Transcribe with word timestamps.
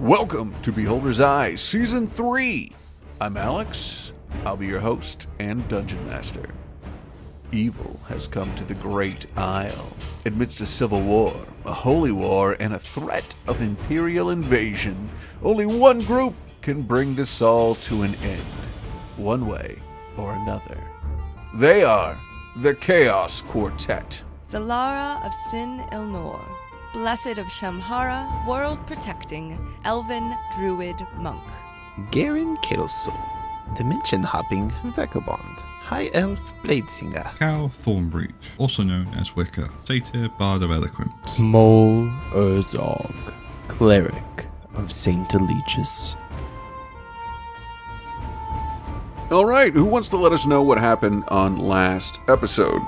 Welcome 0.00 0.54
to 0.62 0.72
Beholder's 0.72 1.20
Eye 1.20 1.56
Season 1.56 2.06
3. 2.06 2.72
I'm 3.20 3.36
Alex. 3.36 4.14
I'll 4.46 4.56
be 4.56 4.66
your 4.66 4.80
host 4.80 5.26
and 5.38 5.68
dungeon 5.68 6.04
master. 6.06 6.48
Evil 7.52 8.00
has 8.08 8.26
come 8.26 8.50
to 8.54 8.64
the 8.64 8.76
Great 8.76 9.26
Isle. 9.36 9.92
Amidst 10.24 10.62
a 10.62 10.66
civil 10.66 11.02
war, 11.02 11.34
a 11.66 11.72
holy 11.74 12.12
war, 12.12 12.56
and 12.60 12.72
a 12.72 12.78
threat 12.78 13.34
of 13.46 13.60
imperial 13.60 14.30
invasion, 14.30 15.10
only 15.42 15.66
one 15.66 16.00
group 16.00 16.32
can 16.62 16.80
bring 16.80 17.14
this 17.14 17.42
all 17.42 17.74
to 17.74 18.00
an 18.00 18.14
end, 18.22 18.40
one 19.18 19.46
way 19.46 19.76
or 20.16 20.32
another. 20.32 20.82
They 21.56 21.84
are 21.84 22.18
the 22.62 22.74
Chaos 22.74 23.42
Quartet. 23.42 24.22
Zalara 24.48 25.22
of 25.26 25.32
Sin 25.50 25.84
Ilnor, 25.92 26.42
Blessed 26.92 27.38
of 27.38 27.46
Shamhara, 27.46 28.44
world 28.46 28.84
protecting, 28.86 29.56
elven 29.84 30.36
druid 30.56 31.06
monk. 31.18 31.42
Garen 32.10 32.56
Kelso, 32.58 33.12
Dimension 33.76 34.22
Hopping 34.24 34.70
Vagabond, 34.96 35.56
High 35.82 36.10
Elf 36.14 36.40
Bladesinger, 36.64 37.36
Cal 37.38 37.68
Thornbreach, 37.68 38.58
also 38.58 38.82
known 38.82 39.06
as 39.14 39.36
Wicca, 39.36 39.68
Satyr 39.78 40.28
Bard 40.30 40.62
of 40.62 40.72
Eloquence. 40.72 41.38
Mole 41.38 42.08
Urzog, 42.32 43.14
Cleric 43.68 44.46
of 44.74 44.90
Saint 44.90 45.28
Eligius. 45.30 46.16
All 49.30 49.46
right, 49.46 49.72
who 49.72 49.84
wants 49.84 50.08
to 50.08 50.16
let 50.16 50.32
us 50.32 50.44
know 50.44 50.60
what 50.60 50.78
happened 50.78 51.22
on 51.28 51.56
last 51.56 52.18
episode? 52.26 52.82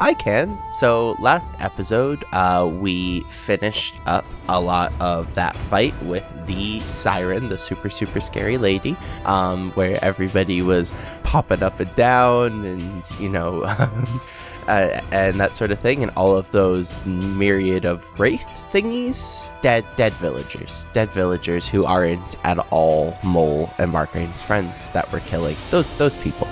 I 0.00 0.14
can. 0.14 0.56
So 0.72 1.16
last 1.18 1.54
episode, 1.60 2.24
uh, 2.32 2.70
we 2.72 3.22
finished 3.22 3.94
up 4.06 4.24
a 4.48 4.60
lot 4.60 4.92
of 5.00 5.34
that 5.34 5.56
fight 5.56 5.94
with 6.02 6.24
the 6.46 6.80
siren, 6.80 7.48
the 7.48 7.58
super 7.58 7.90
super 7.90 8.20
scary 8.20 8.58
lady, 8.58 8.96
um, 9.24 9.72
where 9.72 10.02
everybody 10.02 10.62
was 10.62 10.92
popping 11.24 11.62
up 11.62 11.80
and 11.80 11.94
down, 11.96 12.64
and 12.64 13.02
you 13.18 13.28
know, 13.28 13.62
uh, 14.68 15.00
and 15.10 15.40
that 15.40 15.56
sort 15.56 15.72
of 15.72 15.80
thing, 15.80 16.02
and 16.02 16.12
all 16.16 16.36
of 16.36 16.50
those 16.52 17.04
myriad 17.04 17.84
of 17.84 18.04
wraith 18.20 18.46
thingies, 18.70 19.50
dead 19.62 19.84
dead 19.96 20.12
villagers, 20.14 20.86
dead 20.92 21.08
villagers 21.10 21.66
who 21.66 21.84
aren't 21.84 22.36
at 22.44 22.58
all 22.70 23.16
Mole 23.24 23.68
and 23.78 23.92
Margarine's 23.92 24.42
friends 24.42 24.90
that 24.90 25.10
were 25.12 25.20
killing 25.20 25.56
those 25.70 25.96
those 25.98 26.16
people. 26.16 26.48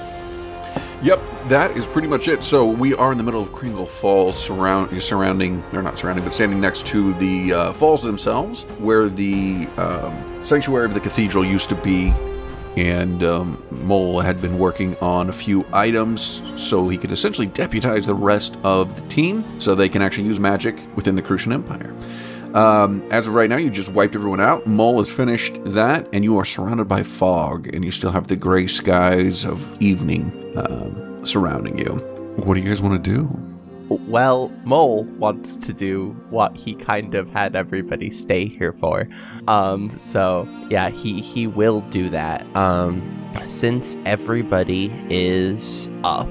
Yep, 1.03 1.21
that 1.49 1.73
is 1.73 1.87
pretty 1.87 2.09
much 2.09 2.27
it. 2.27 2.43
So 2.43 2.65
we 2.67 2.95
are 2.95 3.13
in 3.13 3.19
the 3.19 3.25
middle 3.25 3.43
of 3.43 3.53
Kringle 3.53 3.87
Falls, 3.87 4.43
surround, 4.43 5.03
surrounding, 5.03 5.63
or 5.75 5.83
not 5.83 5.99
surrounding, 5.99 6.25
but 6.25 6.33
standing 6.33 6.61
next 6.61 6.87
to 6.87 7.13
the 7.15 7.53
uh, 7.53 7.73
falls 7.75 8.03
themselves, 8.03 8.63
where 8.79 9.09
the 9.09 9.69
um, 9.77 10.45
sanctuary 10.45 10.87
of 10.87 10.95
the 10.95 11.01
cathedral 11.01 11.45
used 11.45 11.69
to 11.69 11.75
be. 11.77 12.15
And 12.77 13.23
um, 13.23 13.63
Mole 13.71 14.21
had 14.21 14.41
been 14.43 14.59
working 14.59 14.97
on 14.99 15.31
a 15.31 15.33
few 15.33 15.65
items 15.73 16.43
so 16.57 16.89
he 16.89 16.99
could 16.99 17.11
essentially 17.11 17.47
deputize 17.47 18.07
the 18.07 18.15
rest 18.15 18.57
of 18.65 19.01
the 19.01 19.09
team 19.09 19.45
so 19.61 19.75
they 19.75 19.89
can 19.89 20.03
actually 20.03 20.25
use 20.25 20.39
magic 20.39 20.79
within 20.95 21.15
the 21.15 21.23
Crucian 21.23 21.53
Empire. 21.53 21.95
Um, 22.57 23.07
as 23.11 23.27
of 23.27 23.35
right 23.35 23.51
now, 23.51 23.59
you 23.59 23.69
just 23.69 23.91
wiped 23.91 24.15
everyone 24.15 24.41
out. 24.41 24.67
Mole 24.67 24.99
has 25.01 25.13
finished 25.13 25.63
that, 25.67 26.09
and 26.15 26.25
you 26.25 26.39
are 26.39 26.45
surrounded 26.45 26.89
by 26.89 27.03
fog, 27.03 27.69
and 27.75 27.85
you 27.85 27.91
still 27.91 28.11
have 28.11 28.29
the 28.29 28.37
gray 28.37 28.67
skies 28.67 29.45
of 29.45 29.83
evening 29.83 30.33
um, 30.57 31.23
surrounding 31.23 31.79
you. 31.79 31.97
What 32.37 32.55
do 32.55 32.61
you 32.61 32.69
guys 32.71 32.81
want 32.81 33.05
to 33.05 33.11
do? 33.11 33.29
Well, 34.09 34.49
Mole 34.65 35.05
wants 35.05 35.59
to 35.59 35.75
do 35.75 36.17
what 36.31 36.57
he 36.57 36.75
kind 36.75 37.15
of 37.15 37.29
had 37.29 37.55
everybody 37.55 38.11
stay 38.11 38.47
here 38.47 38.73
for. 38.73 39.07
Um, 39.49 39.95
so 39.95 40.49
yeah, 40.71 40.89
he 40.89 41.21
he 41.21 41.47
will 41.47 41.83
do 41.83 42.09
that. 42.09 42.47
Um, 42.57 43.03
since 43.49 43.99
everybody 44.07 44.91
is 45.11 45.89
up, 46.05 46.27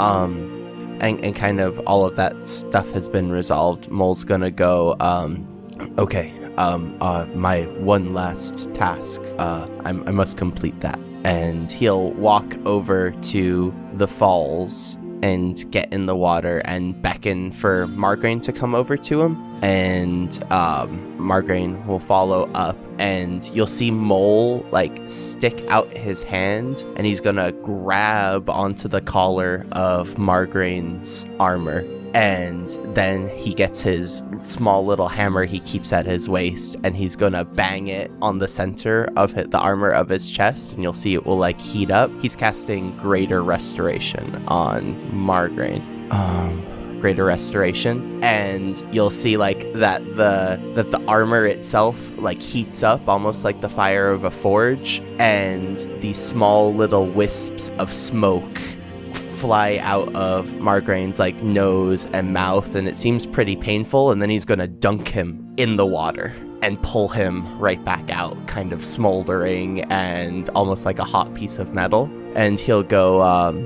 um, 0.00 0.98
and 1.00 1.24
and 1.24 1.36
kind 1.36 1.60
of 1.60 1.78
all 1.86 2.04
of 2.04 2.16
that 2.16 2.48
stuff 2.48 2.90
has 2.90 3.08
been 3.08 3.30
resolved, 3.30 3.88
Mole's 3.90 4.24
gonna 4.24 4.50
go. 4.50 4.96
Um, 4.98 5.47
okay. 5.98 6.32
Um, 6.56 6.96
uh, 7.00 7.24
my 7.34 7.62
one 7.78 8.14
last 8.14 8.72
task. 8.74 9.22
Uh, 9.38 9.68
I'm, 9.84 10.06
I 10.08 10.10
must 10.10 10.36
complete 10.36 10.80
that, 10.80 10.98
and 11.22 11.70
he'll 11.70 12.10
walk 12.12 12.56
over 12.66 13.12
to 13.12 13.72
the 13.94 14.08
falls 14.08 14.96
and 15.22 15.70
get 15.70 15.92
in 15.92 16.06
the 16.06 16.16
water 16.16 16.62
and 16.64 17.00
beckon 17.00 17.52
for 17.52 17.86
Margraine 17.88 18.42
to 18.42 18.52
come 18.52 18.74
over 18.74 18.96
to 18.96 19.22
him. 19.22 19.36
And 19.62 20.32
um, 20.52 21.16
Margraine 21.18 21.84
will 21.86 21.98
follow 21.98 22.50
up, 22.54 22.76
and 22.98 23.44
you'll 23.50 23.66
see 23.66 23.90
Mole 23.90 24.66
like 24.70 24.96
stick 25.08 25.64
out 25.68 25.88
his 25.88 26.22
hand, 26.22 26.84
and 26.96 27.06
he's 27.06 27.20
gonna 27.20 27.52
grab 27.52 28.48
onto 28.48 28.88
the 28.88 29.00
collar 29.00 29.66
of 29.72 30.16
Margraine's 30.16 31.24
armor. 31.38 31.84
And 32.14 32.70
then 32.94 33.28
he 33.28 33.54
gets 33.54 33.80
his 33.80 34.22
small 34.40 34.84
little 34.84 35.08
hammer 35.08 35.44
he 35.44 35.60
keeps 35.60 35.92
at 35.92 36.06
his 36.06 36.28
waist, 36.28 36.76
and 36.84 36.96
he's 36.96 37.16
gonna 37.16 37.44
bang 37.44 37.88
it 37.88 38.10
on 38.22 38.38
the 38.38 38.48
center 38.48 39.10
of 39.16 39.34
the 39.34 39.58
armor 39.58 39.90
of 39.90 40.08
his 40.08 40.30
chest, 40.30 40.72
and 40.72 40.82
you'll 40.82 40.94
see 40.94 41.14
it 41.14 41.26
will 41.26 41.38
like 41.38 41.60
heat 41.60 41.90
up. 41.90 42.10
He's 42.20 42.36
casting 42.36 42.96
Greater 42.96 43.42
Restoration 43.42 44.44
on 44.48 44.94
Margraine. 45.12 46.10
Um, 46.10 46.64
greater 47.00 47.24
restoration 47.24 48.22
and 48.24 48.84
you'll 48.92 49.10
see 49.10 49.36
like 49.36 49.72
that 49.72 50.04
the 50.16 50.60
that 50.74 50.90
the 50.90 51.00
armor 51.06 51.46
itself 51.46 52.10
like 52.18 52.42
heats 52.42 52.82
up 52.82 53.06
almost 53.08 53.44
like 53.44 53.60
the 53.60 53.68
fire 53.68 54.10
of 54.10 54.24
a 54.24 54.30
forge 54.30 55.00
and 55.18 55.78
these 56.00 56.18
small 56.18 56.74
little 56.74 57.06
wisps 57.06 57.70
of 57.78 57.94
smoke 57.94 58.60
fly 59.38 59.78
out 59.82 60.14
of 60.14 60.54
Margraine's 60.56 61.18
like 61.18 61.36
nose 61.42 62.06
and 62.06 62.32
mouth 62.32 62.74
and 62.74 62.88
it 62.88 62.96
seems 62.96 63.26
pretty 63.26 63.56
painful 63.56 64.10
and 64.10 64.20
then 64.20 64.30
he's 64.30 64.44
to 64.44 64.66
dunk 64.66 65.08
him 65.08 65.54
in 65.56 65.76
the 65.76 65.86
water 65.86 66.34
and 66.62 66.80
pull 66.82 67.08
him 67.08 67.58
right 67.58 67.82
back 67.84 68.10
out 68.10 68.34
kind 68.48 68.72
of 68.72 68.84
smoldering 68.84 69.82
and 69.92 70.48
almost 70.50 70.84
like 70.84 70.98
a 70.98 71.04
hot 71.04 71.32
piece 71.34 71.58
of 71.58 71.72
metal 71.72 72.10
and 72.34 72.58
he'll 72.58 72.82
go 72.82 73.22
um 73.22 73.64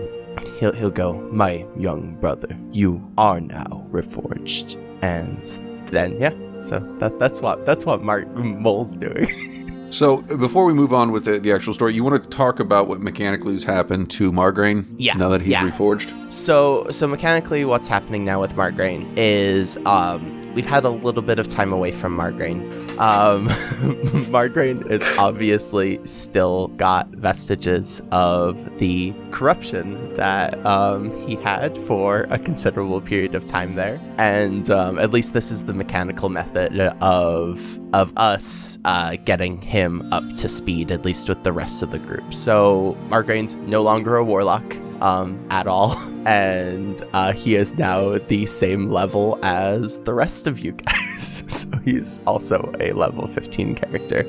he'll 0.59 0.73
he'll 0.73 0.91
go, 0.91 1.15
"My 1.33 1.67
young 1.77 2.15
brother, 2.21 2.57
you 2.71 3.03
are 3.19 3.41
now 3.41 3.87
reforged." 3.91 4.77
And 5.03 5.43
then 5.89 6.19
yeah, 6.21 6.35
so 6.63 6.79
that 7.01 7.19
that's 7.19 7.41
what 7.41 7.67
that's 7.67 7.85
what 7.85 8.03
Mark 8.03 8.29
Mole's 8.35 8.97
doing. 8.97 9.29
So, 9.93 10.23
before 10.23 10.65
we 10.65 10.73
move 10.73 10.95
on 10.95 11.13
with 11.13 11.27
the, 11.27 11.39
the 11.39 11.53
actual 11.53 11.75
story, 11.75 11.93
you 11.95 12.03
want 12.03 12.23
to 12.23 12.29
talk 12.31 12.61
about 12.61 12.89
what 12.89 13.01
mechanically 13.03 13.53
has 13.53 13.63
happened 13.65 14.09
to 14.13 14.33
Margraine 14.33 14.87
Yeah, 14.97 15.13
now 15.19 15.29
that 15.29 15.43
he's 15.43 15.51
yeah. 15.51 15.69
reforged? 15.69 16.33
so 16.33 16.87
so 16.91 17.07
mechanically, 17.07 17.65
what's 17.67 17.89
happening 17.89 18.25
now 18.25 18.41
with 18.41 18.55
Margraine 18.55 19.07
is 19.19 19.77
um 19.85 20.42
we've 20.55 20.67
had 20.67 20.85
a 20.85 20.91
little 20.91 21.23
bit 21.23 21.39
of 21.39 21.49
time 21.49 21.73
away 21.73 21.93
from 21.93 22.17
Margraine. 22.17 22.63
Um, 22.99 23.49
Margraine 24.31 24.89
is 24.91 25.03
obviously 25.19 26.05
still 26.07 26.69
got 26.69 27.09
vestiges 27.09 28.03
of 28.11 28.79
the 28.79 29.15
corruption 29.31 30.15
that 30.17 30.65
um, 30.65 31.11
he 31.27 31.37
had 31.37 31.77
for 31.87 32.27
a 32.31 32.39
considerable 32.39 33.01
period 33.01 33.35
of 33.35 33.47
time 33.47 33.75
there, 33.75 34.01
and 34.19 34.71
um, 34.71 34.99
at 34.99 35.13
least 35.13 35.33
this 35.33 35.51
is 35.51 35.65
the 35.65 35.75
mechanical 35.75 36.29
method 36.29 36.81
of 37.01 37.79
of 37.93 38.13
us 38.17 38.79
uh, 38.87 39.17
getting 39.25 39.61
him 39.61 40.11
up 40.13 40.25
to 40.35 40.49
speed, 40.49 40.91
at 40.91 41.05
least 41.05 41.29
with 41.29 41.43
the 41.43 41.53
rest 41.53 41.83
of 41.83 41.91
the 41.91 41.99
group. 41.99 42.33
So 42.33 42.97
Margraine's 43.09 43.55
no 43.57 43.83
longer 43.83 44.17
a 44.17 44.25
warlock 44.25 44.77
um, 45.03 45.45
at 45.51 45.67
all, 45.67 45.97
and 46.27 47.03
uh, 47.13 47.33
he 47.33 47.55
is 47.57 47.77
now 47.77 48.17
the 48.19 48.47
same 48.47 48.91
level 48.91 49.39
as 49.43 49.99
the 50.01 50.15
rest 50.15 50.47
of 50.47 50.61
you 50.61 50.73
guys. 50.73 51.43
so 51.49 51.69
he's 51.85 52.21
also 52.27 52.73
a 52.81 52.93
level 52.93 53.27
15 53.29 53.75
character. 53.75 54.25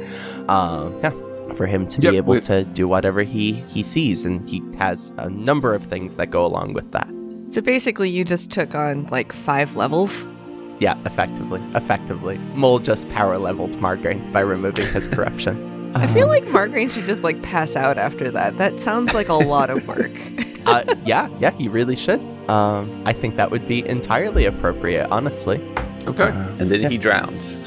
Um, 0.50 1.00
yeah, 1.04 1.12
for 1.54 1.66
him 1.68 1.88
to 1.88 2.02
Yep, 2.02 2.12
be 2.12 2.18
able 2.18 2.34
we- 2.34 2.42
to 2.42 2.64
do 2.66 2.88
whatever 2.88 3.22
he 3.24 3.54
he 3.70 3.84
sees, 3.84 4.26
and 4.26 4.48
he 4.50 4.62
has 4.78 5.14
a 5.18 5.30
number 5.30 5.74
of 5.74 5.84
things 5.84 6.16
that 6.18 6.32
go 6.32 6.46
along 6.46 6.74
with 6.74 6.92
that. 6.92 7.08
So 7.50 7.62
basically, 7.62 8.10
you 8.10 8.26
just 8.26 8.50
took 8.52 8.74
on 8.76 9.04
like 9.12 9.32
five 9.32 9.76
levels. 9.76 10.28
Yeah, 10.80 10.98
effectively, 11.06 11.62
effectively, 11.76 12.40
Mole 12.56 12.80
just 12.80 13.08
power 13.10 13.38
leveled 13.38 13.78
Margraine 13.78 14.32
by 14.34 14.40
removing 14.40 14.88
his 14.88 15.08
corruption. 15.08 15.70
I 15.96 16.08
feel 16.08 16.28
like 16.28 16.48
Margarine 16.50 16.90
should 16.90 17.06
just 17.06 17.24
like 17.24 17.42
pass 17.42 17.76
out 17.76 17.98
after 17.98 18.32
that. 18.32 18.58
That 18.58 18.80
sounds 18.80 19.14
like 19.14 19.30
a 19.30 19.36
lot 19.36 19.70
of 19.70 19.88
work. 19.88 20.12
uh, 20.66 20.84
yeah, 21.06 21.30
yeah, 21.40 21.52
he 21.52 21.68
really 21.68 21.96
should. 21.96 22.20
Um, 22.50 23.04
I 23.06 23.14
think 23.14 23.36
that 23.36 23.52
would 23.52 23.68
be 23.68 23.88
entirely 23.88 24.46
appropriate, 24.46 25.08
honestly. 25.10 25.58
Okay. 26.08 26.30
and 26.30 26.72
then 26.72 26.90
he 26.90 26.98
drowns. 26.98 27.58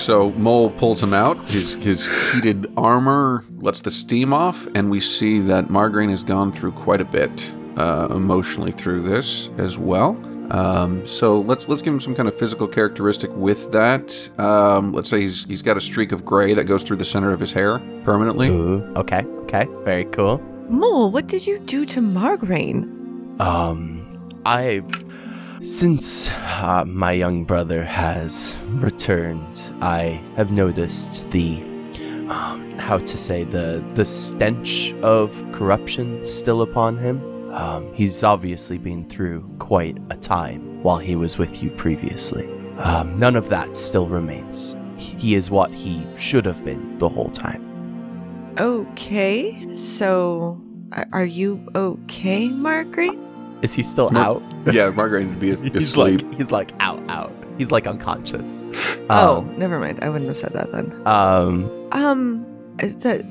so, 0.00 0.30
Mole 0.32 0.70
pulls 0.70 1.02
him 1.02 1.12
out. 1.12 1.36
His, 1.48 1.74
his 1.74 2.32
heated 2.32 2.72
armor 2.76 3.44
lets 3.58 3.80
the 3.80 3.90
steam 3.90 4.32
off, 4.32 4.66
and 4.74 4.90
we 4.90 5.00
see 5.00 5.40
that 5.40 5.70
Margarine 5.70 6.10
has 6.10 6.22
gone 6.22 6.52
through 6.52 6.72
quite 6.72 7.00
a 7.00 7.04
bit 7.04 7.52
uh, 7.76 8.08
emotionally 8.10 8.70
through 8.70 9.02
this 9.02 9.48
as 9.58 9.78
well. 9.78 10.14
Um, 10.50 11.06
so 11.06 11.40
let's 11.40 11.68
let's 11.68 11.82
give 11.82 11.92
him 11.92 12.00
some 12.00 12.14
kind 12.14 12.28
of 12.28 12.36
physical 12.36 12.68
characteristic 12.68 13.30
with 13.34 13.72
that. 13.72 14.30
Um, 14.38 14.92
let's 14.92 15.08
say 15.08 15.20
he's 15.20 15.44
he's 15.44 15.62
got 15.62 15.76
a 15.76 15.80
streak 15.80 16.12
of 16.12 16.24
gray 16.24 16.54
that 16.54 16.64
goes 16.64 16.82
through 16.82 16.98
the 16.98 17.04
center 17.04 17.32
of 17.32 17.40
his 17.40 17.52
hair 17.52 17.78
permanently. 18.04 18.48
Ooh, 18.48 18.84
okay, 18.96 19.22
okay, 19.44 19.66
very 19.84 20.04
cool. 20.06 20.38
Mole, 20.68 21.10
what 21.10 21.26
did 21.26 21.46
you 21.46 21.58
do 21.60 21.84
to 21.86 22.00
Margraine? 22.00 23.40
Um, 23.40 24.12
I. 24.44 24.82
Since 25.62 26.28
uh, 26.30 26.84
my 26.86 27.12
young 27.12 27.44
brother 27.44 27.84
has 27.84 28.54
returned, 28.68 29.72
I 29.80 30.22
have 30.36 30.52
noticed 30.52 31.30
the. 31.30 31.62
Um, 32.28 32.64
how 32.78 32.98
to 32.98 33.18
say 33.18 33.44
the 33.44 33.84
the 33.94 34.04
stench 34.04 34.92
of 35.02 35.30
corruption 35.52 36.24
still 36.24 36.62
upon 36.62 36.98
him. 36.98 37.20
Um, 37.54 37.92
he's 37.94 38.22
obviously 38.24 38.78
been 38.78 39.08
through 39.08 39.42
quite 39.58 39.96
a 40.10 40.16
time 40.16 40.82
while 40.82 40.98
he 40.98 41.14
was 41.16 41.38
with 41.38 41.62
you 41.62 41.70
previously. 41.70 42.48
Um, 42.78 43.18
none 43.18 43.36
of 43.36 43.48
that 43.50 43.76
still 43.76 44.06
remains. 44.08 44.74
He 44.96 45.34
is 45.34 45.50
what 45.50 45.70
he 45.70 46.04
should 46.16 46.44
have 46.46 46.64
been 46.64 46.98
the 46.98 47.08
whole 47.08 47.30
time. 47.30 47.62
Okay, 48.58 49.72
so 49.74 50.60
are 51.12 51.24
you 51.24 51.64
okay, 51.74 52.48
Margaret? 52.48 53.16
Is 53.62 53.74
he 53.74 53.82
still 53.82 54.10
No. 54.10 54.20
out? 54.20 54.42
Yeah, 54.74 54.90
Margaret 54.90 55.26
would 55.26 55.40
be 55.40 55.50
as- 55.52 55.60
he's 55.60 55.96
like 55.96 56.34
he's 56.34 56.50
like 56.50 56.72
out 56.80 57.02
out. 57.08 57.32
He's 57.58 57.70
like 57.70 57.86
unconscious. 57.86 58.64
oh, 59.10 59.38
Um, 59.38 59.58
never 59.58 59.78
mind. 59.78 60.00
I 60.02 60.08
wouldn't 60.08 60.28
have 60.28 60.38
said 60.38 60.52
that 60.54 60.72
then. 60.72 60.92
um 61.06 61.70
Um, 61.92 62.46
is 62.80 62.96
that. 62.96 63.22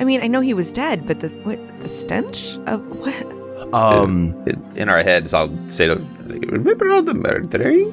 I 0.00 0.04
mean, 0.04 0.22
I 0.22 0.26
know 0.26 0.40
he 0.40 0.54
was 0.54 0.72
dead, 0.72 1.06
but 1.06 1.20
the 1.20 1.28
what? 1.44 1.58
The 1.82 1.88
stench 1.88 2.56
of 2.66 2.80
what? 2.98 3.74
um 3.74 4.34
In- 4.46 4.64
In 4.76 4.88
our 4.88 5.02
heads, 5.02 5.32
I'll 5.34 5.52
say 5.68 5.88
remember 5.88 6.90
all 6.90 7.02
the 7.02 7.14
murdering? 7.14 7.92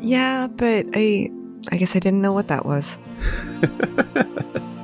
Yeah, 0.00 0.48
but 0.48 0.86
I. 0.94 1.30
I 1.72 1.76
guess 1.78 1.96
I 1.96 1.98
didn't 1.98 2.20
know 2.20 2.34
what 2.34 2.48
that 2.48 2.66
was. 2.66 2.98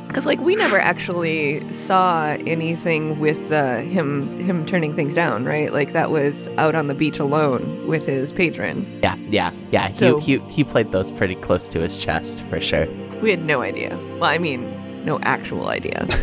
Because 0.08 0.26
like 0.26 0.40
we 0.40 0.56
never 0.56 0.76
actually 0.76 1.62
saw 1.72 2.30
anything 2.44 3.20
with 3.20 3.48
the 3.48 3.80
him 3.82 4.40
him 4.40 4.66
turning 4.66 4.96
things 4.96 5.14
down, 5.14 5.44
right? 5.44 5.72
Like 5.72 5.92
that 5.92 6.10
was 6.10 6.48
out 6.58 6.74
on 6.74 6.88
the 6.88 6.94
beach 6.94 7.20
alone 7.20 7.86
with 7.86 8.06
his 8.06 8.32
patron. 8.32 8.84
yeah, 9.04 9.14
yeah, 9.28 9.52
yeah. 9.70 9.88
He, 9.94 10.18
he 10.18 10.38
he 10.48 10.64
played 10.64 10.90
those 10.90 11.12
pretty 11.12 11.36
close 11.36 11.68
to 11.68 11.78
his 11.80 11.96
chest 11.96 12.40
for 12.50 12.58
sure. 12.58 12.88
We 13.22 13.30
had 13.30 13.44
no 13.44 13.62
idea. 13.62 13.96
Well, 14.18 14.24
I 14.30 14.38
mean, 14.38 14.64
no 15.04 15.18
actual 15.20 15.68
idea. 15.68 16.06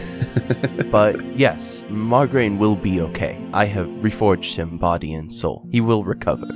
But 0.91 1.21
yes, 1.37 1.83
Margraine 1.89 2.57
will 2.57 2.75
be 2.75 3.01
okay. 3.01 3.37
I 3.53 3.65
have 3.65 3.87
reforged 4.01 4.55
him 4.55 4.77
body 4.77 5.13
and 5.13 5.33
soul. 5.33 5.67
He 5.71 5.81
will 5.81 6.03
recover. 6.05 6.47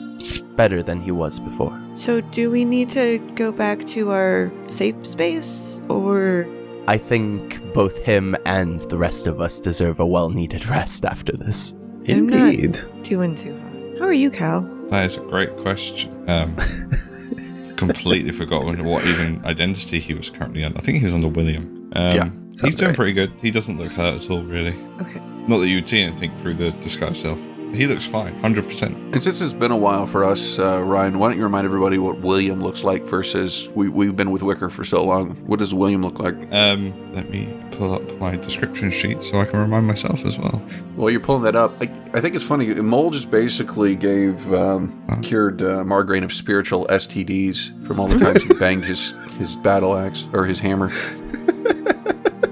Better 0.55 0.81
than 0.81 1.01
he 1.01 1.11
was 1.11 1.39
before. 1.39 1.77
so, 1.95 2.21
do 2.21 2.49
we 2.49 2.63
need 2.63 2.91
to 2.91 3.19
go 3.35 3.51
back 3.51 3.85
to 3.87 4.11
our 4.11 4.51
safe 4.67 5.05
space, 5.05 5.81
or 5.89 6.45
I 6.87 6.97
think 6.97 7.59
both 7.73 7.97
him 8.03 8.35
and 8.45 8.81
the 8.81 8.97
rest 8.97 9.27
of 9.27 9.41
us 9.41 9.59
deserve 9.59 9.99
a 9.99 10.05
well 10.05 10.29
needed 10.29 10.65
rest 10.67 11.03
after 11.05 11.35
this. 11.35 11.73
Indeed. 12.05 12.79
two 13.03 13.21
and 13.21 13.37
two? 13.37 13.57
How 13.99 14.05
are 14.05 14.13
you, 14.13 14.31
Cal? 14.31 14.61
That 14.89 15.05
is 15.05 15.17
a 15.17 15.21
great 15.21 15.55
question. 15.57 16.11
Um, 16.29 16.55
completely 17.75 18.31
forgotten 18.31 18.83
what 18.83 19.05
even 19.05 19.43
identity 19.45 19.99
he 19.99 20.13
was 20.13 20.29
currently 20.29 20.63
on. 20.63 20.75
I 20.77 20.81
think 20.81 20.99
he 20.99 21.05
was 21.05 21.13
under 21.13 21.27
William. 21.27 21.80
Um, 21.95 22.15
Yeah, 22.15 22.29
he's 22.63 22.75
doing 22.75 22.89
right. 22.89 22.95
pretty 22.95 23.13
good. 23.13 23.31
He 23.41 23.51
doesn't 23.51 23.77
look 23.77 23.91
hurt 23.93 24.23
at 24.23 24.29
all, 24.29 24.43
really. 24.43 24.75
Okay. 25.01 25.19
Not 25.47 25.57
that 25.59 25.67
you'd 25.69 25.87
see 25.87 26.01
anything 26.01 26.31
through 26.39 26.53
the 26.55 26.71
disguise 26.71 27.19
self. 27.19 27.39
He 27.73 27.87
looks 27.87 28.05
fine, 28.05 28.37
hundred 28.41 28.65
percent. 28.65 28.95
And 29.13 29.23
since 29.23 29.39
it's 29.39 29.53
been 29.53 29.71
a 29.71 29.77
while 29.77 30.05
for 30.05 30.25
us, 30.25 30.59
uh, 30.59 30.81
Ryan, 30.83 31.19
why 31.19 31.29
don't 31.29 31.37
you 31.37 31.43
remind 31.43 31.63
everybody 31.65 31.97
what 31.97 32.19
William 32.19 32.61
looks 32.61 32.83
like 32.83 33.03
versus 33.03 33.69
we, 33.69 33.87
we've 33.87 34.15
been 34.15 34.29
with 34.31 34.43
Wicker 34.43 34.69
for 34.69 34.83
so 34.83 35.03
long. 35.05 35.35
What 35.47 35.59
does 35.59 35.73
William 35.73 36.01
look 36.03 36.19
like? 36.19 36.35
Um, 36.53 36.93
let 37.15 37.29
me 37.29 37.47
pull 37.81 37.95
up 37.95 38.19
my 38.19 38.35
description 38.35 38.91
sheet 38.91 39.23
so 39.23 39.39
I 39.41 39.45
can 39.45 39.59
remind 39.59 39.87
myself 39.87 40.23
as 40.23 40.37
well. 40.37 40.61
Well, 40.95 41.09
you're 41.09 41.19
pulling 41.19 41.41
that 41.43 41.55
up. 41.55 41.73
I, 41.81 41.91
I 42.13 42.21
think 42.21 42.35
it's 42.35 42.43
funny. 42.43 42.71
Mole 42.75 43.09
just 43.09 43.31
basically 43.31 43.95
gave 43.95 44.53
um, 44.53 45.03
cured 45.23 45.63
uh, 45.63 45.83
Margraine 45.83 46.23
of 46.23 46.31
spiritual 46.31 46.85
STDs 46.91 47.87
from 47.87 47.99
all 47.99 48.07
the 48.07 48.19
times 48.19 48.43
he 48.43 48.53
banged 48.59 48.83
his 48.83 49.13
his 49.39 49.55
battle 49.55 49.97
axe 49.97 50.27
or 50.31 50.45
his 50.45 50.59
hammer. 50.59 50.89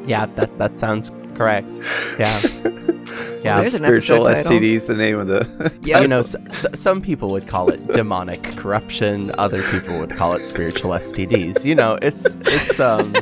Yeah, 0.08 0.26
that 0.26 0.50
that 0.58 0.80
sounds 0.80 1.12
correct. 1.36 1.76
Yeah. 2.18 2.42
Yeah. 3.44 3.62
There's 3.62 3.74
an 3.76 3.84
Spiritual 3.84 4.28
episode 4.28 4.44
title. 4.50 4.60
STD 4.60 4.64
is 4.74 4.86
the 4.88 4.96
name 4.96 5.18
of 5.20 5.28
the. 5.28 5.72
Yeah. 5.84 6.02
You 6.02 6.08
know, 6.08 6.20
s- 6.20 6.36
s- 6.48 6.66
some 6.80 7.02
people 7.02 7.30
would 7.32 7.48
call 7.48 7.70
it 7.70 7.86
demonic 7.94 8.44
corruption. 8.58 9.32
Other 9.38 9.62
people 9.72 9.98
would 10.00 10.12
call 10.12 10.34
it 10.34 10.40
spiritual 10.40 10.92
STDs. 10.92 11.64
You 11.66 11.76
know, 11.76 11.98
it's 12.02 12.38
it's 12.42 12.80
um, 12.80 13.14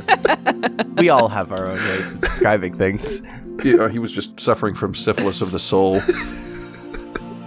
we 0.97 1.09
all 1.09 1.27
have 1.29 1.51
our 1.51 1.65
own 1.67 1.73
ways 1.75 2.15
of 2.15 2.21
describing 2.21 2.73
things. 2.75 3.21
He, 3.63 3.77
uh, 3.79 3.87
he 3.89 3.99
was 3.99 4.11
just 4.11 4.39
suffering 4.39 4.75
from 4.75 4.93
syphilis 4.95 5.41
of 5.41 5.51
the 5.51 5.59
soul. 5.59 5.99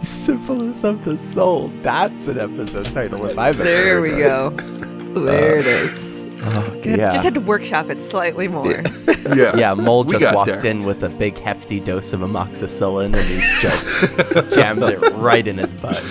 Syphilis 0.01 0.83
of 0.85 1.05
the 1.05 1.19
soul. 1.19 1.69
That's 1.83 2.27
an 2.29 2.39
episode 2.39 2.87
title 2.87 3.27
if 3.27 3.37
I've 3.39 3.61
ever. 3.61 3.65
There 3.65 3.95
heard 3.95 4.03
we 4.03 4.11
one. 4.13 4.19
go. 5.15 5.25
There 5.25 5.57
it 5.57 5.67
is. 5.67 6.10
Oh, 6.43 6.81
yeah. 6.85 7.13
Just 7.13 7.25
had 7.25 7.35
to 7.35 7.41
workshop 7.41 7.91
it 7.91 8.01
slightly 8.01 8.49
more. 8.49 8.67
Yeah. 8.67 9.55
yeah, 9.57 9.75
Mole 9.75 10.05
We 10.05 10.17
just 10.17 10.35
walked 10.35 10.51
there. 10.51 10.67
in 10.67 10.85
with 10.85 11.03
a 11.03 11.09
big 11.09 11.39
hefty 11.39 11.81
dose 11.81 12.13
of 12.13 12.21
amoxicillin 12.21 13.15
and 13.15 13.29
he's 13.29 13.53
just 13.61 14.55
jammed 14.55 14.83
it 14.83 14.99
right 15.15 15.47
in 15.47 15.59
his 15.59 15.75
butt. 15.75 16.03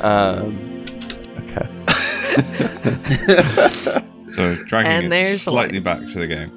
Um, 0.00 0.84
okay. 1.38 1.68
So 4.34 4.54
dragging 4.64 4.90
And 4.90 5.04
it 5.06 5.10
there's 5.10 5.44
the 5.44 5.50
slightly 5.50 5.78
back 5.78 6.00
to 6.06 6.18
the 6.18 6.26
game. 6.26 6.50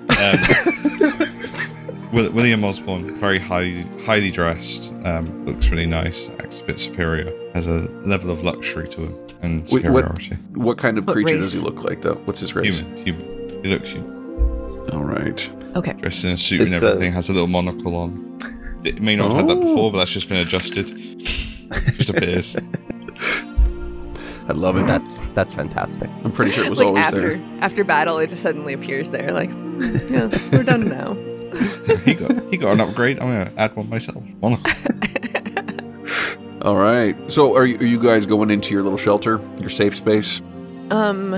Um, 2.13 2.33
William 2.33 2.63
Osborne, 2.63 3.13
very 3.19 3.37
high, 3.37 3.85
highly 4.05 4.31
dressed, 4.31 4.93
um, 5.03 5.45
looks 5.45 5.69
really 5.69 5.85
nice, 5.85 6.29
acts 6.39 6.61
a 6.61 6.63
bit 6.63 6.79
superior, 6.79 7.29
has 7.53 7.67
a 7.67 7.79
level 8.05 8.31
of 8.31 8.43
luxury 8.45 8.87
to 8.87 9.01
him 9.01 9.24
and 9.45 9.69
Wait, 9.71 9.85
what- 9.89 10.29
What 10.55 10.77
kind 10.77 10.97
of 10.97 11.05
What 11.07 11.13
creature 11.13 11.35
race? 11.35 11.51
does 11.51 11.53
he 11.53 11.59
look 11.59 11.83
like, 11.83 12.01
though? 12.01 12.15
What's 12.25 12.39
his 12.39 12.53
race? 12.55 12.79
Human, 12.79 12.97
human. 13.05 13.63
He 13.63 13.69
looks 13.69 13.89
human. 13.89 14.11
All 14.93 15.03
right. 15.03 15.51
Okay. 15.75 15.93
Dressed 15.93 16.25
in 16.25 16.31
a 16.31 16.37
suit 16.37 16.61
Is 16.61 16.73
and 16.73 16.81
the- 16.81 16.87
everything, 16.91 17.11
has 17.13 17.29
a 17.29 17.33
little 17.33 17.47
monocle 17.47 17.95
on. 17.95 18.39
It 18.83 19.01
may 19.01 19.15
not 19.15 19.27
have 19.31 19.37
had 19.37 19.47
that 19.49 19.57
Oh. 19.57 19.61
before, 19.61 19.91
but 19.91 19.97
that's 19.99 20.11
just 20.11 20.29
been 20.29 20.37
adjusted. 20.45 20.87
just 21.19 22.09
appears. 22.09 22.55
I 24.47 24.53
love 24.53 24.77
it. 24.77 24.85
That's 24.85 25.17
that's 25.29 25.53
fantastic. 25.55 26.07
I'm 26.23 26.31
pretty 26.31 26.51
sure 26.51 26.63
it 26.63 26.69
was 26.69 26.77
like 26.77 26.87
always 26.89 27.03
after 27.05 27.37
there. 27.37 27.41
after 27.61 27.83
battle, 27.83 28.19
it 28.19 28.27
just 28.27 28.43
suddenly 28.43 28.73
appears 28.73 29.09
there. 29.09 29.31
Like, 29.31 29.49
yes, 30.11 30.51
we're 30.51 30.61
done 30.61 30.87
now. 30.87 31.15
he 32.05 32.13
got 32.13 32.51
he 32.51 32.57
got 32.57 32.73
an 32.73 32.81
upgrade. 32.81 33.17
I'm 33.19 33.27
gonna 33.27 33.51
add 33.57 33.75
one 33.75 33.89
myself. 33.89 34.23
Monocle. 34.43 34.71
All 36.65 36.75
right. 36.77 37.15
So, 37.31 37.55
are 37.55 37.65
you, 37.65 37.77
are 37.77 37.85
you 37.85 37.99
guys 38.01 38.25
going 38.25 38.49
into 38.49 38.73
your 38.73 38.81
little 38.81 38.97
shelter, 38.97 39.39
your 39.59 39.69
safe 39.69 39.95
space? 39.95 40.41
Um, 40.89 41.33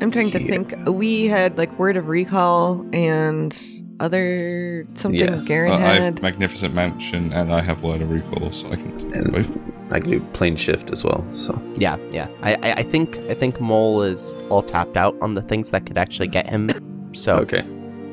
I'm 0.00 0.10
trying 0.10 0.30
to 0.30 0.40
Yeah. 0.42 0.48
think. 0.48 0.74
We 0.86 1.26
had 1.26 1.58
like 1.58 1.78
word 1.78 1.96
of 1.98 2.08
recall 2.08 2.84
and 2.92 3.56
other 4.00 4.86
something 4.94 5.20
Yeah. 5.20 5.36
Garen 5.44 5.70
Uh, 5.72 5.76
I 5.76 5.78
have 5.78 6.02
had. 6.02 6.22
magnificent 6.22 6.74
mansion 6.74 7.32
and 7.32 7.52
I 7.52 7.60
have 7.60 7.82
word 7.82 8.00
of 8.02 8.10
recall, 8.10 8.50
so 8.52 8.66
I 8.68 8.76
can 8.76 8.96
do 8.96 9.10
And- 9.12 9.32
both. 9.32 9.48
I 9.90 10.00
can 10.00 10.10
do 10.10 10.20
plane 10.32 10.56
shift 10.56 10.90
as 10.90 11.04
well. 11.04 11.24
So 11.34 11.60
Yeah, 11.74 11.96
yeah. 12.10 12.26
I, 12.42 12.54
I 12.54 12.72
I 12.78 12.82
think 12.82 13.18
I 13.28 13.34
think 13.34 13.60
Mole 13.60 14.02
is 14.02 14.34
all 14.48 14.62
tapped 14.62 14.96
out 14.96 15.14
on 15.20 15.34
the 15.34 15.42
things 15.42 15.70
that 15.72 15.84
could 15.86 15.98
actually 15.98 16.28
get 16.28 16.48
him. 16.48 16.70
So 17.12 17.34
okay. 17.34 17.62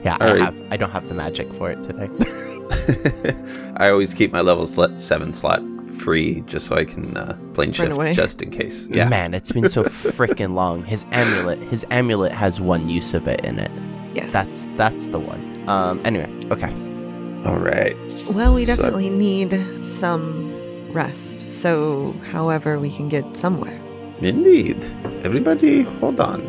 yeah, 0.03 0.17
I 0.19 0.27
Alright. 0.27 0.41
have 0.43 0.55
I 0.69 0.77
don't 0.77 0.91
have 0.91 1.07
the 1.07 1.15
magic 1.15 1.51
for 1.53 1.71
it 1.71 1.81
today. 1.81 2.09
I 3.77 3.89
always 3.89 4.13
keep 4.13 4.31
my 4.31 4.41
level 4.41 4.67
sl- 4.67 4.95
seven 4.97 5.33
slot 5.33 5.63
free 5.91 6.41
just 6.47 6.67
so 6.67 6.75
I 6.75 6.85
can 6.85 7.15
uh, 7.17 7.37
plane 7.53 7.71
shift 7.71 7.91
away. 7.91 8.13
just 8.13 8.41
in 8.41 8.49
case. 8.51 8.87
Yeah. 8.91 9.07
Man, 9.09 9.33
it's 9.33 9.51
been 9.51 9.69
so 9.69 9.83
freaking 10.17 10.53
long. 10.53 10.83
His 10.83 11.05
amulet, 11.11 11.59
his 11.65 11.85
amulet 11.91 12.31
has 12.31 12.59
one 12.59 12.89
use 12.89 13.13
of 13.13 13.27
it 13.27 13.43
in 13.45 13.59
it. 13.59 13.71
yes. 14.15 14.31
That's 14.33 14.67
that's 14.77 15.07
the 15.07 15.19
one. 15.19 15.41
Um. 15.69 16.01
Anyway, 16.05 16.29
okay. 16.51 16.71
All 17.45 17.57
right. 17.57 17.95
well, 18.31 18.53
we 18.53 18.65
So- 18.65 18.75
definitely 18.75 19.09
need 19.09 19.51
some 19.83 20.51
rest. 20.91 21.49
So, 21.49 22.13
however, 22.31 22.79
we 22.79 22.89
can 22.95 23.07
get 23.09 23.37
somewhere. 23.37 23.79
Indeed. 24.19 24.83
Everybody, 25.23 25.81
hold 25.83 26.19
on. 26.19 26.41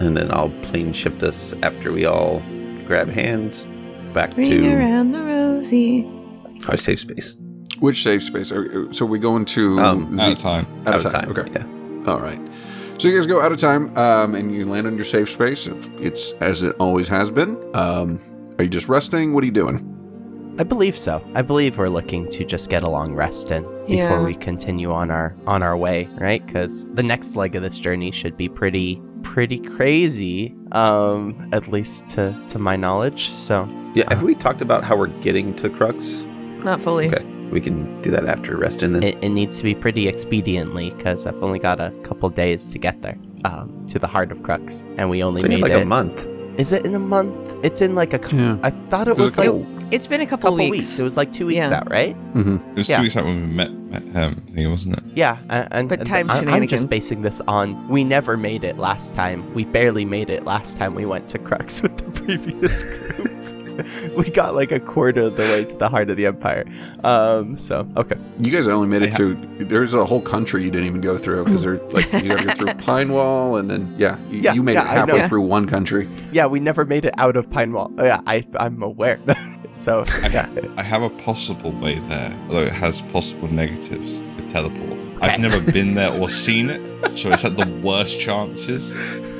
And 0.00 0.16
then 0.16 0.30
I'll 0.32 0.50
plane 0.62 0.92
shift 0.92 1.22
us 1.22 1.54
after 1.62 1.92
we 1.92 2.04
all 2.06 2.40
grab 2.86 3.08
hands 3.08 3.66
back 4.14 4.36
Ring 4.36 4.48
to 4.50 4.74
around 4.74 5.12
the 5.12 5.22
rosy. 5.22 6.06
our 6.68 6.76
safe 6.76 7.00
space. 7.00 7.36
Which 7.80 8.02
safe 8.02 8.22
space? 8.22 8.52
Are, 8.52 8.92
so 8.92 9.04
we 9.06 9.18
go 9.18 9.36
into 9.36 9.78
Um, 9.80 10.16
the- 10.16 10.22
Out 10.22 10.32
of 10.32 10.38
time. 10.38 10.66
out 10.86 11.04
of 11.06 11.12
time. 11.12 11.30
Okay. 11.30 11.50
Yeah. 11.52 12.10
All 12.12 12.20
right. 12.20 12.40
So 12.98 13.08
you 13.08 13.16
guys 13.16 13.26
go 13.26 13.40
out 13.40 13.50
of 13.52 13.58
time, 13.58 13.96
um, 13.96 14.34
and 14.34 14.54
you 14.54 14.66
land 14.66 14.86
on 14.86 14.94
your 14.96 15.04
safe 15.06 15.30
space. 15.30 15.66
It's 16.00 16.32
as 16.40 16.62
it 16.62 16.76
always 16.78 17.08
has 17.08 17.30
been. 17.30 17.56
Um, 17.74 18.18
are 18.58 18.64
you 18.64 18.70
just 18.70 18.88
resting? 18.88 19.32
What 19.32 19.42
are 19.42 19.46
you 19.46 19.52
doing? 19.52 19.86
I 20.58 20.64
believe 20.64 20.98
so. 20.98 21.22
I 21.34 21.40
believe 21.40 21.78
we're 21.78 21.88
looking 21.88 22.30
to 22.32 22.44
just 22.44 22.68
get 22.68 22.82
a 22.82 22.88
long 22.90 23.14
rest 23.14 23.50
in 23.50 23.62
before 23.86 24.18
Yeah. 24.18 24.22
we 24.22 24.34
continue 24.34 24.92
on 24.92 25.10
our 25.10 25.34
on 25.46 25.62
our 25.62 25.74
way, 25.76 26.06
right? 26.18 26.44
Because 26.44 26.86
the 26.92 27.02
next 27.02 27.34
leg 27.36 27.56
of 27.56 27.62
this 27.62 27.78
journey 27.78 28.10
should 28.10 28.36
be 28.36 28.48
pretty 28.50 29.00
pretty 29.22 29.58
crazy, 29.58 30.54
um, 30.72 31.48
at 31.52 31.68
least 31.68 32.08
to 32.10 32.34
to 32.48 32.58
my 32.58 32.76
knowledge. 32.76 33.30
So 33.36 33.66
Yeah, 33.94 34.04
have 34.10 34.22
we 34.22 34.34
talked 34.34 34.60
about 34.60 34.84
how 34.84 34.96
we're 34.98 35.06
getting 35.22 35.54
to 35.54 35.70
Crux? 35.70 36.26
Not 36.62 36.82
fully. 36.82 37.06
Okay, 37.06 37.24
we 37.50 37.60
can 37.60 38.00
do 38.02 38.10
that 38.10 38.26
after 38.26 38.56
resting 38.56 38.92
then. 38.92 39.02
it, 39.02 39.16
it 39.22 39.28
needs 39.30 39.56
to 39.58 39.62
be 39.62 39.74
pretty 39.74 40.06
expediently 40.10 40.96
because 40.96 41.26
I've 41.26 41.42
only 41.42 41.58
got 41.58 41.80
a 41.80 41.90
couple 42.02 42.28
days 42.30 42.68
to 42.70 42.78
get 42.78 43.00
there, 43.02 43.18
um, 43.44 43.82
to 43.88 43.98
the 43.98 44.06
heart 44.06 44.30
of 44.32 44.42
Crux, 44.42 44.84
and 44.96 45.10
we 45.10 45.22
only 45.22 45.40
I 45.40 45.48
think 45.48 45.54
made 45.60 45.62
like 45.70 45.72
it. 45.78 45.82
a 45.82 45.86
month. 45.86 46.26
Is 46.58 46.72
it 46.72 46.84
in 46.84 46.94
a 46.94 46.98
month? 46.98 47.34
It's 47.62 47.80
in 47.80 47.94
like 47.94 48.12
a. 48.12 48.18
cou- 48.18 48.36
Yeah. 48.36 48.58
I 48.62 48.70
thought 48.70 49.08
it 49.08 49.12
It 49.12 49.16
was 49.16 49.36
was 49.36 49.38
like 49.38 49.46
couple- 49.46 49.66
It's 49.92 50.06
been 50.06 50.20
a 50.20 50.26
couple, 50.26 50.50
couple 50.50 50.56
weeks. 50.58 50.86
weeks. 50.88 50.98
It 50.98 51.02
was 51.02 51.16
like 51.16 51.32
two 51.32 51.46
weeks 51.46 51.70
Yeah. 51.70 51.78
out, 51.78 51.90
right? 51.90 52.14
Mm-hmm. 52.34 52.56
It 52.72 52.76
was 52.76 52.88
Yeah. 52.88 52.96
two 52.98 53.02
weeks 53.04 53.16
out 53.16 53.24
when 53.24 53.40
we 53.40 53.46
met, 53.46 53.72
met 53.72 54.02
um, 54.16 54.34
thingy, 54.36 54.70
wasn't 54.70 54.98
it? 54.98 55.04
Yeah, 55.16 55.38
a- 55.48 55.68
and, 55.74 55.88
But 55.88 56.00
and 56.00 56.08
time 56.08 56.30
I- 56.30 56.40
I'm 56.40 56.66
just 56.66 56.88
basing 56.88 57.22
this 57.22 57.40
on 57.48 57.88
we 57.88 58.04
never 58.04 58.36
made 58.36 58.62
it 58.64 58.78
last 58.78 59.14
time. 59.14 59.52
We 59.54 59.64
barely 59.64 60.04
made 60.04 60.28
it 60.28 60.44
last 60.44 60.76
time 60.76 60.94
we 60.94 61.06
went 61.06 61.28
to 61.28 61.38
Crux 61.38 61.80
with 61.82 61.96
the 61.98 62.10
previous 62.20 62.82
group. 63.16 63.28
we 64.16 64.24
got 64.30 64.54
like 64.54 64.72
a 64.72 64.80
quarter 64.80 65.22
of 65.22 65.36
the 65.36 65.42
way 65.42 65.64
to 65.64 65.76
the 65.76 65.88
heart 65.88 66.10
of 66.10 66.16
the 66.16 66.26
empire. 66.26 66.64
Um, 67.04 67.56
so 67.56 67.86
okay, 67.96 68.16
You 68.38 68.50
guys 68.50 68.66
only 68.68 68.88
made 68.88 69.02
I 69.02 69.06
it 69.06 69.10
ha- 69.12 69.16
through. 69.16 69.34
There's 69.66 69.94
a 69.94 70.04
whole 70.04 70.20
country 70.20 70.62
you 70.64 70.70
didn't 70.70 70.86
even 70.88 71.00
go 71.00 71.16
through 71.18 71.44
because 71.44 71.62
they're 71.62 71.78
like 71.88 72.12
you 72.12 72.28
got 72.28 72.38
to 72.38 72.44
go 72.44 72.54
through 72.54 72.74
Pine 72.84 73.12
Wall 73.12 73.56
and 73.56 73.68
then 73.70 73.94
yeah, 73.98 74.18
you, 74.30 74.40
Yeah, 74.40 74.52
you 74.54 74.62
made 74.62 74.74
yeah, 74.74 74.84
it 74.84 74.88
halfway 74.88 75.18
know. 75.20 75.28
through 75.28 75.42
one 75.42 75.66
country. 75.66 76.08
yeah, 76.32 76.46
we 76.46 76.60
never 76.60 76.84
made 76.84 77.04
it 77.04 77.14
out 77.18 77.36
of 77.36 77.50
Pine 77.50 77.72
Wall. 77.72 77.90
Oh, 77.98 78.04
yeah, 78.04 78.20
I 78.26 78.44
I'm 78.58 78.82
aware. 78.82 79.18
so 79.72 80.04
yeah, 80.30 80.48
I 80.76 80.82
have 80.82 81.02
a 81.02 81.10
possible 81.10 81.72
way 81.72 81.98
there, 82.08 82.36
although 82.48 82.62
it 82.62 82.72
has 82.72 83.00
possible 83.02 83.48
negatives 83.52 84.20
with 84.36 84.50
teleport. 84.50 84.98
Okay. 85.22 85.32
I've 85.32 85.40
never 85.40 85.60
been 85.72 85.94
there 85.94 86.10
or 86.18 86.28
seen 86.30 86.70
it, 86.70 86.80
so 87.16 87.30
it's 87.30 87.44
at 87.44 87.56
the 87.56 87.66
worst 87.82 88.18
chances. 88.20 88.90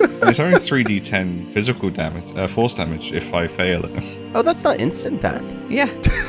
And 0.00 0.28
it's 0.28 0.38
only 0.38 0.58
3d10 0.58 1.52
physical 1.54 1.88
damage, 1.88 2.36
uh, 2.36 2.46
force 2.46 2.74
damage 2.74 3.12
if 3.12 3.32
I 3.32 3.48
fail 3.48 3.82
it. 3.84 4.20
oh, 4.34 4.42
that's 4.42 4.62
not 4.64 4.78
instant 4.78 5.22
death. 5.22 5.54
Yeah, 5.70 5.86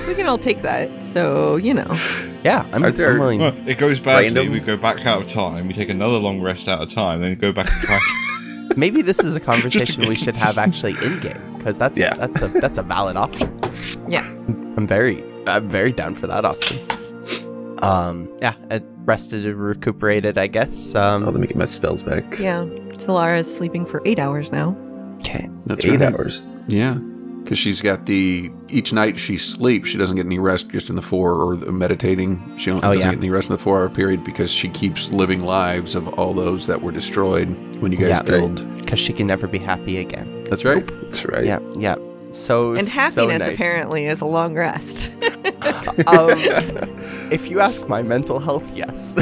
we 0.07 0.15
can 0.15 0.27
all 0.27 0.37
take 0.37 0.61
that. 0.61 1.03
So 1.03 1.57
you 1.57 1.73
know, 1.73 1.91
Yeah, 2.45 2.65
I'm, 2.71 2.83
Are 2.85 2.91
there- 2.91 3.11
I'm 3.13 3.19
willing. 3.19 3.39
Well, 3.39 3.53
it 3.67 3.77
goes 3.77 3.99
badly, 3.99 4.25
Random? 4.27 4.51
we 4.53 4.59
go 4.61 4.77
back 4.77 5.05
out 5.05 5.21
of 5.21 5.27
time, 5.27 5.67
we 5.67 5.73
take 5.73 5.89
another 5.89 6.17
long 6.17 6.39
rest 6.41 6.67
out 6.69 6.81
of 6.81 6.89
time, 6.89 7.19
then 7.21 7.35
go 7.35 7.51
back 7.51 7.67
and 7.69 7.81
try. 7.83 7.99
Maybe 8.77 9.01
this 9.01 9.19
is 9.19 9.35
a 9.35 9.39
conversation 9.41 10.07
we 10.07 10.15
should 10.15 10.35
have 10.37 10.57
actually 10.57 10.93
in 11.03 11.19
game 11.19 11.57
because 11.57 11.77
that's 11.77 11.99
Yeah. 11.99 12.13
that's 12.13 12.41
a 12.41 12.47
that's 12.47 12.77
a 12.77 12.83
valid 12.83 13.17
option. 13.17 13.59
Yeah. 14.07 14.23
I'm 14.77 14.87
very 14.87 15.21
I'm 15.45 15.67
very 15.67 15.91
down 15.91 16.15
for 16.15 16.27
that 16.27 16.45
option. 16.45 16.77
Um, 17.79 18.29
yeah, 18.41 18.53
I 18.69 18.81
rested 19.05 19.45
and 19.45 19.57
recuperated, 19.57 20.37
I 20.37 20.47
guess. 20.47 20.93
Oh, 20.95 21.01
Um, 21.01 21.25
let 21.25 21.35
me 21.35 21.47
get 21.47 21.57
my 21.57 21.65
spells 21.65 22.03
back. 22.03 22.39
yeah, 22.39 22.63
Zalara's 22.97 23.53
sleeping 23.53 23.85
for 23.85 24.01
eight 24.05 24.19
hours 24.19 24.51
now. 24.51 24.75
okay. 25.19 25.49
That's 25.65 25.85
Eight 25.85 25.99
right. 25.99 26.13
hours. 26.13 26.45
Yeah, 26.67 26.95
because 27.43 27.57
she's 27.59 27.81
got 27.81 28.05
the 28.05 28.51
each 28.69 28.93
night 28.93 29.19
she 29.19 29.37
sleeps, 29.37 29.89
she 29.89 29.97
doesn't 29.97 30.15
get 30.15 30.25
any 30.25 30.39
rest 30.39 30.69
just 30.69 30.89
in 30.89 30.95
the 30.95 31.01
four 31.01 31.33
or 31.33 31.55
the 31.55 31.71
meditating. 31.71 32.39
She 32.57 32.69
don't, 32.71 32.77
Oh, 32.83 32.93
doesn't 32.93 32.99
yeah. 32.99 33.09
get 33.11 33.17
any 33.19 33.29
rest 33.29 33.49
in 33.49 33.53
the 33.55 33.61
four 33.61 33.79
hour 33.79 33.89
period 33.89 34.23
because 34.23 34.51
she 34.51 34.69
keeps 34.69 35.11
living 35.11 35.43
lives 35.43 35.95
of 35.95 36.07
all 36.19 36.33
those 36.33 36.67
that 36.67 36.81
were 36.81 36.91
destroyed 36.91 37.49
when 37.81 37.91
you 37.91 37.97
guys 37.97 38.09
Yeah. 38.09 38.21
killed. 38.23 38.63
Because 38.79 38.99
she 38.99 39.13
can 39.13 39.27
never 39.27 39.47
be 39.47 39.57
happy 39.59 39.97
again. 39.97 40.27
That's 40.49 40.63
right. 40.65 40.85
That's 41.01 41.25
right. 41.25 41.45
Yeah, 41.45 41.59
yeah. 41.77 41.95
So 42.31 42.73
And 42.75 42.87
so 42.87 42.93
happiness 42.93 43.39
nice. 43.39 43.55
apparently 43.55 44.05
is 44.05 44.21
a 44.21 44.25
long 44.25 44.55
rest. 44.55 45.11
um, 46.07 46.31
if 47.31 47.49
you 47.49 47.59
ask 47.59 47.87
my 47.87 48.01
mental 48.01 48.39
health, 48.39 48.63
yes. 48.75 49.15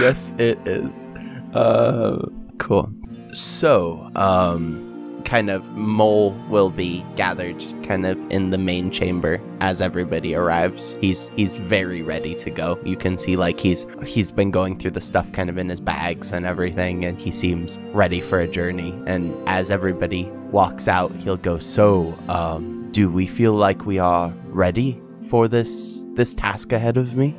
yes, 0.00 0.32
it 0.38 0.58
is. 0.66 1.10
Uh, 1.54 2.26
cool. 2.58 2.92
So, 3.32 4.10
um, 4.14 4.83
kind 5.24 5.50
of 5.50 5.70
mole 5.72 6.32
will 6.48 6.70
be 6.70 7.04
gathered 7.16 7.62
kind 7.82 8.06
of 8.06 8.18
in 8.30 8.50
the 8.50 8.58
main 8.58 8.90
chamber 8.90 9.40
as 9.60 9.80
everybody 9.80 10.34
arrives. 10.34 10.94
He's 11.00 11.28
he's 11.30 11.56
very 11.56 12.02
ready 12.02 12.34
to 12.36 12.50
go. 12.50 12.78
You 12.84 12.96
can 12.96 13.18
see 13.18 13.36
like 13.36 13.58
he's 13.58 13.86
he's 14.04 14.30
been 14.30 14.50
going 14.50 14.78
through 14.78 14.92
the 14.92 15.00
stuff 15.00 15.32
kind 15.32 15.50
of 15.50 15.58
in 15.58 15.68
his 15.68 15.80
bags 15.80 16.32
and 16.32 16.46
everything 16.46 17.04
and 17.04 17.18
he 17.18 17.30
seems 17.30 17.78
ready 17.92 18.20
for 18.20 18.40
a 18.40 18.48
journey. 18.48 18.94
And 19.06 19.34
as 19.48 19.70
everybody 19.70 20.30
walks 20.50 20.88
out, 20.88 21.14
he'll 21.16 21.36
go, 21.36 21.58
"So, 21.58 22.16
um, 22.28 22.88
do 22.92 23.10
we 23.10 23.26
feel 23.26 23.54
like 23.54 23.86
we 23.86 23.98
are 23.98 24.32
ready 24.46 25.00
for 25.28 25.48
this 25.48 26.06
this 26.14 26.34
task 26.34 26.72
ahead 26.72 26.96
of 26.96 27.16
me?" 27.16 27.34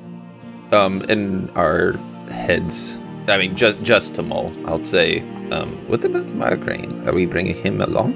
Um, 0.72 1.02
in 1.04 1.50
our 1.52 1.94
heads, 2.30 2.98
I 3.28 3.38
mean, 3.38 3.56
just 3.56 3.82
just 3.82 4.16
to 4.16 4.24
Mole, 4.24 4.54
I'll 4.68 4.78
say, 4.78 5.22
um, 5.52 5.76
what 5.88 6.04
about 6.04 6.28
Margraine? 6.28 7.06
Are 7.08 7.14
we 7.14 7.26
bringing 7.26 7.56
him 7.56 7.82
along? 7.82 8.14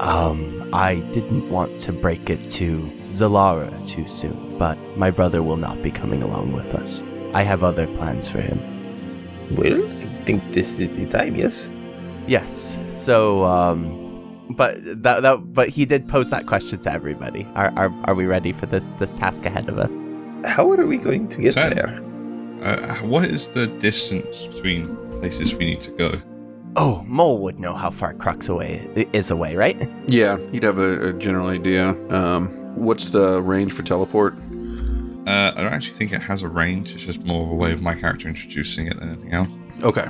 Um, 0.00 0.68
I 0.72 0.96
didn't 1.12 1.48
want 1.50 1.78
to 1.80 1.92
break 1.92 2.28
it 2.30 2.50
to 2.52 2.90
Zalara 3.10 3.86
too 3.86 4.06
soon, 4.08 4.56
but 4.58 4.76
my 4.96 5.10
brother 5.10 5.42
will 5.42 5.56
not 5.56 5.82
be 5.82 5.90
coming 5.90 6.22
along 6.22 6.52
with 6.52 6.74
us. 6.74 7.02
I 7.34 7.42
have 7.42 7.62
other 7.62 7.86
plans 7.96 8.28
for 8.28 8.40
him. 8.40 8.58
Well, 9.56 9.86
I 10.02 10.24
think 10.24 10.52
this 10.52 10.80
is 10.80 10.96
the 10.96 11.06
time. 11.06 11.36
Yes. 11.36 11.72
Yes. 12.26 12.78
So, 12.94 13.44
um, 13.44 14.02
but 14.50 14.76
that, 15.02 15.22
that 15.22 15.52
but 15.52 15.68
he 15.68 15.84
did 15.86 16.08
pose 16.08 16.30
that 16.30 16.46
question 16.46 16.80
to 16.80 16.92
everybody. 16.92 17.46
Are, 17.54 17.72
are 17.76 17.92
are 18.04 18.14
we 18.14 18.26
ready 18.26 18.52
for 18.52 18.66
this 18.66 18.90
this 18.98 19.16
task 19.18 19.44
ahead 19.46 19.68
of 19.68 19.78
us? 19.78 19.96
How 20.44 20.70
are 20.72 20.86
we 20.86 20.96
going 20.96 21.28
to 21.28 21.40
get 21.42 21.52
So- 21.54 21.68
there? 21.70 22.02
Uh, 22.62 22.96
what 22.98 23.24
is 23.24 23.48
the 23.50 23.66
distance 23.66 24.46
between 24.46 24.96
places 25.18 25.54
we 25.54 25.64
need 25.66 25.80
to 25.80 25.90
go? 25.92 26.20
Oh, 26.76 27.02
Mole 27.06 27.38
would 27.42 27.58
know 27.58 27.74
how 27.74 27.90
far 27.90 28.12
Crux 28.14 28.48
away 28.48 28.86
is 29.12 29.30
away, 29.30 29.56
right? 29.56 29.76
Yeah, 30.08 30.36
you'd 30.52 30.62
have 30.62 30.78
a, 30.78 31.08
a 31.08 31.12
general 31.14 31.48
idea. 31.48 31.90
Um, 32.12 32.48
what's 32.76 33.08
the 33.10 33.40
range 33.42 33.72
for 33.72 33.82
teleport? 33.82 34.34
Uh, 35.26 35.52
I 35.56 35.62
don't 35.62 35.72
actually 35.72 35.94
think 35.94 36.12
it 36.12 36.20
has 36.22 36.42
a 36.42 36.48
range. 36.48 36.94
It's 36.94 37.04
just 37.04 37.24
more 37.24 37.44
of 37.44 37.50
a 37.50 37.54
way 37.54 37.72
of 37.72 37.82
my 37.82 37.94
character 37.94 38.28
introducing 38.28 38.86
it 38.88 39.00
than 39.00 39.10
anything 39.10 39.32
else. 39.32 39.48
Okay. 39.82 40.06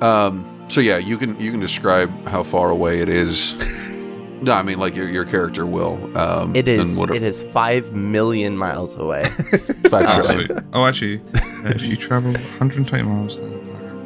Um, 0.00 0.64
so 0.68 0.80
yeah, 0.80 0.98
you 0.98 1.16
can 1.18 1.38
you 1.40 1.50
can 1.50 1.60
describe 1.60 2.10
how 2.26 2.42
far 2.42 2.70
away 2.70 3.00
it 3.00 3.08
is. 3.08 3.54
no, 4.42 4.52
I 4.52 4.62
mean 4.62 4.78
like 4.78 4.94
your 4.96 5.08
your 5.10 5.24
character 5.24 5.66
will. 5.66 6.16
Um, 6.16 6.54
It 6.56 6.68
is. 6.68 6.96
and 6.96 7.00
what- 7.08 7.14
It 7.16 7.22
is 7.22 7.42
five 7.42 7.92
million 7.92 8.56
miles 8.56 8.96
away. 8.96 9.24
five 9.90 10.06
Oh, 10.08 10.22
trillion. 10.22 10.46
sweet. 10.46 10.58
Oh, 10.72 10.86
actually, 10.86 11.20
uh, 11.34 11.40
if 11.66 11.82
you 11.82 11.96
travel 11.96 12.32
120 12.32 13.04
miles, 13.04 13.38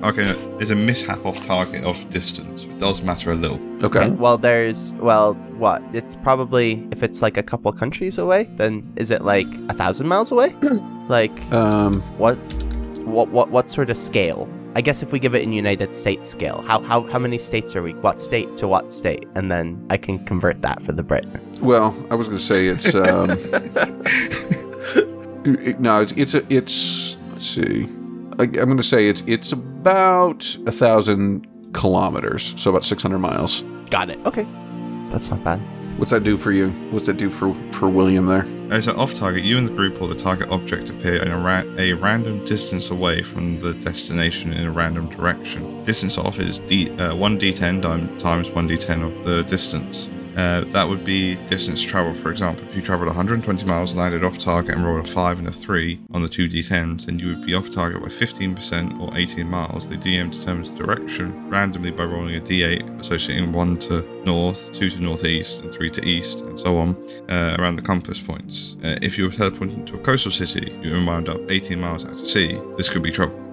okay, 0.04 0.22
there's 0.58 0.70
a 0.70 0.74
mishap 0.76 1.24
off 1.24 1.44
target 1.44 1.84
of 1.84 2.08
distance. 2.10 2.64
It 2.64 2.78
does 2.78 3.02
matter 3.02 3.32
a 3.32 3.34
little. 3.34 3.60
Okay. 3.84 4.10
Well, 4.10 4.38
there's 4.38 4.92
well, 4.94 5.34
what? 5.58 5.82
It's 5.92 6.16
probably 6.16 6.86
if 6.90 7.02
it's 7.02 7.22
like 7.22 7.36
a 7.36 7.42
couple 7.42 7.72
countries 7.72 8.18
away, 8.18 8.44
then 8.56 8.88
is 8.96 9.10
it 9.10 9.22
like 9.22 9.46
a 9.68 9.74
thousand 9.74 10.08
miles 10.08 10.32
away? 10.32 10.54
like 11.08 11.32
Um, 11.52 12.00
what? 12.18 12.36
What? 13.04 13.28
What? 13.28 13.50
What 13.50 13.70
sort 13.70 13.90
of 13.90 13.98
scale? 13.98 14.48
I 14.76 14.80
guess 14.80 15.04
if 15.04 15.12
we 15.12 15.20
give 15.20 15.36
it 15.36 15.42
in 15.42 15.52
United 15.52 15.94
States 15.94 16.28
scale, 16.28 16.62
how 16.66 16.80
how 16.80 17.02
how 17.04 17.18
many 17.20 17.38
states 17.38 17.76
are 17.76 17.82
we? 17.82 17.92
What 17.94 18.20
state 18.20 18.56
to 18.56 18.66
what 18.66 18.92
state? 18.92 19.24
And 19.36 19.48
then 19.50 19.84
I 19.88 19.96
can 19.96 20.18
convert 20.24 20.62
that 20.62 20.82
for 20.82 20.90
the 20.92 21.04
Brit. 21.04 21.24
well, 21.60 21.94
I 22.10 22.16
was 22.16 22.26
going 22.26 22.38
to 22.38 22.44
say 22.44 22.66
it's. 22.66 22.92
Um, 22.94 23.30
it- 25.44 25.80
no, 25.80 26.00
it's 26.02 26.12
it's 26.12 26.34
a, 26.34 26.44
it's. 26.52 27.03
Let's 27.44 27.56
see. 27.56 27.82
I, 28.38 28.44
I'm 28.44 28.48
going 28.68 28.78
to 28.78 28.82
say 28.82 29.06
it's 29.06 29.22
it's 29.26 29.52
about 29.52 30.56
a 30.66 30.72
thousand 30.72 31.46
kilometers, 31.74 32.54
so 32.56 32.70
about 32.70 32.84
six 32.84 33.02
hundred 33.02 33.18
miles. 33.18 33.62
Got 33.90 34.08
it. 34.08 34.18
Okay, 34.24 34.46
that's 35.10 35.30
not 35.30 35.44
bad. 35.44 35.60
What's 35.98 36.10
that 36.10 36.24
do 36.24 36.38
for 36.38 36.52
you? 36.52 36.70
What's 36.90 37.04
that 37.06 37.18
do 37.18 37.28
for 37.28 37.54
for 37.72 37.90
William 37.90 38.24
there? 38.24 38.46
As 38.70 38.88
an 38.88 38.96
off 38.96 39.12
target, 39.12 39.44
you 39.44 39.58
and 39.58 39.68
the 39.68 39.72
group 39.72 40.00
or 40.00 40.08
the 40.08 40.14
target 40.14 40.48
object 40.48 40.88
appear 40.88 41.22
in 41.22 41.30
a, 41.30 41.38
ra- 41.38 41.64
a 41.76 41.92
random 41.92 42.42
distance 42.46 42.88
away 42.88 43.22
from 43.22 43.58
the 43.60 43.74
destination 43.74 44.54
in 44.54 44.66
a 44.66 44.72
random 44.72 45.10
direction. 45.10 45.82
Distance 45.84 46.16
off 46.16 46.38
is 46.38 46.60
D- 46.60 46.88
uh, 46.92 47.12
1d10 47.12 47.82
dim- 47.82 48.16
times 48.16 48.48
1d10 48.48 49.04
of 49.18 49.24
the 49.26 49.42
distance. 49.44 50.08
Uh, 50.36 50.62
that 50.72 50.88
would 50.88 51.04
be 51.04 51.36
distance 51.46 51.82
traveled. 51.82 52.16
For 52.16 52.30
example, 52.30 52.66
if 52.66 52.74
you 52.74 52.82
traveled 52.82 53.06
120 53.08 53.64
miles, 53.66 53.94
landed 53.94 54.24
off 54.24 54.38
target, 54.38 54.74
and 54.74 54.84
rolled 54.84 55.06
a 55.06 55.08
5 55.08 55.38
and 55.38 55.48
a 55.48 55.52
3 55.52 56.00
on 56.12 56.22
the 56.22 56.28
two 56.28 56.48
d10s, 56.48 57.06
then 57.06 57.18
you 57.18 57.28
would 57.28 57.46
be 57.46 57.54
off 57.54 57.70
target 57.70 58.02
by 58.02 58.08
15% 58.08 59.00
or 59.00 59.16
18 59.16 59.48
miles. 59.48 59.88
The 59.88 59.96
DM 59.96 60.32
determines 60.32 60.70
the 60.70 60.78
direction 60.78 61.48
randomly 61.48 61.90
by 61.90 62.04
rolling 62.04 62.36
a 62.36 62.40
d8, 62.40 63.00
associating 63.00 63.52
1 63.52 63.78
to 63.78 64.22
north, 64.24 64.72
2 64.74 64.90
to 64.90 65.00
northeast, 65.00 65.60
and 65.60 65.72
3 65.72 65.90
to 65.90 66.06
east, 66.06 66.40
and 66.40 66.58
so 66.58 66.78
on 66.78 66.96
uh, 67.28 67.56
around 67.58 67.76
the 67.76 67.82
compass 67.82 68.20
points. 68.20 68.76
Uh, 68.82 68.96
if 69.02 69.16
you 69.16 69.24
were 69.24 69.30
teleported 69.30 69.86
to 69.86 69.94
a 69.94 69.98
coastal 69.98 70.32
city, 70.32 70.76
you 70.82 70.92
would 70.92 71.06
wind 71.06 71.28
up 71.28 71.40
18 71.48 71.80
miles 71.80 72.04
out 72.04 72.18
to 72.18 72.26
sea. 72.26 72.58
This 72.76 72.88
could 72.88 73.02
be 73.02 73.10
trouble. 73.10 73.43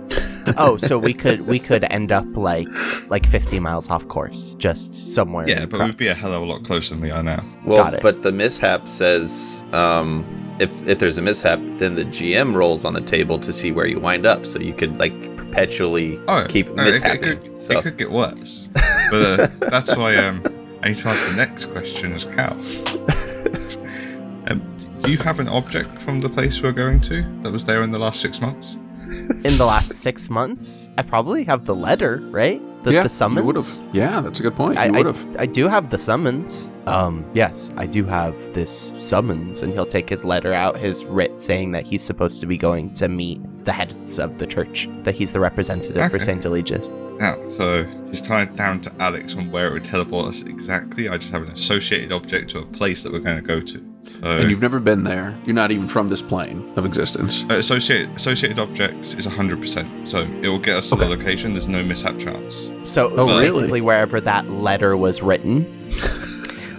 Oh, 0.57 0.77
so 0.77 0.97
we 0.97 1.13
could 1.13 1.41
we 1.41 1.59
could 1.59 1.83
end 1.91 2.11
up 2.11 2.25
like 2.35 2.67
like 3.09 3.25
50 3.25 3.59
miles 3.59 3.89
off 3.89 4.07
course, 4.07 4.55
just 4.57 5.13
somewhere. 5.13 5.47
Yeah, 5.47 5.63
in 5.63 5.69
but 5.69 5.81
we'd 5.81 5.97
be 5.97 6.07
a 6.07 6.13
hell 6.13 6.33
of 6.33 6.41
a 6.41 6.45
lot 6.45 6.63
closer 6.63 6.93
than 6.95 7.01
we 7.01 7.11
are 7.11 7.23
now. 7.23 7.43
Well, 7.65 7.83
Got 7.83 7.93
it. 7.95 8.01
but 8.01 8.21
the 8.23 8.31
mishap 8.31 8.87
says 8.89 9.65
um, 9.73 10.25
if 10.59 10.85
if 10.87 10.99
there's 10.99 11.17
a 11.17 11.21
mishap, 11.21 11.59
then 11.77 11.95
the 11.95 12.05
GM 12.05 12.53
rolls 12.55 12.85
on 12.85 12.93
the 12.93 13.01
table 13.01 13.39
to 13.39 13.51
see 13.53 13.71
where 13.71 13.85
you 13.85 13.99
wind 13.99 14.25
up, 14.25 14.45
so 14.45 14.59
you 14.59 14.73
could 14.73 14.97
like 14.97 15.13
perpetually 15.37 16.19
Oh, 16.27 16.45
keep 16.47 16.69
no, 16.69 16.85
it, 16.85 17.03
it 17.03 17.21
could, 17.21 17.57
so 17.57 17.79
it 17.79 17.83
could 17.83 17.97
get 17.97 18.11
worse. 18.11 18.69
But 19.09 19.39
uh, 19.39 19.47
that's 19.69 19.95
why 19.97 20.15
um, 20.15 20.41
I 20.83 20.89
need 20.89 20.97
to 20.97 21.07
ask 21.09 21.29
the 21.31 21.37
next 21.37 21.65
question 21.65 22.13
as 22.13 22.23
Cal. 22.23 22.53
um, 24.47 24.61
do 25.01 25.11
you 25.11 25.17
have 25.17 25.39
an 25.39 25.49
object 25.49 26.01
from 26.01 26.19
the 26.19 26.29
place 26.29 26.61
we're 26.61 26.71
going 26.71 26.99
to 27.01 27.23
that 27.41 27.51
was 27.51 27.65
there 27.65 27.81
in 27.81 27.91
the 27.91 27.99
last 27.99 28.21
six 28.21 28.39
months? 28.39 28.77
In 29.11 29.57
the 29.57 29.65
last 29.65 29.91
six 29.91 30.29
months. 30.29 30.89
I 30.97 31.03
probably 31.03 31.43
have 31.43 31.65
the 31.65 31.75
letter, 31.75 32.17
right? 32.31 32.61
The, 32.83 32.93
yeah, 32.93 33.03
the 33.03 33.09
summons. 33.09 33.41
You 33.41 33.45
would 33.45 33.55
have. 33.57 33.95
Yeah, 33.95 34.21
that's 34.21 34.39
a 34.39 34.43
good 34.43 34.55
point. 34.55 34.79
I, 34.79 34.85
you 34.85 34.93
would 34.93 35.05
have. 35.05 35.35
I 35.37 35.45
do 35.45 35.67
have 35.67 35.91
the 35.91 35.99
summons. 35.99 36.69
Um, 36.87 37.29
yes, 37.33 37.71
I 37.77 37.85
do 37.85 38.05
have 38.05 38.35
this 38.53 38.91
summons, 38.97 39.61
and 39.61 39.71
he'll 39.71 39.85
take 39.85 40.09
his 40.09 40.25
letter 40.25 40.51
out, 40.51 40.77
his 40.77 41.05
writ 41.05 41.39
saying 41.39 41.73
that 41.73 41.85
he's 41.85 42.03
supposed 42.03 42.41
to 42.41 42.47
be 42.47 42.57
going 42.57 42.93
to 42.95 43.07
meet 43.07 43.39
the 43.65 43.71
heads 43.71 44.17
of 44.17 44.39
the 44.39 44.47
church, 44.47 44.89
that 45.03 45.13
he's 45.13 45.31
the 45.31 45.39
representative 45.39 46.09
for 46.09 46.19
Saint 46.19 46.43
Eligius. 46.43 46.91
Now, 47.19 47.37
so 47.51 47.85
it's 48.07 48.19
kind 48.19 48.49
of 48.49 48.55
down 48.55 48.81
to 48.81 48.91
Alex 48.99 49.35
on 49.35 49.51
where 49.51 49.67
it 49.67 49.73
would 49.73 49.83
teleport 49.83 50.29
us 50.29 50.41
exactly. 50.41 51.07
I 51.07 51.17
just 51.17 51.31
have 51.31 51.43
an 51.43 51.51
associated 51.51 52.11
object 52.11 52.49
to 52.51 52.59
a 52.59 52.65
place 52.65 53.03
that 53.03 53.13
we're 53.13 53.19
going 53.19 53.35
to 53.35 53.43
go 53.43 53.61
to. 53.61 53.90
So, 54.21 54.37
And 54.37 54.49
you've 54.49 54.61
never 54.61 54.79
been 54.79 55.03
there. 55.03 55.35
You're 55.45 55.55
not 55.55 55.71
even 55.71 55.87
from 55.87 56.09
this 56.09 56.21
plane 56.21 56.71
of 56.75 56.85
existence. 56.85 57.43
uh, 57.49 57.55
associated 57.55 58.09
associated 58.15 58.59
objects 58.59 59.13
is 59.13 59.25
100%. 59.27 60.07
So 60.07 60.21
it 60.41 60.47
will 60.47 60.59
get 60.59 60.77
us 60.77 60.89
to 60.89 60.95
the 60.95 61.05
location. 61.07 61.53
There's 61.53 61.67
no 61.67 61.83
mishap 61.83 62.17
chance. 62.19 62.55
So, 62.85 63.11
Oh, 63.11 63.27
so 63.27 63.39
really? 63.39 63.49
basically, 63.51 63.81
wherever 63.81 64.19
that 64.21 64.49
letter 64.49 64.95
was 64.97 65.21
written, 65.21 65.65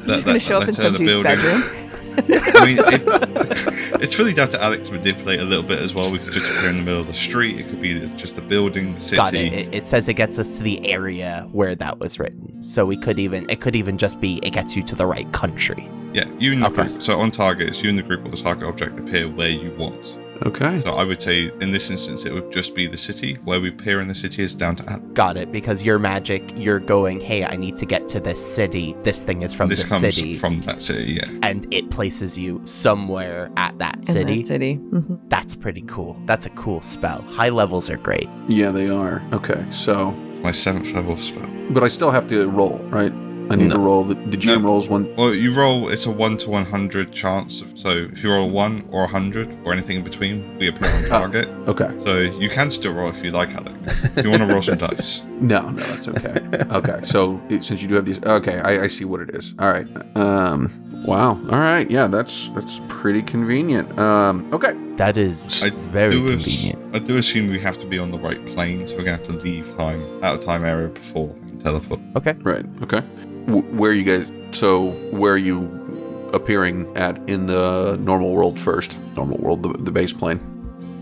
He's 0.07 0.25
gonna 0.25 0.38
show 0.41 0.57
up 0.59 0.62
in 0.69 0.75
letter, 0.75 0.83
some 0.83 0.97
dude's 0.97 1.12
building. 1.12 1.23
bedroom. 1.37 1.62
I 2.19 2.64
mean, 2.64 2.78
it, 2.78 4.02
it's 4.02 4.19
really 4.19 4.33
down 4.35 4.49
to 4.50 4.62
Alex 4.62 4.88
to 4.88 4.95
manipulate 4.95 5.40
a 5.40 5.45
little 5.45 5.64
bit 5.64 5.81
as 5.81 5.95
well. 5.95 6.11
We 6.12 6.19
could 6.19 6.33
just 6.33 6.50
appear 6.59 6.71
in 6.71 6.76
the 6.76 6.83
middle 6.83 7.00
of 7.00 7.07
the 7.07 7.14
street. 7.14 7.59
It 7.59 7.69
could 7.69 7.81
be 7.81 7.99
just 8.16 8.37
the 8.37 8.42
building, 8.42 8.95
the 8.95 9.00
city. 9.00 9.16
got 9.16 9.35
it. 9.35 9.52
it. 9.52 9.75
It 9.75 9.87
says 9.87 10.09
it 10.09 10.14
gets 10.14 10.38
us 10.38 10.57
to 10.59 10.62
the 10.62 10.87
area 10.87 11.49
where 11.52 11.75
that 11.76 11.99
was 11.99 12.19
written. 12.19 12.62
So 12.62 12.85
we 12.87 12.97
could 12.97 13.19
even, 13.19 13.49
it 13.50 13.61
could 13.61 13.75
even 13.76 13.99
just 13.99 14.21
be, 14.21 14.38
it 14.42 14.50
gets 14.50 14.76
you 14.76 14.83
to 14.85 14.95
the 14.95 15.07
right 15.07 15.31
country. 15.33 15.88
Yeah, 16.12 16.28
you 16.38 16.52
and 16.52 16.62
the 16.62 16.66
Okay. 16.66 16.83
group. 16.85 17.02
So 17.02 17.19
on 17.19 17.31
target, 17.31 17.69
it's 17.71 17.83
you 17.83 17.88
and 17.90 17.99
the 17.99 18.02
group 18.02 18.25
or 18.26 18.28
the 18.28 18.37
target 18.37 18.69
object 18.69 19.00
appear 19.00 19.28
where 19.28 19.49
you 19.49 19.71
want. 19.78 20.16
Okay. 20.47 20.81
So 20.83 20.91
I 20.95 21.05
would 21.05 21.21
say 21.23 21.51
in 21.61 21.71
this 21.73 21.91
instance, 21.91 22.25
it 22.25 22.33
would 22.33 22.51
just 22.53 22.75
be 22.75 22.87
the 22.87 22.97
city. 22.97 23.35
Where 23.45 23.61
we 23.61 23.69
appear 23.69 24.01
in 24.01 24.09
the 24.09 24.15
city 24.15 24.43
is 24.43 24.55
down 24.55 24.77
to 24.77 24.89
Alex. 24.91 25.05
Got 25.15 25.37
it. 25.37 25.53
Because 25.53 25.85
your 25.85 25.99
magic, 25.99 26.53
you're 26.57 26.79
going, 26.81 27.21
hey, 27.21 27.45
I 27.45 27.57
need 27.57 27.77
to 27.79 27.87
get 27.87 28.09
to 28.09 28.21
this 28.21 28.45
city. 28.45 28.95
This 29.03 29.23
thing 29.23 29.43
is 29.43 29.55
from 29.55 29.69
this 29.69 29.83
the 29.83 29.89
comes 29.89 30.01
city. 30.03 30.35
from 30.35 30.59
that 30.61 30.83
city, 30.83 31.13
yeah. 31.15 31.39
and 31.43 31.73
it 31.73 31.91
places 31.91 32.39
you 32.39 32.61
somewhere 32.65 33.51
at 33.57 33.79
that 33.79 33.97
In 33.99 34.05
city. 34.05 34.43
that 34.43 34.47
city. 34.49 34.77
Mhm. 34.77 35.19
That's 35.29 35.55
pretty 35.55 35.83
cool. 35.83 36.21
That's 36.27 36.47
a 36.47 36.51
cool 36.51 36.81
spell. 36.83 37.23
High 37.23 37.49
levels 37.51 37.89
are 37.91 37.97
great. 37.99 38.29
Yeah, 38.49 38.71
they 38.71 38.89
are. 38.89 39.23
Okay, 39.33 39.65
so. 39.71 40.11
My 40.43 40.51
seventh 40.51 40.93
level 40.93 41.17
spell. 41.17 41.49
But 41.71 41.85
I 41.85 41.89
still 41.89 42.11
have 42.11 42.27
to 42.29 42.49
roll, 42.49 42.79
right? 42.91 43.13
I 43.51 43.57
need 43.57 43.69
No. 43.69 43.75
to 43.75 43.79
roll. 43.81 44.05
The, 44.05 44.15
the 44.15 44.37
GM 44.37 44.63
No. 44.63 44.69
rolls 44.69 44.89
one. 44.89 45.15
Well, 45.17 45.35
you 45.35 45.53
roll, 45.53 45.89
it's 45.89 46.07
a 46.07 46.11
1 46.11 46.37
to 46.39 46.51
100 46.51 47.13
chance. 47.13 47.63
So 47.75 47.91
if 48.13 48.23
you 48.23 48.33
roll 48.33 48.49
1 48.51 48.89
or 48.91 49.01
a 49.03 49.07
100 49.07 49.49
or 49.65 49.73
anything 49.73 49.97
in 49.99 50.05
between, 50.05 50.57
we 50.59 50.69
appear 50.69 50.89
on 50.91 51.05
target. 51.09 51.49
Okay. 51.69 51.91
So 52.05 52.19
you 52.19 52.49
can 52.49 52.71
still 52.71 52.93
roll 52.93 53.11
if 53.11 53.23
you 53.23 53.31
like, 53.31 53.55
Alec. 53.55 53.75
If 54.17 54.25
you 54.25 54.31
want 54.31 54.43
to 54.43 54.49
roll 54.53 54.63
some 54.63 54.79
dice. 54.89 55.23
No, 55.41 55.69
no, 55.71 55.73
that's 55.77 56.09
okay. 56.09 56.65
okay, 56.71 57.01
so 57.05 57.41
it, 57.49 57.65
since 57.65 57.83
you 57.83 57.89
do 57.89 57.95
have 57.97 58.05
these, 58.05 58.23
okay, 58.23 58.61
I, 58.61 58.85
I 58.85 58.87
see 58.87 59.05
what 59.05 59.21
it 59.21 59.31
is. 59.35 59.55
All 59.59 59.71
right. 59.71 59.87
Um. 60.17 60.71
Wow. 61.05 61.31
All 61.51 61.59
right. 61.59 61.91
Yeah, 61.91 62.07
that's 62.07 62.49
that's 62.51 62.81
pretty 62.89 63.23
convenient. 63.23 63.99
Um. 63.99 64.49
Okay. 64.55 64.73
That 64.97 65.17
is 65.17 65.63
I 65.65 65.71
very 65.91 66.13
do 66.13 66.33
ass- 66.33 66.45
convenient. 66.45 66.95
I 66.95 66.99
do 67.01 67.17
assume 67.19 67.51
we 67.51 67.59
have 67.59 67.77
to 67.79 67.87
be 67.87 67.99
on 67.99 68.13
the 68.13 68.19
right 68.19 68.45
plane, 68.47 68.87
so 68.87 68.97
we're 68.97 69.03
going 69.05 69.19
to 69.19 69.25
have 69.33 69.37
to 69.41 69.45
leave 69.45 69.75
time, 69.77 70.01
out 70.23 70.35
of 70.37 70.41
time 70.45 70.65
area 70.65 70.89
before 70.89 71.27
we 71.27 71.49
can 71.51 71.59
teleport. 71.59 71.99
Okay. 72.15 72.35
Right. 72.43 72.65
Okay. 72.83 73.03
W- 73.47 73.63
where 73.77 73.91
are 73.91 73.95
you 73.95 74.05
guys? 74.05 74.31
So 74.57 74.91
where 75.11 75.35
are 75.35 75.39
you 75.39 76.31
appearing 76.35 76.95
at 76.97 77.17
in 77.28 77.47
the 77.47 77.97
normal 78.00 78.33
world 78.33 78.59
first? 78.59 78.99
Normal 79.17 79.39
world, 79.39 79.63
the, 79.63 79.71
the 79.83 79.91
base 79.93 80.13
plane. 80.13 80.41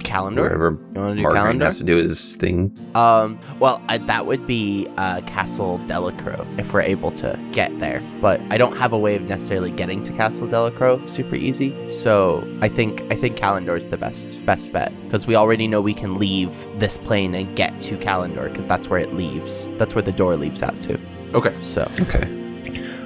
Kalendor? 0.03 0.37
wherever 0.42 0.70
You 0.70 1.00
want 1.00 1.12
to 1.12 1.16
do 1.16 1.22
Margaret 1.22 1.40
Kalendor? 1.59 1.64
has 1.64 1.79
to 1.79 1.85
do 1.85 1.96
his 1.96 2.35
thing. 2.37 2.76
Um, 2.96 3.38
well, 3.61 3.81
I, 3.88 3.98
that 3.98 4.26
would 4.26 4.44
be 4.46 4.88
uh, 4.96 5.20
Castle 5.22 5.79
Delacroix 5.87 6.44
if 6.59 6.72
we're 6.72 6.81
able 6.81 7.12
to 7.12 7.38
get 7.53 7.79
there. 7.79 8.03
But 8.20 8.40
I 8.50 8.57
don't 8.57 8.76
have 8.76 8.92
a 8.92 8.98
way 8.98 9.14
of 9.14 9.22
necessarily 9.29 9.70
getting 9.70 10.03
to 10.05 10.12
Castle 10.12 10.48
Delacroix 10.48 11.07
super 11.07 11.37
easy. 11.37 11.90
So 11.90 12.48
I 12.61 12.68
think 12.68 13.03
I 13.12 13.14
think 13.14 13.37
Kalendor 13.37 13.76
is 13.76 13.87
the 13.87 13.98
best 13.98 14.44
best 14.44 14.72
bet 14.72 14.92
because 15.05 15.26
we 15.29 15.37
already 15.37 15.68
know 15.68 15.81
we 15.81 15.94
can 15.94 16.18
leave 16.18 16.66
this 16.81 16.98
plane 16.98 17.35
and 17.35 17.55
get 17.55 17.79
to 17.83 17.96
Kalendor 17.96 18.48
because 18.50 18.66
that's 18.66 18.88
where 18.88 18.98
it 18.98 19.14
leaves. 19.14 19.68
That's 19.79 19.94
where 19.94 20.03
the 20.03 20.12
door 20.12 20.37
leaves 20.37 20.62
out 20.62 20.81
to. 20.83 20.98
Okay. 21.34 21.54
So 21.60 21.82
Okay. 22.00 22.26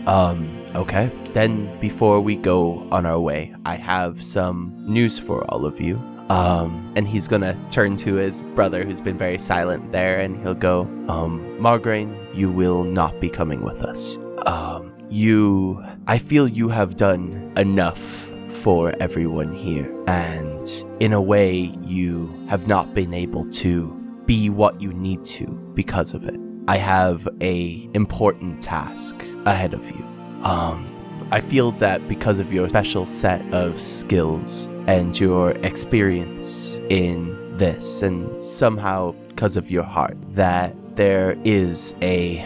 um, 0.06 0.48
okay. 0.74 1.10
Then 1.32 1.78
before 1.80 2.20
we 2.20 2.36
go 2.36 2.86
on 2.90 3.06
our 3.06 3.20
way, 3.20 3.54
I 3.64 3.76
have 3.76 4.24
some 4.24 4.72
news 4.86 5.18
for 5.18 5.44
all 5.50 5.66
of 5.66 5.80
you. 5.80 5.96
Um, 6.30 6.90
and 6.96 7.06
he's 7.06 7.28
gonna 7.28 7.54
turn 7.70 7.96
to 7.98 8.14
his 8.14 8.40
brother 8.54 8.82
who's 8.84 9.00
been 9.00 9.18
very 9.18 9.38
silent 9.38 9.92
there 9.92 10.20
and 10.20 10.40
he'll 10.42 10.54
go, 10.54 10.82
um, 11.08 11.40
Margraine, 11.60 12.16
you 12.34 12.50
will 12.50 12.82
not 12.82 13.20
be 13.20 13.28
coming 13.28 13.62
with 13.62 13.82
us. 13.84 14.18
Um, 14.46 14.94
you, 15.10 15.84
I 16.06 16.16
feel 16.18 16.48
you 16.48 16.68
have 16.70 16.96
done 16.96 17.52
enough 17.58 18.26
for 18.62 18.94
everyone 19.00 19.52
here. 19.54 19.86
And 20.06 20.66
in 20.98 21.12
a 21.12 21.20
way, 21.20 21.72
you 21.82 22.32
have 22.48 22.66
not 22.68 22.94
been 22.94 23.12
able 23.12 23.44
to 23.50 23.92
be 24.24 24.48
what 24.48 24.80
you 24.80 24.94
need 24.94 25.24
to 25.26 25.46
because 25.74 26.14
of 26.14 26.24
it. 26.24 26.40
I 26.66 26.78
have 26.78 27.28
a 27.42 27.88
important 27.92 28.62
task 28.62 29.22
ahead 29.44 29.74
of 29.74 29.84
you. 29.90 30.04
Um, 30.42 30.90
I 31.30 31.40
feel 31.40 31.72
that 31.72 32.08
because 32.08 32.38
of 32.38 32.52
your 32.52 32.68
special 32.70 33.06
set 33.06 33.42
of 33.52 33.80
skills 33.80 34.66
and 34.86 35.18
your 35.18 35.50
experience 35.62 36.76
in 36.88 37.56
this, 37.58 38.02
and 38.02 38.42
somehow 38.42 39.12
because 39.28 39.56
of 39.56 39.70
your 39.70 39.82
heart, 39.82 40.16
that 40.34 40.74
there 40.96 41.36
is 41.44 41.94
a 42.00 42.38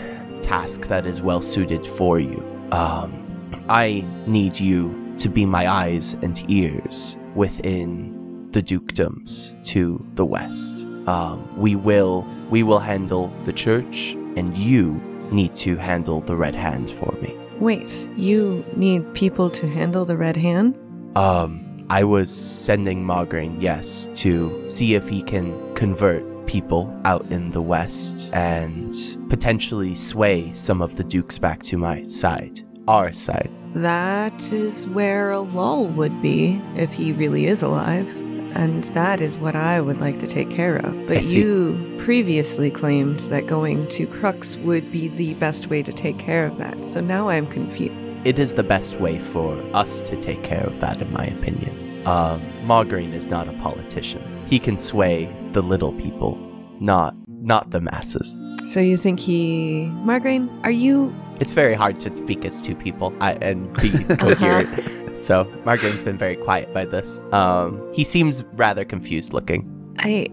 task 0.43 0.89
that 0.89 1.07
is 1.07 1.21
well 1.21 1.43
suited 1.43 1.87
for 1.87 2.19
you. 2.19 2.43
Um, 2.73 3.25
I 3.69 4.05
need 4.27 4.59
you 4.59 5.15
to 5.19 5.29
be 5.29 5.47
my 5.47 5.71
eyes 5.71 6.15
and 6.15 6.43
ears 6.51 7.17
within 7.35 8.49
the 8.51 8.63
dukedoms 8.63 9.53
to 9.67 10.05
the 10.15 10.25
west. 10.25 10.88
Um, 11.09 11.49
we 11.57 11.75
will 11.75 12.27
we 12.51 12.63
will 12.63 12.81
handle 12.81 13.33
the 13.45 13.53
church, 13.53 14.13
and 14.37 14.57
you 14.57 15.01
need 15.33 15.55
to 15.57 15.77
handle 15.77 16.21
the 16.21 16.37
red 16.37 16.55
hand 16.55 16.91
for 16.91 17.13
me. 17.23 17.35
Wait, 17.61 17.91
you 18.15 18.63
need 18.77 19.15
people 19.15 19.49
to 19.51 19.67
handle 19.67 20.05
the 20.05 20.19
red 20.19 20.37
hand? 20.37 20.79
Um, 21.17 21.79
I 21.89 22.05
was 22.05 22.31
sending 22.31 23.03
Margraine, 23.03 23.57
yes, 23.59 24.11
to 24.17 24.69
see 24.69 24.95
if 24.95 25.09
he 25.09 25.23
can 25.23 25.75
convert 25.75 26.23
people 26.47 26.95
out 27.07 27.25
in 27.31 27.51
the 27.51 27.63
west 27.63 28.29
and 28.35 28.95
potentially 29.31 29.95
sway 29.95 30.53
some 30.55 30.83
of 30.83 30.99
the 30.99 31.05
dukes 31.05 31.39
back 31.39 31.63
to 31.65 31.79
my 31.79 32.03
side, 32.03 32.61
our 32.87 33.15
side. 33.15 33.51
That 33.73 34.53
is 34.53 34.87
where 34.89 35.31
Alal 35.31 35.91
would 35.95 36.21
be 36.21 36.61
if 36.77 36.91
he 36.91 37.13
really 37.13 37.47
is 37.47 37.63
alive. 37.63 38.07
And 38.55 38.85
that 38.95 39.21
is 39.21 39.39
what 39.39 39.55
I 39.55 39.81
would 39.81 40.01
like 40.01 40.19
to 40.21 40.27
take 40.27 40.51
care 40.51 40.77
of. 40.77 41.07
But 41.07 41.25
you 41.25 41.97
previously 41.99 42.71
claimed 42.71 43.21
that 43.31 43.47
going 43.47 43.87
to 43.89 44.07
Crux 44.07 44.57
would 44.59 44.91
be 44.91 45.09
the 45.09 45.35
best 45.35 45.69
way 45.69 45.83
to 45.83 45.93
take 45.93 46.19
care 46.19 46.47
of 46.47 46.59
that. 46.59 46.85
So 46.85 47.01
now 47.01 47.29
I'm 47.29 47.47
confused. 47.47 47.95
It 48.25 48.39
is 48.39 48.55
the 48.55 48.63
best 48.63 48.99
way 49.01 49.19
for 49.19 49.57
us 49.75 50.01
to 50.03 50.17
take 50.21 50.43
care 50.43 50.65
of 50.65 50.81
that, 50.81 51.01
in 51.01 51.13
my 51.13 51.27
opinion. 51.27 52.07
Um, 52.07 52.43
Margraine 52.65 53.13
is 53.13 53.27
not 53.27 53.49
a 53.49 53.53
politician. 53.55 54.23
He 54.47 54.59
can 54.59 54.79
sway 54.79 55.35
the 55.53 55.63
little 55.63 55.93
people, 55.93 56.39
not 56.81 57.17
not 57.41 57.71
the 57.71 57.81
masses. 57.81 58.41
So 58.73 58.81
you 58.81 58.97
think 58.97 59.21
he. 59.21 59.91
Margraine, 60.05 60.49
are 60.65 60.71
you. 60.71 61.15
It's 61.41 61.53
very 61.53 61.75
hard 61.75 62.01
to 62.01 62.17
speak 62.17 62.45
as 62.45 62.61
two 62.61 62.75
people 62.75 63.15
I, 63.21 63.33
and 63.35 63.73
be 63.81 63.91
coherent. 64.17 65.17
So 65.17 65.45
Margraine's 65.65 66.03
been 66.03 66.19
very 66.19 66.37
quiet 66.37 66.73
by 66.75 66.85
this. 66.85 67.19
Um, 67.33 67.81
he 67.95 68.05
seems 68.05 68.45
rather 68.55 68.85
confused 68.85 69.33
looking. 69.33 69.95
I. 69.99 70.29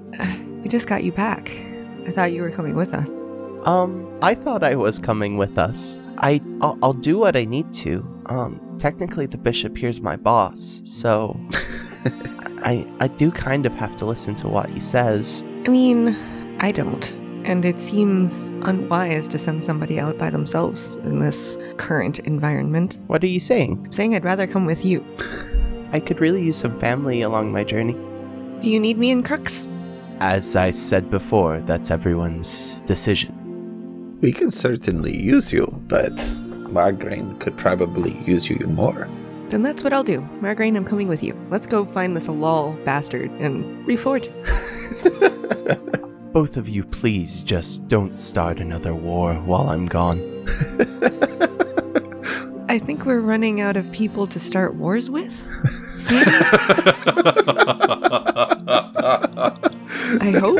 We 0.64 0.70
just 0.70 0.88
got 0.88 1.04
you 1.04 1.12
back. 1.12 1.52
I 2.08 2.12
thought 2.12 2.32
you 2.32 2.42
were 2.42 2.50
coming 2.50 2.76
with 2.76 2.94
us. 2.96 3.08
Um, 3.68 4.12
I 4.24 4.34
thought 4.34 4.64
I 4.64 4.74
was 4.74 4.98
coming 4.98 5.38
with 5.38 5.60
us. 5.60 5.96
I, 6.18 6.42
I'll, 6.62 6.78
I'll 6.82 6.94
do 6.94 7.20
what 7.20 7.36
I 7.36 7.46
need 7.46 7.72
to. 7.74 8.04
Um, 8.26 8.60
technically, 8.80 9.28
the 9.28 9.38
bishop 9.38 9.78
here's 9.78 10.02
my 10.02 10.16
boss, 10.16 10.82
so 10.84 11.40
I, 12.64 12.92
I 13.00 13.08
do 13.10 13.32
kind 13.32 13.68
of 13.68 13.76
have 13.76 13.96
to 13.98 14.06
listen 14.06 14.34
to 14.38 14.48
what 14.48 14.70
he 14.72 14.80
says. 14.80 15.44
I 15.66 15.68
mean, 15.68 16.16
I 16.66 16.72
don't. 16.72 17.12
And 17.46 17.64
it 17.64 17.80
seems 17.80 18.50
unwise 18.64 19.28
to 19.28 19.38
send 19.38 19.64
somebody 19.64 20.00
out 20.00 20.18
by 20.18 20.32
themselves 20.32 20.94
in 21.04 21.20
this 21.20 21.60
current 21.78 22.18
environment. 22.18 22.98
What 23.06 23.24
are 23.24 23.28
you 23.28 23.40
saying? 23.40 23.90
Saying 23.92 24.16
I'd 24.16 24.24
rather 24.26 24.48
come 24.48 24.66
with 24.66 24.84
you. 24.84 25.06
I 25.92 26.00
could 26.00 26.20
really 26.20 26.42
use 26.42 26.58
some 26.58 26.80
family 26.80 27.22
along 27.22 27.52
my 27.52 27.64
journey. 27.64 27.94
Do 28.62 28.68
you 28.68 28.80
need 28.80 28.98
me 28.98 29.12
in 29.12 29.22
Crux? 29.22 29.68
As 30.20 30.56
I 30.56 30.72
said 30.72 31.12
before, 31.12 31.60
that's 31.60 31.92
everyone's 31.92 32.80
decision. 32.88 34.18
We 34.22 34.34
can 34.34 34.50
certainly 34.50 35.16
use 35.16 35.54
you, 35.54 35.68
but 35.88 36.16
Margraine 36.74 37.40
could 37.40 37.58
probably 37.58 38.18
use 38.26 38.50
you 38.50 38.58
more. 38.66 39.08
Then 39.50 39.62
that's 39.62 39.84
what 39.84 39.94
I'll 39.94 40.04
do. 40.04 40.22
Margraine, 40.42 40.76
I'm 40.76 40.86
coming 40.86 41.10
with 41.10 41.22
you. 41.22 41.40
Let's 41.52 41.68
go 41.68 41.86
find 41.86 42.18
this 42.18 42.26
Alal 42.26 42.84
bastard 42.86 43.30
and 43.34 43.86
reforge. 43.86 44.32
Both 46.36 46.58
of 46.58 46.68
you, 46.68 46.84
please 46.84 47.40
just 47.40 47.88
don't 47.88 48.20
start 48.20 48.60
another 48.60 48.94
war 48.94 49.36
while 49.36 49.70
I'm 49.70 49.86
gone. 49.86 50.20
I 52.68 52.78
think 52.78 53.06
we're 53.06 53.22
running 53.22 53.62
out 53.62 53.78
of 53.78 53.90
people 53.94 54.28
to 54.28 54.38
start 54.38 54.76
wars 54.76 55.10
with. 55.10 55.32
I 60.20 60.32
hope. 60.38 60.60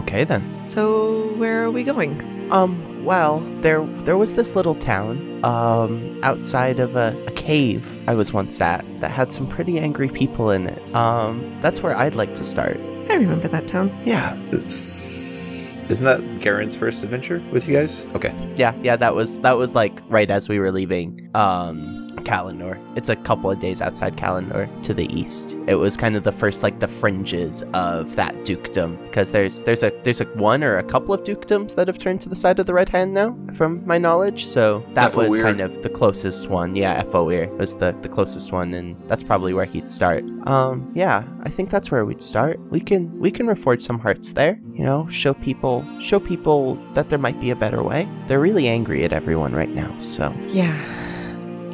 Okay 0.00 0.24
then. 0.24 0.64
So, 0.66 1.32
where 1.36 1.62
are 1.62 1.70
we 1.70 1.84
going? 1.84 2.50
Um, 2.50 3.04
well, 3.04 3.38
there 3.60 3.86
there 4.04 4.18
was 4.18 4.34
this 4.34 4.56
little 4.56 4.74
town, 4.74 5.44
um, 5.44 6.18
outside 6.24 6.80
of 6.80 6.96
a, 6.96 7.16
a 7.28 7.30
cave 7.30 8.02
I 8.08 8.16
was 8.16 8.32
once 8.32 8.60
at 8.60 8.84
that 9.00 9.12
had 9.12 9.32
some 9.32 9.46
pretty 9.46 9.78
angry 9.78 10.08
people 10.08 10.50
in 10.50 10.66
it. 10.66 10.82
Um, 10.92 11.56
that's 11.60 11.84
where 11.84 11.96
I'd 11.96 12.16
like 12.16 12.34
to 12.34 12.42
start. 12.42 12.80
I 13.08 13.14
remember 13.14 13.48
that 13.48 13.68
town. 13.68 13.90
Yeah. 14.04 14.36
It's, 14.52 15.78
isn't 15.88 16.04
that 16.06 16.20
Garen's 16.40 16.74
first 16.74 17.02
adventure 17.02 17.42
with 17.50 17.66
you 17.66 17.74
guys? 17.74 18.06
Okay. 18.14 18.34
Yeah, 18.56 18.74
yeah, 18.82 18.96
that 18.96 19.14
was 19.14 19.40
that 19.40 19.56
was 19.58 19.74
like 19.74 20.00
right 20.08 20.30
as 20.30 20.48
we 20.48 20.58
were 20.58 20.70
leaving 20.72 21.30
um 21.34 22.01
Kalendor. 22.22 22.78
It's 22.96 23.08
a 23.08 23.16
couple 23.16 23.50
of 23.50 23.60
days 23.60 23.80
outside 23.80 24.16
Kalendor 24.16 24.68
to 24.84 24.94
the 24.94 25.12
east. 25.14 25.56
It 25.66 25.76
was 25.76 25.96
kind 25.96 26.16
of 26.16 26.22
the 26.24 26.32
first 26.32 26.62
like 26.62 26.80
the 26.80 26.88
fringes 26.88 27.62
of 27.74 28.14
that 28.16 28.34
dukedom 28.44 28.96
because 29.04 29.32
there's 29.32 29.60
there's 29.62 29.82
a 29.82 29.90
there's 30.04 30.20
a 30.20 30.24
one 30.34 30.62
or 30.64 30.78
a 30.78 30.82
couple 30.82 31.14
of 31.14 31.22
dukedoms 31.24 31.74
that 31.76 31.88
have 31.88 31.98
turned 31.98 32.20
to 32.22 32.28
the 32.28 32.36
side 32.36 32.58
of 32.58 32.66
the 32.66 32.74
red 32.74 32.88
hand 32.88 33.12
now 33.14 33.36
from 33.54 33.86
my 33.86 33.98
knowledge. 33.98 34.46
So 34.46 34.84
that 34.94 35.14
was 35.14 35.36
kind 35.36 35.60
of 35.60 35.82
the 35.82 35.90
closest 35.90 36.48
one. 36.48 36.74
Yeah, 36.74 37.02
Foir 37.04 37.48
was 37.56 37.76
the 37.76 37.92
the 38.02 38.08
closest 38.08 38.52
one 38.52 38.74
and 38.74 38.96
that's 39.08 39.22
probably 39.22 39.52
where 39.54 39.64
he'd 39.66 39.88
start. 39.88 40.24
Um 40.46 40.90
yeah, 40.94 41.24
I 41.42 41.48
think 41.48 41.70
that's 41.70 41.90
where 41.90 42.04
we'd 42.04 42.22
start. 42.22 42.58
We 42.70 42.80
can 42.80 43.18
we 43.18 43.30
can 43.30 43.46
reforge 43.46 43.82
some 43.82 43.98
hearts 43.98 44.32
there, 44.32 44.60
you 44.74 44.84
know, 44.84 45.08
show 45.08 45.34
people 45.34 45.84
show 46.00 46.20
people 46.20 46.76
that 46.94 47.08
there 47.08 47.18
might 47.18 47.40
be 47.40 47.50
a 47.50 47.56
better 47.56 47.82
way. 47.82 48.08
They're 48.26 48.40
really 48.40 48.68
angry 48.68 49.04
at 49.04 49.12
everyone 49.12 49.52
right 49.54 49.68
now. 49.70 49.98
So, 49.98 50.34
Yeah. 50.48 50.74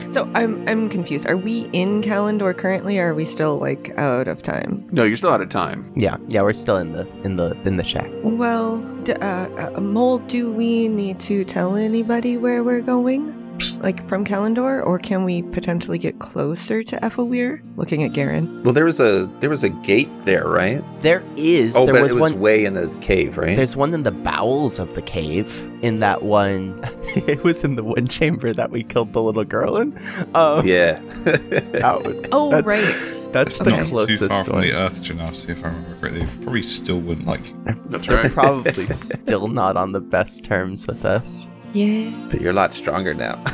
So 0.07 0.31
I'm 0.35 0.67
I'm 0.69 0.89
confused. 0.89 1.27
Are 1.29 1.37
we 1.37 1.69
in 1.73 2.03
Kalendor 2.03 2.57
currently, 2.57 2.99
or 2.99 3.09
are 3.11 3.15
we 3.15 3.25
still 3.25 3.59
like 3.59 3.91
out 3.99 4.27
of 4.29 4.43
time? 4.43 4.89
No, 4.91 5.05
you're 5.05 5.17
still 5.17 5.31
out 5.31 5.41
of 5.43 5.49
time. 5.49 5.93
yeah, 5.97 6.17
yeah, 6.29 6.43
we're 6.43 6.53
still 6.55 6.77
in 6.79 6.93
the 6.93 7.07
in 7.25 7.37
the 7.37 7.53
in 7.65 7.77
the 7.77 7.85
shack. 7.85 8.09
Well, 8.23 8.79
d- 9.05 9.13
uh, 9.13 9.77
uh, 9.77 9.81
Mole, 9.81 10.19
do 10.19 10.53
we 10.53 10.89
need 10.89 11.21
to 11.21 11.45
tell 11.45 11.77
anybody 11.77 12.37
where 12.37 12.65
we're 12.65 12.81
going? 12.81 13.35
Like 13.81 14.07
from 14.09 14.25
Kalendor, 14.25 14.85
or 14.87 14.99
can 14.99 15.25
we 15.25 15.43
potentially 15.43 15.99
get 15.99 16.19
closer 16.19 16.83
to 16.85 16.97
Ethelweir? 16.97 17.61
Looking 17.77 18.03
at 18.05 18.13
Garen. 18.13 18.63
Well, 18.63 18.73
there 18.73 18.85
was 18.85 19.01
a 19.01 19.27
there 19.41 19.51
was 19.51 19.65
a 19.65 19.69
gate 19.69 20.09
there, 20.25 20.47
right? 20.49 20.83
There 21.01 21.23
is 21.37 21.77
oh, 21.77 21.85
there 21.85 21.95
but 21.95 22.03
was, 22.03 22.13
it 22.13 22.15
was 22.15 22.33
one 22.33 22.41
way 22.41 22.65
in 22.65 22.75
the 22.75 22.89
cave, 23.01 23.37
right? 23.39 23.57
There's 23.57 23.77
one 23.77 23.95
in 23.95 24.03
the 24.05 24.11
bowels 24.13 24.79
of 24.79 24.95
the 24.95 25.03
cave. 25.03 25.65
In 25.83 26.01
that 26.01 26.23
one, 26.23 26.81
it 27.29 27.43
was 27.45 27.63
in 27.65 27.77
the 27.77 27.85
one 27.85 28.07
chamber 28.09 28.53
that 28.53 28.71
we 28.71 28.83
killed 28.83 29.13
the 29.13 29.23
little 29.23 29.45
girl 29.45 29.77
in. 29.77 29.97
Um, 30.35 30.67
yeah. 30.67 30.99
that 31.25 32.03
was- 32.05 32.27
Oh, 32.33 32.51
That's- 32.51 32.67
right. 32.67 33.33
that's 33.33 33.57
It's 33.57 33.59
the 33.61 33.71
Okay. 33.71 33.77
not 33.77 33.85
too 33.85 33.91
closest 33.91 34.29
far 34.31 34.45
from 34.45 34.53
one. 34.55 34.63
the 34.63 34.73
Earth 34.73 35.03
Genasi, 35.03 35.51
if 35.51 35.59
I 35.65 35.69
remember 35.69 35.97
correctly. 36.01 36.25
They 36.25 36.43
probably 36.43 36.63
still 36.63 37.01
wouldn't 37.01 37.27
like. 37.27 37.53
That's 37.85 38.09
right. 38.09 38.31
probably 38.33 38.87
still 38.87 39.49
not 39.49 39.77
on 39.77 39.93
the 39.93 40.01
best 40.01 40.45
terms 40.45 40.87
with 40.87 41.05
us. 41.05 41.49
Yeah. 41.79 42.11
but 42.31 42.41
you're 42.41 42.51
a 42.51 42.61
lot 42.63 42.73
stronger 42.73 43.15
now. 43.15 43.37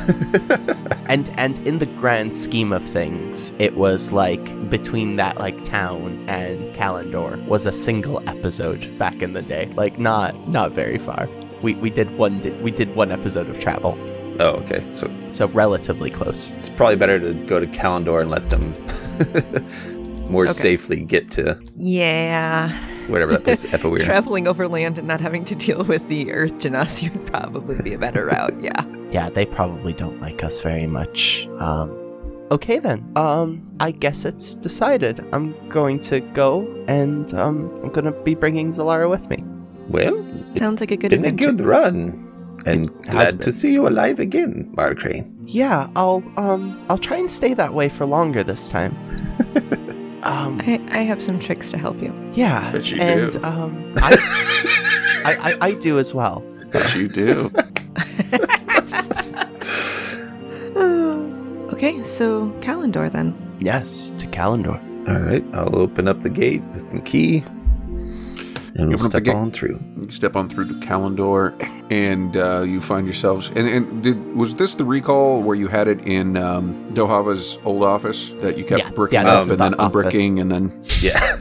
And 1.07 1.29
and 1.37 1.59
in 1.67 1.77
the 1.77 1.85
grand 2.01 2.35
scheme 2.35 2.73
of 2.73 2.83
things, 2.83 3.53
it 3.59 3.77
was 3.77 4.11
like 4.11 4.43
between 4.71 5.17
that 5.17 5.37
like 5.37 5.63
town 5.63 6.25
and 6.27 6.57
Kalendor 6.75 7.37
was 7.47 7.67
a 7.67 7.71
single 7.71 8.17
episode 8.27 8.81
back 8.97 9.21
in 9.21 9.33
the 9.33 9.43
day. 9.43 9.71
Like 9.75 9.99
not 9.99 10.33
not 10.49 10.71
very 10.71 10.97
far. 10.97 11.29
We 11.61 11.75
we 11.75 11.91
did 11.91 12.09
one 12.17 12.39
di- 12.41 12.57
we 12.63 12.71
did 12.71 12.95
one 12.95 13.11
episode 13.11 13.47
of 13.51 13.59
travel, 13.59 13.93
oh, 14.39 14.53
okay. 14.63 14.81
So 14.89 15.05
so 15.29 15.47
relatively 15.49 16.09
close. 16.09 16.49
it's 16.57 16.69
probably 16.71 16.95
better 16.95 17.19
to 17.19 17.33
go 17.45 17.59
to 17.59 17.67
Kalendor 17.67 18.21
and 18.21 18.31
let 18.31 18.49
them 18.49 18.73
more 20.31 20.45
Okay. 20.45 20.53
safely 20.53 21.01
get 21.01 21.29
to 21.37 21.61
Yeah. 21.77 22.71
Whatever 23.07 23.33
that 23.33 23.43
place, 23.43 23.65
Ethelweir. 23.65 24.03
Traveling 24.03 24.47
overland 24.47 24.97
and 24.97 25.07
not 25.07 25.21
having 25.21 25.43
to 25.45 25.55
deal 25.55 25.83
with 25.83 26.07
the 26.07 26.31
Earth 26.31 26.53
Genasi 26.59 27.11
would 27.11 27.25
probably 27.27 27.81
be 27.81 27.93
a 27.93 27.97
better 27.99 28.25
route. 28.27 28.61
Yeah. 28.61 28.83
Yeah, 29.09 29.29
they 29.29 29.45
probably 29.45 29.93
don't 29.93 30.19
like 30.21 30.43
us 30.43 30.61
very 30.61 30.87
much. 30.87 31.47
Um 31.59 31.89
Okay 32.51 32.79
then. 32.79 33.11
Um 33.15 33.61
I 33.79 33.91
guess 33.91 34.25
it's 34.25 34.55
decided. 34.55 35.23
I'm 35.31 35.53
going 35.69 35.99
to 36.01 36.19
go 36.19 36.61
and 36.87 37.33
um 37.33 37.69
I'm 37.83 37.89
going 37.89 38.05
to 38.05 38.11
be 38.11 38.35
bringing 38.35 38.69
Zalara 38.69 39.09
with 39.09 39.29
me. 39.29 39.43
well, 39.89 40.15
it's 40.51 40.59
Sounds 40.59 40.79
like 40.79 40.91
a 40.91 40.97
good 40.97 41.09
been 41.11 41.25
a 41.25 41.31
good 41.31 41.61
run. 41.61 42.21
And 42.65 42.85
It 42.89 43.09
glad 43.11 43.41
to 43.41 43.51
see 43.51 43.71
you 43.73 43.87
alive 43.87 44.19
again, 44.19 44.71
Margraine. 44.75 45.31
Yeah, 45.45 45.87
I'll 45.95 46.23
um 46.37 46.83
I'll 46.89 46.97
try 46.97 47.17
and 47.17 47.29
stay 47.29 47.53
that 47.53 47.73
way 47.73 47.89
for 47.89 48.05
longer 48.05 48.43
this 48.43 48.67
time. 48.69 48.95
um 50.25 50.61
I, 50.65 50.79
I 50.91 51.01
have 51.03 51.21
some 51.21 51.39
tricks 51.39 51.69
to 51.71 51.77
help 51.77 52.01
you. 52.01 52.13
yeah, 52.33 52.71
Bet 52.71 52.89
you 52.91 52.99
and 52.99 53.31
do. 53.31 53.43
um 53.43 53.93
I, 53.97 54.17
I, 55.25 55.35
I 55.51 55.57
I 55.69 55.79
do 55.79 55.99
as 55.99 56.13
well. 56.13 56.43
Yes, 56.73 56.95
you 56.97 57.07
do. 57.07 57.51
okay, 61.73 62.01
so 62.03 62.49
Kalendor 62.61 63.11
then. 63.11 63.33
Yes, 63.59 64.11
to 64.17 64.27
Kalendor. 64.27 64.79
All 65.07 65.19
right, 65.21 65.43
I'll 65.53 65.75
open 65.77 66.07
up 66.07 66.21
the 66.21 66.29
gate 66.29 66.63
with 66.73 66.81
some 66.81 67.01
key, 67.01 67.43
and 68.75 68.89
we'll 68.89 68.99
open 68.99 69.09
step 69.09 69.27
on 69.35 69.51
through. 69.51 69.79
You 70.01 70.11
step 70.11 70.35
on 70.35 70.49
through 70.49 70.67
to 70.67 70.73
Kalendor, 70.85 71.53
and 71.91 72.35
uh, 72.37 72.61
you 72.61 72.81
find 72.81 73.05
yourselves. 73.07 73.49
And, 73.55 73.67
and 73.67 74.03
did 74.03 74.35
was 74.35 74.55
this 74.55 74.75
the 74.75 74.85
recall 74.85 75.41
where 75.41 75.55
you 75.55 75.67
had 75.67 75.87
it 75.87 75.99
in 76.07 76.37
um, 76.37 76.73
Dohava's 76.93 77.57
old 77.65 77.83
office 77.83 78.31
that 78.41 78.57
you 78.57 78.63
kept 78.65 78.79
Yeah, 78.83 78.89
bricking 78.91 79.15
yeah, 79.21 79.27
up 79.27 79.47
that's 79.47 79.49
and 79.51 79.59
then 79.61 79.71
the 79.71 79.77
office. 79.79 80.13
unbricking 80.13 80.41
and 80.41 80.51
then 80.51 80.83
Yeah, 81.01 81.37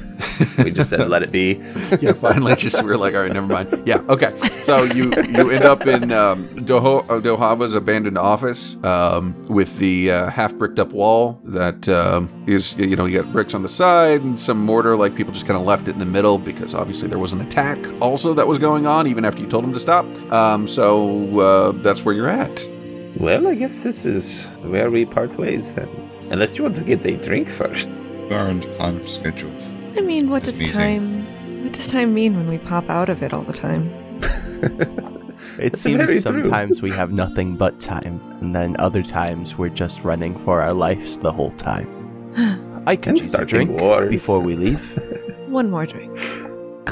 we 0.59 0.71
just 0.71 0.91
said 0.91 1.09
let 1.09 1.23
it 1.23 1.33
be. 1.33 1.55
yeah, 2.01 2.13
finally 2.13 2.55
just 2.57 2.83
we 2.83 2.91
are 2.91 2.97
like, 2.97 3.15
all 3.15 3.23
right, 3.23 3.33
never 3.33 3.47
mind. 3.47 3.83
Yeah, 3.87 3.99
okay. 4.09 4.37
So 4.61 4.83
you 4.83 5.13
you 5.29 5.51
end 5.51 5.65
up 5.65 5.87
in 5.87 6.13
um, 6.13 6.49
Doho, 6.49 7.05
uh, 7.05 7.21
Dohava's 7.21 7.75
abandoned 7.75 8.19
office 8.19 8.77
um, 8.85 9.41
with 9.49 9.79
the 9.79 10.11
uh, 10.11 10.31
half 10.31 10.55
bricked 10.55 10.79
up 10.79 10.91
wall 10.91 11.41
that 11.45 11.89
um, 11.89 12.31
is 12.47 12.77
you 12.77 12.97
know 12.97 13.05
you 13.05 13.21
got 13.21 13.33
bricks 13.33 13.55
on 13.55 13.63
the 13.63 13.69
side 13.69 14.23
and 14.23 14.39
some 14.39 14.59
mortar 14.65 14.97
like 14.97 15.15
people 15.15 15.33
just 15.33 15.47
kind 15.47 15.59
of 15.59 15.67
left 15.67 15.89
it 15.89 15.93
in 15.93 15.99
the 15.99 16.07
middle 16.07 16.39
because 16.39 16.75
obviously 16.75 17.09
there 17.09 17.19
was 17.19 17.33
an 17.33 17.41
attack 17.41 17.79
also 18.01 18.35
that 18.35 18.47
was 18.47 18.59
going 18.59 18.87
on 18.87 19.07
even 19.07 19.25
after 19.25 19.43
you 19.43 19.49
told 19.49 19.65
them 19.65 19.73
to 19.73 19.81
stop. 19.81 20.05
Um, 20.33 20.67
so 20.67 21.41
uh, 21.41 21.73
that's 21.83 22.05
where 22.05 22.15
you're 22.15 22.29
at. 22.29 22.69
Well, 23.17 23.47
I 23.47 23.55
guess 23.55 23.85
this 23.85 24.05
is 24.05 24.47
where 24.63 24.91
we 24.91 25.05
part 25.05 25.37
ways 25.37 25.73
then. 25.73 25.89
Unless 26.31 26.57
you 26.59 26.65
want 26.65 26.75
to 26.77 26.83
get 26.83 27.05
a 27.07 27.17
drink 27.17 27.49
first. 27.49 27.89
We 27.89 28.35
are 28.35 28.49
under 28.49 28.73
time 28.75 29.07
schedule. 29.07 29.53
I 29.97 30.01
mean, 30.01 30.29
what 30.31 30.43
does 30.45 30.59
meeting. 30.59 30.75
time 30.75 31.63
what 31.65 31.73
does 31.73 31.89
time 31.91 32.13
mean 32.15 32.37
when 32.37 32.47
we 32.47 32.59
pop 32.59 32.89
out 32.91 33.09
of 33.09 33.23
it 33.23 33.33
all 33.33 33.43
the 33.43 33.53
time? 33.53 33.91
It 35.59 35.73
That's 35.73 35.83
seems 35.83 36.21
sometimes 36.23 36.81
we 36.81 36.91
have 36.93 37.13
nothing 37.13 37.57
but 37.57 37.79
time, 37.81 38.21
and 38.41 38.55
then 38.55 38.77
other 38.79 39.03
times 39.03 39.57
we're 39.59 39.69
just 39.69 40.03
running 40.05 40.39
for 40.39 40.63
our 40.63 40.73
lives 40.73 41.19
the 41.19 41.33
whole 41.33 41.51
time. 41.53 41.89
I 42.87 42.97
could 42.97 43.09
And 43.11 43.19
use 43.19 43.35
a 43.35 43.45
drink 43.45 43.71
wars. 43.81 44.11
before 44.11 44.41
we 44.41 44.57
leave. 44.57 44.81
One 45.49 45.71
more 45.71 45.87
drink. 45.87 46.17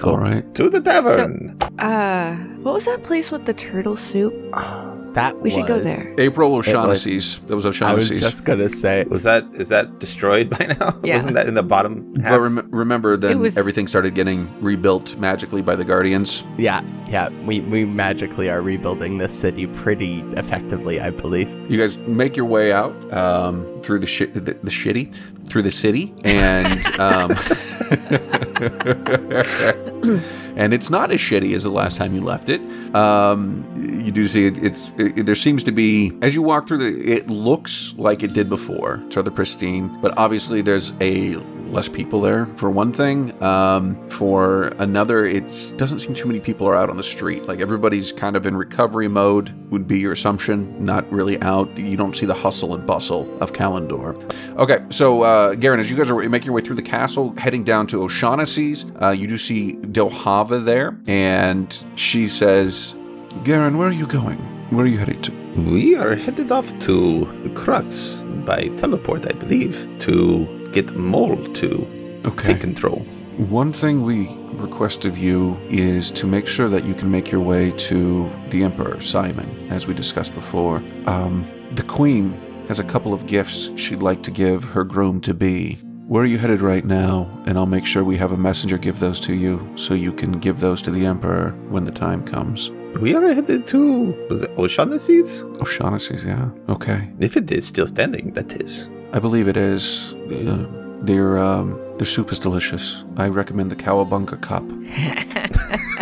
All 0.03 0.17
right. 0.19 0.45
To 0.55 0.69
the 0.69 0.81
tavern. 0.81 1.57
Uh, 1.79 2.35
what 2.63 2.75
was 2.75 2.85
that 2.87 3.03
place 3.03 3.31
with 3.31 3.47
the 3.47 3.55
turtle 3.55 3.97
soup? 3.97 4.33
That 5.15 5.39
We 5.41 5.51
should 5.51 5.67
go 5.67 5.79
there. 5.79 6.03
April 6.19 6.55
It 6.55 6.59
was- 6.59 6.69
O'Shaughnessy's. 6.69 7.41
That 7.41 7.55
was 7.55 7.67
I 7.67 7.69
was 7.69 7.77
O'Shaughnessy's. 7.83 8.21
just 8.21 8.45
gonna 8.45 8.71
say. 8.71 9.05
was 9.05 9.23
that 9.25 9.45
is 9.55 9.69
that 9.69 9.99
destroyed 9.99 10.49
by 10.51 10.75
now? 10.81 10.95
Yeah. 11.05 11.17
Wasn't 11.17 11.35
that 11.35 11.49
in 11.49 11.55
the 11.55 11.63
bottom 11.63 12.15
half? 12.17 12.33
But 12.33 12.41
rem- 12.41 12.69
remember, 12.71 13.17
then 13.17 13.41
was- 13.41 13.57
everything 13.59 13.87
started 13.89 14.15
getting 14.15 14.49
rebuilt 14.63 15.17
magically 15.19 15.61
by 15.63 15.77
the 15.77 15.85
Guardians. 15.85 16.45
Yeah, 16.57 16.81
yeah. 17.09 17.29
We 17.45 17.61
we 17.61 17.85
magically 17.85 18.49
are 18.49 18.63
rebuilding 18.63 19.19
this 19.19 19.39
city 19.39 19.67
pretty 19.67 20.21
effectively, 20.37 21.01
I 21.01 21.11
believe. 21.11 21.49
You 21.71 21.79
guys 21.79 21.99
make 21.99 22.37
your 22.37 22.47
way 22.47 22.73
out 22.73 22.95
um, 23.13 23.67
through 23.81 23.99
the, 23.99 24.07
shi- 24.07 24.27
the 24.27 24.41
the 24.41 24.71
shitty 24.71 25.15
through 25.49 25.63
the 25.63 25.71
city, 25.71 26.15
and 26.25 26.87
um, 27.01 27.33
and 30.57 30.75
it's 30.75 30.91
not 30.91 31.11
as 31.13 31.21
shitty 31.21 31.55
as 31.55 31.65
the 31.65 31.71
last 31.71 31.97
time 31.97 32.15
you 32.15 32.21
left 32.23 32.49
it. 32.49 32.65
Um, 32.95 33.65
you 33.77 34.13
do 34.13 34.27
see 34.27 34.47
it, 34.47 34.63
it's 34.63 34.93
it, 34.99 35.27
there 35.27 35.35
seems 35.35 35.63
to 35.65 35.73
be 35.73 36.13
as 36.23 36.35
you 36.35 36.43
walk 36.43 36.67
through 36.67 36.79
the 36.79 37.13
it 37.13 37.29
looks 37.29 37.95
like 37.97 38.23
it 38.23 38.33
did 38.33 38.49
before. 38.49 39.01
It's 39.07 39.17
rather 39.17 39.31
pristine, 39.31 39.89
but 40.01 40.17
obviously 40.19 40.63
there's 40.63 40.93
a 41.01 41.37
less 41.73 41.89
people 41.89 42.21
there 42.21 42.47
for 42.57 42.71
one 42.71 42.93
thing. 42.93 43.41
Um, 43.43 44.09
for 44.11 44.65
another, 44.79 45.25
it 45.25 45.45
doesn't 45.77 46.01
seem 46.01 46.15
too 46.15 46.27
many 46.27 46.41
people 46.41 46.69
are 46.69 46.77
out 46.77 46.91
on 46.91 46.97
the 46.97 47.03
street. 47.03 47.47
Like 47.47 47.61
everybody's 47.61 48.13
kind 48.13 48.37
of 48.37 48.47
in 48.47 48.57
recovery 48.57 49.09
mode, 49.09 49.53
would 49.73 49.89
be 49.89 49.99
your 49.99 50.13
assumption. 50.13 50.85
Not 50.85 51.11
really 51.11 51.41
out. 51.41 51.77
You 51.77 51.97
don't 51.97 52.15
see 52.15 52.27
the 52.27 52.35
hustle 52.35 52.75
and 52.75 52.87
bustle 52.87 53.27
of 53.43 53.53
Kalendor. 53.53 54.13
Okay, 54.57 54.85
so 54.91 55.23
uh, 55.23 55.55
Garen, 55.55 55.81
as 55.81 55.91
you 55.91 55.97
guys 55.97 56.11
are 56.11 56.29
making 56.29 56.47
your 56.47 56.55
way 56.55 56.61
through 56.61 56.77
the 56.77 56.83
castle, 56.83 57.35
heading 57.37 57.65
down 57.65 57.87
to 57.89 58.03
O'Shaughnessy's, 58.03 58.85
uh, 59.01 59.11
you 59.11 59.27
do 59.27 59.39
see 59.39 59.75
Delhava 59.77 60.63
there, 60.65 60.99
and 61.07 61.85
she 61.97 62.29
says, 62.29 62.95
"Garen, 63.45 63.79
where 63.79 63.89
are 63.89 63.93
you 63.93 64.07
going? 64.07 64.39
Where 64.71 64.85
are 64.85 64.89
you 64.89 64.99
headed 64.99 65.23
to?" 65.25 65.33
We 65.57 65.97
are 65.97 66.15
headed 66.15 66.51
off 66.51 66.79
to 66.81 67.53
Crux 67.55 68.23
by 68.47 68.69
teleport, 68.77 69.27
I 69.27 69.33
believe, 69.33 69.87
to 70.01 70.62
get 70.73 70.97
Mole 70.97 71.37
to 71.55 71.87
Okay. 72.25 72.53
take 72.53 72.61
control. 72.61 73.05
One 73.37 73.73
thing 73.73 74.03
we 74.03 74.29
request 74.53 75.05
of 75.05 75.17
you 75.17 75.57
is 75.71 76.11
to 76.13 76.27
make 76.27 76.47
sure 76.47 76.69
that 76.69 76.85
you 76.85 76.95
can 76.95 77.11
make 77.11 77.31
your 77.33 77.41
way 77.41 77.73
to 77.89 78.31
the 78.51 78.63
Emperor, 78.63 79.01
Simon, 79.01 79.49
as 79.71 79.87
we 79.87 79.95
discussed 79.95 80.35
before. 80.35 80.81
Um, 81.07 81.47
the 81.73 81.83
Queen 81.83 82.35
has 82.69 82.79
a 82.79 82.85
couple 82.85 83.13
of 83.15 83.27
gifts 83.27 83.71
she'd 83.77 84.03
like 84.03 84.23
to 84.23 84.31
give 84.31 84.63
her 84.65 84.85
groom 84.85 85.21
to 85.23 85.35
be. 85.35 85.79
Where 86.07 86.23
are 86.23 86.27
you 86.27 86.37
headed 86.37 86.61
right 86.61 86.85
now? 86.85 87.27
And 87.47 87.57
I'll 87.57 87.67
make 87.67 87.87
sure 87.87 88.05
we 88.05 88.19
have 88.19 88.33
a 88.33 88.37
messenger 88.37 88.77
give 88.77 89.01
those 89.01 89.19
to 89.21 89.33
you 89.35 89.67
so 89.77 89.95
you 89.95 90.13
can 90.13 90.33
give 90.33 90.61
those 90.61 90.83
to 90.83 90.91
the 90.91 91.07
Emperor 91.07 91.53
when 91.71 91.85
the 91.85 91.91
time 91.93 92.23
comes. 92.25 92.71
We 93.01 93.15
are 93.15 93.33
headed 93.35 93.67
to 93.69 93.81
was 94.29 94.43
it 94.43 94.51
O'Shaughnessy's? 94.59 95.43
O'Shaughnessy's, 95.61 96.25
yeah. 96.25 96.51
Okay. 96.69 97.09
If 97.19 97.37
it 97.39 97.51
is 97.51 97.67
still 97.67 97.87
standing, 97.87 98.31
that 98.33 98.53
is. 98.61 98.91
I 99.13 99.19
believe 99.19 99.49
it 99.49 99.57
is. 99.57 100.15
Uh, 100.15 100.67
their, 101.03 101.39
um, 101.39 101.79
their 101.99 102.07
soup 102.07 102.33
is 102.33 102.39
delicious. 102.39 103.05
I 103.17 103.29
recommend 103.29 103.71
the 103.71 103.77
Cowabunga 103.77 104.41
cup. 104.41 104.63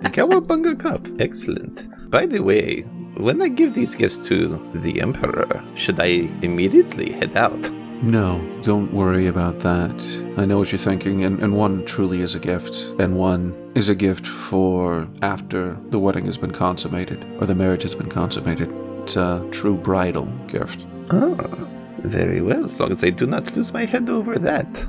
The 0.00 0.10
Cowabunga 0.10 0.78
Cup. 0.78 1.08
Excellent. 1.18 1.88
By 2.08 2.24
the 2.24 2.40
way, 2.40 2.82
when 3.16 3.42
I 3.42 3.48
give 3.48 3.74
these 3.74 3.96
gifts 3.96 4.18
to 4.28 4.64
the 4.72 5.00
Emperor, 5.00 5.64
should 5.74 5.98
I 5.98 6.28
immediately 6.40 7.10
head 7.10 7.36
out? 7.36 7.68
No, 8.00 8.40
don't 8.62 8.94
worry 8.94 9.26
about 9.26 9.58
that. 9.58 9.92
I 10.36 10.44
know 10.44 10.58
what 10.58 10.70
you're 10.70 10.78
thinking, 10.78 11.24
and, 11.24 11.40
and 11.40 11.56
one 11.56 11.84
truly 11.84 12.20
is 12.20 12.36
a 12.36 12.38
gift, 12.38 12.94
and 13.00 13.18
one 13.18 13.72
is 13.74 13.88
a 13.88 13.94
gift 13.94 14.24
for 14.24 15.08
after 15.20 15.76
the 15.90 15.98
wedding 15.98 16.26
has 16.26 16.36
been 16.36 16.52
consummated, 16.52 17.24
or 17.40 17.46
the 17.46 17.56
marriage 17.56 17.82
has 17.82 17.96
been 17.96 18.08
consummated. 18.08 18.72
It's 19.02 19.16
a 19.16 19.44
true 19.50 19.76
bridal 19.76 20.26
gift. 20.46 20.86
Ah, 21.10 21.68
very 22.00 22.40
well, 22.40 22.64
as 22.64 22.78
long 22.80 22.90
as 22.90 23.04
I 23.04 23.10
do 23.10 23.26
not 23.26 23.56
lose 23.56 23.72
my 23.72 23.84
head 23.84 24.08
over 24.08 24.38
that. 24.38 24.86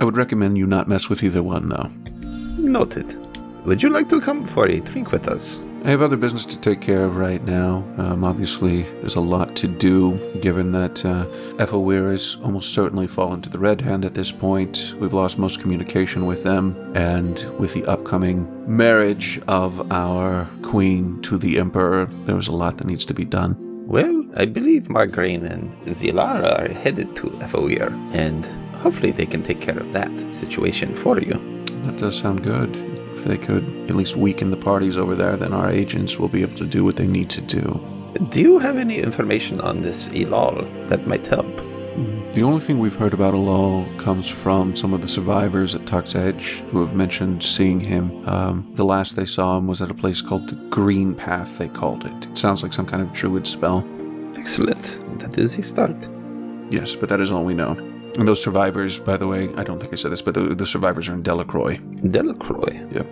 I 0.00 0.04
would 0.04 0.16
recommend 0.16 0.58
you 0.58 0.66
not 0.66 0.88
mess 0.88 1.08
with 1.08 1.22
either 1.22 1.42
one, 1.42 1.68
though. 1.68 1.90
Noted. 2.56 3.16
Would 3.64 3.82
you 3.82 3.88
like 3.88 4.10
to 4.10 4.20
come 4.20 4.44
for 4.44 4.66
a 4.66 4.78
drink 4.78 5.10
with 5.10 5.26
us? 5.26 5.66
I 5.84 5.90
have 5.90 6.02
other 6.02 6.18
business 6.18 6.44
to 6.46 6.58
take 6.58 6.82
care 6.82 7.02
of 7.02 7.16
right 7.16 7.42
now. 7.44 7.76
Um, 7.96 8.22
obviously, 8.22 8.82
there's 9.00 9.14
a 9.14 9.22
lot 9.22 9.56
to 9.56 9.66
do, 9.66 10.18
given 10.40 10.70
that 10.72 11.02
uh, 11.04 11.24
Ethelweir 11.56 12.10
has 12.10 12.36
almost 12.42 12.74
certainly 12.74 13.06
fallen 13.06 13.40
to 13.40 13.48
the 13.48 13.58
Red 13.58 13.80
Hand 13.80 14.04
at 14.04 14.12
this 14.12 14.30
point. 14.30 14.92
We've 14.98 15.14
lost 15.14 15.38
most 15.38 15.62
communication 15.62 16.26
with 16.26 16.42
them, 16.42 16.92
and 16.94 17.42
with 17.58 17.72
the 17.72 17.86
upcoming 17.86 18.46
marriage 18.66 19.40
of 19.48 19.90
our 19.90 20.46
queen 20.60 21.22
to 21.22 21.38
the 21.38 21.58
Emperor, 21.58 22.04
there 22.26 22.36
was 22.36 22.48
a 22.48 22.52
lot 22.52 22.76
that 22.78 22.86
needs 22.86 23.06
to 23.06 23.14
be 23.14 23.24
done. 23.24 23.63
Well, 23.86 24.24
I 24.34 24.46
believe 24.46 24.88
Margraine 24.88 25.48
and 25.48 25.70
Zalara 25.82 26.58
are 26.58 26.72
headed 26.72 27.14
to 27.16 27.30
Ethelweir, 27.30 27.92
and 28.14 28.46
hopefully 28.76 29.12
they 29.12 29.26
can 29.26 29.42
take 29.42 29.60
care 29.60 29.78
of 29.78 29.92
that 29.92 30.34
situation 30.34 30.94
for 30.94 31.20
you. 31.20 31.34
That 31.82 31.98
does 31.98 32.18
sound 32.18 32.42
good. 32.42 32.74
If 33.16 33.24
they 33.24 33.36
could 33.36 33.64
at 33.88 33.94
least 33.94 34.16
weaken 34.16 34.50
the 34.50 34.56
parties 34.56 34.96
over 34.96 35.14
there, 35.14 35.36
then 35.36 35.52
our 35.52 35.70
agents 35.70 36.18
will 36.18 36.28
be 36.28 36.42
able 36.42 36.56
to 36.56 36.66
do 36.66 36.82
what 36.82 36.96
they 36.96 37.06
need 37.06 37.28
to 37.30 37.42
do. 37.42 37.80
Do 38.30 38.40
you 38.40 38.58
have 38.58 38.78
any 38.78 38.98
information 39.00 39.60
on 39.60 39.82
this 39.82 40.08
Elal 40.08 40.88
that 40.88 41.06
might 41.06 41.26
help? 41.26 41.60
The 42.34 42.42
only 42.42 42.60
thing 42.60 42.80
we've 42.80 42.96
heard 42.96 43.14
about 43.14 43.32
Alal 43.34 43.86
comes 43.96 44.28
from 44.28 44.74
some 44.74 44.92
of 44.92 45.00
the 45.00 45.06
survivors 45.06 45.72
at 45.76 45.86
Tuck's 45.86 46.16
Edge 46.16 46.64
who 46.72 46.80
have 46.80 46.92
mentioned 46.92 47.44
seeing 47.44 47.78
him. 47.78 48.28
Um, 48.28 48.68
the 48.74 48.84
last 48.84 49.14
they 49.14 49.24
saw 49.24 49.56
him 49.56 49.68
was 49.68 49.80
at 49.80 49.88
a 49.88 49.94
place 49.94 50.20
called 50.20 50.48
the 50.48 50.56
Green 50.68 51.14
Path, 51.14 51.58
they 51.58 51.68
called 51.68 52.04
it. 52.04 52.26
It 52.26 52.36
sounds 52.36 52.64
like 52.64 52.72
some 52.72 52.86
kind 52.86 53.00
of 53.00 53.12
druid 53.12 53.46
spell. 53.46 53.86
Excellent. 54.36 54.98
That 55.20 55.38
is 55.38 55.56
a 55.56 55.62
start. 55.62 56.08
Yes, 56.70 56.96
but 56.96 57.08
that 57.08 57.20
is 57.20 57.30
all 57.30 57.44
we 57.44 57.54
know. 57.54 57.70
And 58.18 58.26
those 58.26 58.42
survivors, 58.42 58.98
by 58.98 59.16
the 59.16 59.28
way, 59.28 59.54
I 59.54 59.62
don't 59.62 59.78
think 59.78 59.92
I 59.92 59.96
said 59.96 60.10
this, 60.10 60.22
but 60.22 60.34
the, 60.34 60.56
the 60.56 60.66
survivors 60.66 61.08
are 61.08 61.14
in 61.14 61.22
Delacroix. 61.22 61.76
Delacroix. 62.10 62.84
Yep. 62.90 63.06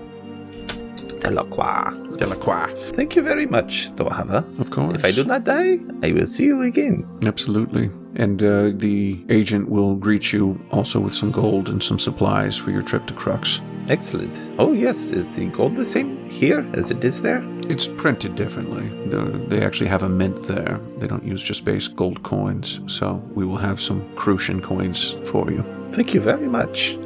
Delacroix. 1.23 2.17
Delacroix. 2.19 2.67
Thank 2.97 3.15
you 3.17 3.23
very 3.23 3.47
much, 3.47 3.91
Dohava. 3.97 4.43
Of 4.61 4.71
course. 4.71 4.97
If 4.97 5.05
I 5.05 5.13
do 5.13 5.25
not 5.25 5.45
die, 5.45 5.79
I 6.03 6.13
will 6.13 6.27
see 6.27 6.45
you 6.45 6.63
again. 6.63 7.07
Absolutely. 7.25 7.91
And 8.17 8.43
uh, 8.43 8.71
the 8.75 9.25
agent 9.31 9.69
will 9.71 9.95
greet 9.95 10.33
you 10.33 10.59
also 10.71 11.01
with 11.01 11.15
some 11.15 11.31
gold 11.31 11.69
and 11.69 11.83
some 11.83 11.99
supplies 11.99 12.59
for 12.59 12.71
your 12.73 12.83
trip 12.83 13.07
to 13.07 13.15
Crux. 13.15 13.61
Excellent. 13.89 14.51
Oh, 14.59 14.73
yes. 14.73 15.11
Is 15.11 15.29
the 15.37 15.47
gold 15.47 15.77
the 15.77 15.85
same 15.85 16.29
here 16.29 16.69
as 16.75 16.91
it 16.91 17.03
is 17.05 17.23
there? 17.23 17.43
It's 17.69 17.87
printed 17.87 18.35
differently. 18.37 18.89
The- 19.09 19.39
They 19.49 19.65
actually 19.65 19.89
have 19.91 20.03
a 20.03 20.09
mint 20.09 20.43
there. 20.45 20.81
They 20.99 21.07
don't 21.07 21.25
use 21.25 21.43
just 21.43 21.65
base 21.65 21.89
gold 21.89 22.23
coins. 22.23 22.81
So 22.87 23.15
we 23.35 23.45
will 23.47 23.57
have 23.69 23.81
some 23.81 24.03
Crucian 24.17 24.61
coins 24.61 25.15
for 25.31 25.51
you. 25.51 25.65
Thank 25.93 26.15
you 26.15 26.21
very 26.21 26.49
much. 26.49 26.97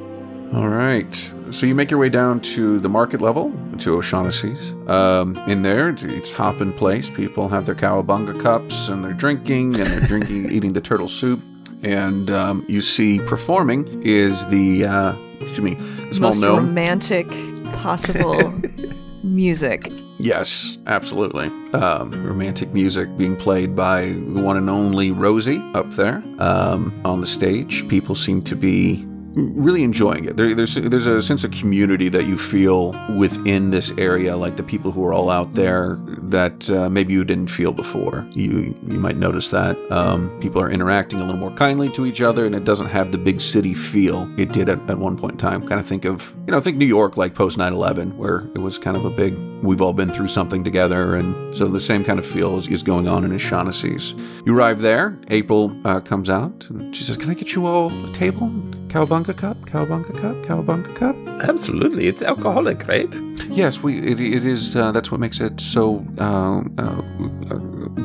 All 0.55 0.69
right. 0.69 1.33
So 1.51 1.67
you 1.67 1.75
make 1.75 1.91
your 1.91 2.01
way 2.01 2.09
down 2.09 2.41
to 2.41 2.79
the 2.81 2.89
market 2.89 3.21
level, 3.21 3.53
to 3.79 3.97
O'Shaughnessy's. 3.97 4.73
Um, 4.89 5.37
in 5.49 5.63
there, 5.63 5.89
it's, 5.91 6.03
it's 6.03 6.33
hopping 6.33 6.73
place. 6.73 7.11
People 7.11 7.49
have 7.49 7.67
their 7.67 7.75
cowabunga 7.75 8.41
cups 8.41 8.89
and 8.89 9.05
they're 9.05 9.13
drinking 9.13 9.77
and 9.77 9.87
they're 9.87 10.09
drinking, 10.09 10.51
eating 10.51 10.73
the 10.73 10.81
turtle 10.81 11.09
soup. 11.09 11.41
And 11.83 12.31
um, 12.31 12.65
you 12.69 12.81
see 12.81 13.21
performing 13.21 14.03
is 14.03 14.47
the, 14.47 14.87
uh, 14.87 15.15
excuse 15.41 15.61
me, 15.61 15.75
the 15.75 16.15
small 16.15 16.31
Most 16.31 16.41
gnome. 16.41 16.67
romantic 16.67 17.27
possible 17.75 18.53
music. 19.23 19.93
Yes, 20.19 20.79
absolutely. 20.87 21.47
Um, 21.75 22.11
romantic 22.25 22.73
music 22.73 23.15
being 23.19 23.37
played 23.37 23.77
by 23.77 24.07
the 24.07 24.41
one 24.41 24.57
and 24.57 24.71
only 24.71 25.11
Rosie 25.13 25.59
up 25.75 25.91
there 25.91 26.23
um, 26.39 26.99
on 27.05 27.21
the 27.21 27.27
stage. 27.27 27.87
People 27.89 28.15
seem 28.15 28.43
to 28.43 28.57
be 28.57 29.07
really 29.37 29.85
enjoying 29.85 30.25
it. 30.25 30.37
There, 30.37 30.55
there's 30.55 30.75
there's 30.75 31.07
a 31.07 31.23
sense 31.23 31.45
of 31.45 31.51
community 31.51 32.09
that 32.09 32.25
you 32.25 32.39
feel 32.39 32.93
within 33.17 33.71
this 33.71 33.97
area, 33.99 34.37
like 34.37 34.57
the 34.57 34.63
people 34.63 34.91
who 34.91 35.05
are 35.05 35.13
all 35.13 35.31
out 35.31 35.55
there 35.55 35.99
that 36.23 36.69
uh, 36.71 36.89
maybe 36.89 37.13
you 37.13 37.23
didn't 37.23 37.51
feel 37.51 37.73
before. 37.73 38.27
You 38.33 38.75
you 38.87 38.99
might 38.99 39.17
notice 39.17 39.49
that 39.51 39.77
um, 39.93 40.37
people 40.41 40.61
are 40.61 40.71
interacting 40.71 41.21
a 41.21 41.25
little 41.25 41.39
more 41.39 41.53
kindly 41.53 41.91
to 41.91 42.07
each 42.07 42.23
other, 42.23 42.47
and 42.47 42.55
it 42.55 42.65
doesn't 42.65 42.89
have 42.89 43.13
the 43.13 43.19
big 43.19 43.41
city 43.41 43.75
feel 43.75 44.29
it 44.41 44.53
did 44.53 44.69
at, 44.69 44.79
at 44.91 44.99
one 44.99 45.19
point 45.19 45.33
in 45.33 45.39
time. 45.39 45.67
Kind 45.67 45.81
of 45.81 45.87
think 45.87 46.07
of 46.07 46.35
you 46.47 46.53
know 46.53 46.61
think 46.61 46.79
New 46.79 46.87
York 46.87 47.17
like 47.17 47.35
post 47.35 47.59
9/11, 47.59 48.17
where 48.17 48.41
it 48.55 48.59
was 48.59 48.79
kind 48.79 48.97
of 48.97 49.05
a 49.05 49.11
big 49.11 49.37
we've 49.63 49.83
all 49.83 49.93
been 49.93 50.13
through 50.13 50.29
something 50.29 50.65
together, 50.65 51.15
and 51.15 51.57
so 51.57 51.69
the 51.69 51.81
same 51.81 52.05
kind 52.05 52.19
of 52.19 52.27
feel 52.27 52.57
is, 52.57 52.69
is 52.69 52.83
going 52.83 53.07
on 53.07 53.25
in 53.25 53.33
O'Shaughnessy's. 53.35 54.15
You 54.47 54.57
arrive 54.57 54.81
there. 54.81 55.19
April 55.29 55.77
uh, 55.85 56.01
comes 56.01 56.31
out, 56.31 56.67
and 56.71 56.97
she 56.97 57.05
says, 57.05 57.19
"Can 57.19 57.31
I 57.31 57.35
get 57.35 57.55
you 57.55 57.67
all 57.67 57.93
a 58.07 58.13
table?" 58.13 58.51
Cowabunga 58.97 59.37
cup, 59.37 59.59
cowabunga 59.67 60.19
cup, 60.19 60.37
cowabunga 60.47 60.95
cup. 60.97 61.15
Absolutely. 61.47 62.07
It's 62.07 62.23
alcoholic, 62.23 62.89
right? 62.89 63.15
Yes, 63.51 63.83
we. 63.83 63.99
It, 63.99 64.19
it 64.21 64.43
is. 64.47 64.75
Uh, 64.75 64.91
that's 64.91 65.11
what 65.11 65.21
makes 65.21 65.39
it 65.39 65.61
so 65.61 65.97
uh, 66.19 66.61
uh, 66.79 67.03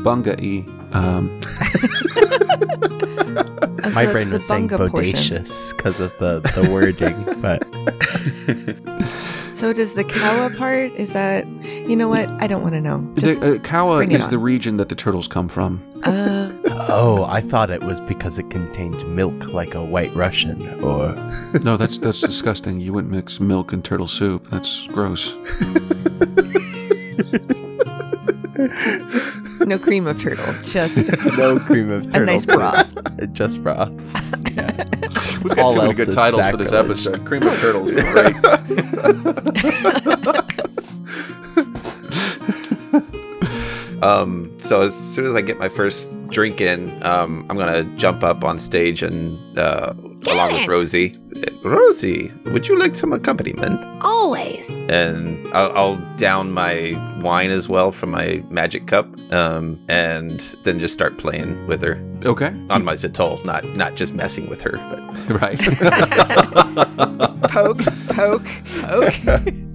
bunga-y. 0.04 0.66
Um, 0.92 1.40
And 3.84 3.96
My 3.96 4.06
so 4.06 4.12
brain 4.12 4.24
it's 4.28 4.34
was 4.34 4.46
saying 4.48 4.68
the 4.68 4.78
bunga 4.78 4.92
portion. 4.92 5.14
bodacious 5.16 5.76
because 5.76 6.00
of 6.02 6.12
the, 6.20 6.42
the 6.42 6.70
wording, 6.70 7.16
but 7.42 7.64
So 9.56 9.72
does 9.74 9.94
the 9.94 10.04
Kawa 10.04 10.50
part? 10.58 10.92
Is 10.94 11.14
that 11.14 11.48
you 11.64 11.96
know 11.96 12.10
what? 12.10 12.28
I 12.42 12.48
don't 12.48 12.64
want 12.64 12.74
to 12.74 12.82
know. 12.82 13.08
Just, 13.16 13.40
the, 13.42 13.56
uh, 13.56 13.60
Kawa 13.60 13.98
bring 14.00 14.12
it 14.12 14.18
is 14.20 14.26
on. 14.26 14.30
the 14.32 14.38
region 14.40 14.76
that 14.78 14.90
the 14.90 14.96
turtles 14.96 15.28
come 15.30 15.48
from. 15.48 15.82
uh, 16.04 16.51
oh, 16.90 17.26
I 17.28 17.42
thought 17.42 17.70
it 17.70 17.82
was 17.84 18.00
because 18.02 18.38
it 18.38 18.50
contained 18.50 19.06
milk 19.16 19.54
like 19.54 19.74
a 19.76 19.84
white 19.84 20.14
Russian 20.16 20.68
or 20.84 21.14
No, 21.64 21.78
that's 21.78 21.98
that's 21.98 22.22
disgusting. 22.22 22.80
You 22.80 22.94
wouldn't 22.94 23.12
mix 23.14 23.40
milk 23.40 23.74
and 23.74 23.84
turtle 23.84 24.08
soup. 24.08 24.48
That's 24.50 24.88
gross. 24.88 25.36
no 29.62 29.78
cream 29.80 30.08
of 30.08 30.20
turtle, 30.20 30.54
just 30.64 30.98
no 31.38 31.60
cream 31.60 31.90
of 31.92 32.10
turtle. 32.10 32.10
a 32.10 32.12
turtle. 32.12 32.26
nice 32.26 32.44
soup. 32.46 32.56
broth. 32.56 33.34
Just 33.34 33.62
broth. 33.64 33.92
Yeah. 34.56 34.86
We've 35.44 35.56
got 35.56 35.60
All 35.60 35.74
too 35.74 35.78
many 35.80 35.90
else 35.90 35.98
good 35.98 36.10
is 36.10 36.16
titles 36.16 36.50
for 36.50 36.58
this 36.58 36.70
sacrilege. 36.72 37.08
episode. 37.08 37.26
Cream 37.26 37.44
of 37.44 37.60
turtles, 37.60 37.92
is 37.92 38.02
great. 38.12 38.36
Um, 44.02 44.52
so 44.60 44.82
as 44.82 44.96
soon 44.96 45.26
as 45.26 45.36
I 45.36 45.42
get 45.42 45.60
my 45.60 45.70
first 45.70 46.16
drink 46.30 46.60
in, 46.62 47.02
um, 47.04 47.46
I'm 47.50 47.58
gonna 47.58 47.84
jump 47.98 48.24
up 48.24 48.44
on 48.44 48.58
stage 48.58 49.04
and 49.04 49.58
uh, 49.60 49.94
along 50.28 50.54
with 50.54 50.68
Rosie. 50.68 51.16
Rosie, 51.64 52.32
would 52.46 52.68
you 52.68 52.78
like 52.78 52.96
some 52.96 53.14
accompaniment? 53.14 53.86
Always. 54.04 54.70
And 54.90 55.48
I'll, 55.54 55.72
I'll 55.78 56.16
down 56.16 56.52
my 56.52 56.92
wine 57.22 57.52
as 57.52 57.70
well 57.70 57.92
from 57.92 58.12
my 58.12 58.44
magic 58.50 58.88
cup, 58.88 59.08
um, 59.32 59.80
and 59.88 60.40
then 60.64 60.80
just 60.80 60.94
start 60.94 61.18
playing 61.18 61.68
with 61.68 61.82
her 61.84 62.02
Okay. 62.26 62.48
on 62.70 62.84
my 62.84 62.94
zitol, 62.94 63.44
not 63.46 63.64
not 63.76 63.96
just 63.96 64.14
messing 64.14 64.50
with 64.50 64.62
her, 64.64 64.72
but 64.72 65.02
Right. 65.42 65.60
Poke, 67.52 67.84
poke, 68.08 68.48
poke. 68.82 69.54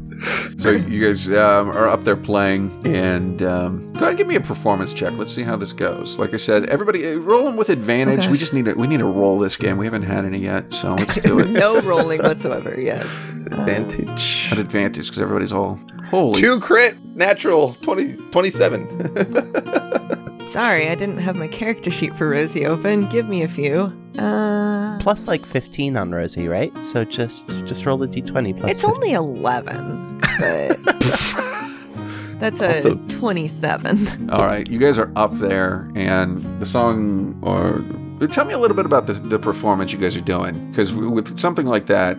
so 0.57 0.71
you 0.71 1.07
guys 1.07 1.29
um, 1.29 1.71
are 1.71 1.89
up 1.89 2.05
there 2.05 2.17
playing, 2.17 2.71
and 2.87 3.43
um, 3.43 3.93
go 3.93 3.99
ahead 3.99 4.09
and 4.11 4.19
give 4.19 4.27
me 4.27 4.37
a 4.37 4.41
performance 4.41 4.93
check. 4.93 5.13
Let's 5.15 5.33
see 5.35 5.43
how 5.43 5.57
this 5.57 5.73
goes. 5.73 6.19
Like 6.19 6.33
I 6.35 6.39
said, 6.39 6.67
everybody 6.67 7.07
uh, 7.07 7.17
rolling 7.17 7.57
with 7.57 7.69
advantage. 7.69 8.21
Okay. 8.25 8.31
We 8.31 8.39
just 8.39 8.53
need 8.53 8.65
to 8.67 8.75
we 8.75 8.87
need 8.87 8.99
to 8.99 9.05
roll 9.05 9.39
this 9.39 9.57
game. 9.57 9.77
We 9.77 9.87
haven't 9.87 10.03
had 10.03 10.25
any 10.25 10.39
yet, 10.39 10.73
so 10.73 10.95
let's 10.95 11.21
do 11.23 11.39
it 11.39 11.49
no 11.51 11.81
rolling 11.83 12.23
whatsoever. 12.23 12.79
Yes. 12.81 13.31
advantage. 13.31 14.49
at 14.53 14.59
advantage 14.59 15.07
because 15.07 15.21
everybody's 15.21 15.53
all 15.53 15.79
holy. 16.09 16.41
Two 16.41 16.61
crit, 16.61 16.97
natural 17.15 17.75
20, 17.75 18.15
27. 18.33 20.23
Sorry, 20.47 20.89
I 20.89 20.95
didn't 20.95 21.19
have 21.19 21.37
my 21.37 21.49
character 21.49 21.91
sheet 21.91 22.17
for 22.17 22.29
Rosie 22.31 22.67
open. 22.67 23.09
Give 23.09 23.29
me 23.29 23.43
a 23.43 23.49
few. 23.49 23.93
Uh, 24.19 24.97
Plus 25.01 25.27
like 25.27 25.45
15 25.45 25.97
on 25.97 26.13
Rosie, 26.13 26.49
right? 26.49 26.73
So 26.83 27.05
just 27.05 27.49
just 27.67 27.85
roll 27.85 27.99
the 27.99 28.07
d20 28.09 28.57
plus 28.57 28.71
it's 28.71 28.81
15. 28.81 28.91
only 28.95 29.13
11, 29.13 30.19
but 30.19 30.79
that's 32.41 32.61
a 32.61 32.69
Also- 32.69 32.95
27. 33.09 34.31
All 34.31 34.47
right, 34.47 34.69
you 34.71 34.79
guys 34.79 34.99
are 34.99 35.13
up 35.17 35.33
there, 35.35 35.91
and 35.97 36.43
the 36.61 36.67
song. 36.67 37.37
Or 37.43 37.85
tell 38.29 38.45
me 38.47 38.55
a 38.55 38.59
little 38.59 38.77
bit 38.77 38.87
about 38.87 39.07
the, 39.07 39.15
the 39.15 39.39
performance 39.39 39.93
you 39.93 39.99
guys 39.99 40.17
are 40.17 40.21
doing, 40.23 40.71
because 40.71 40.93
with 40.93 41.39
something 41.39 41.67
like 41.67 41.87
that, 41.87 42.17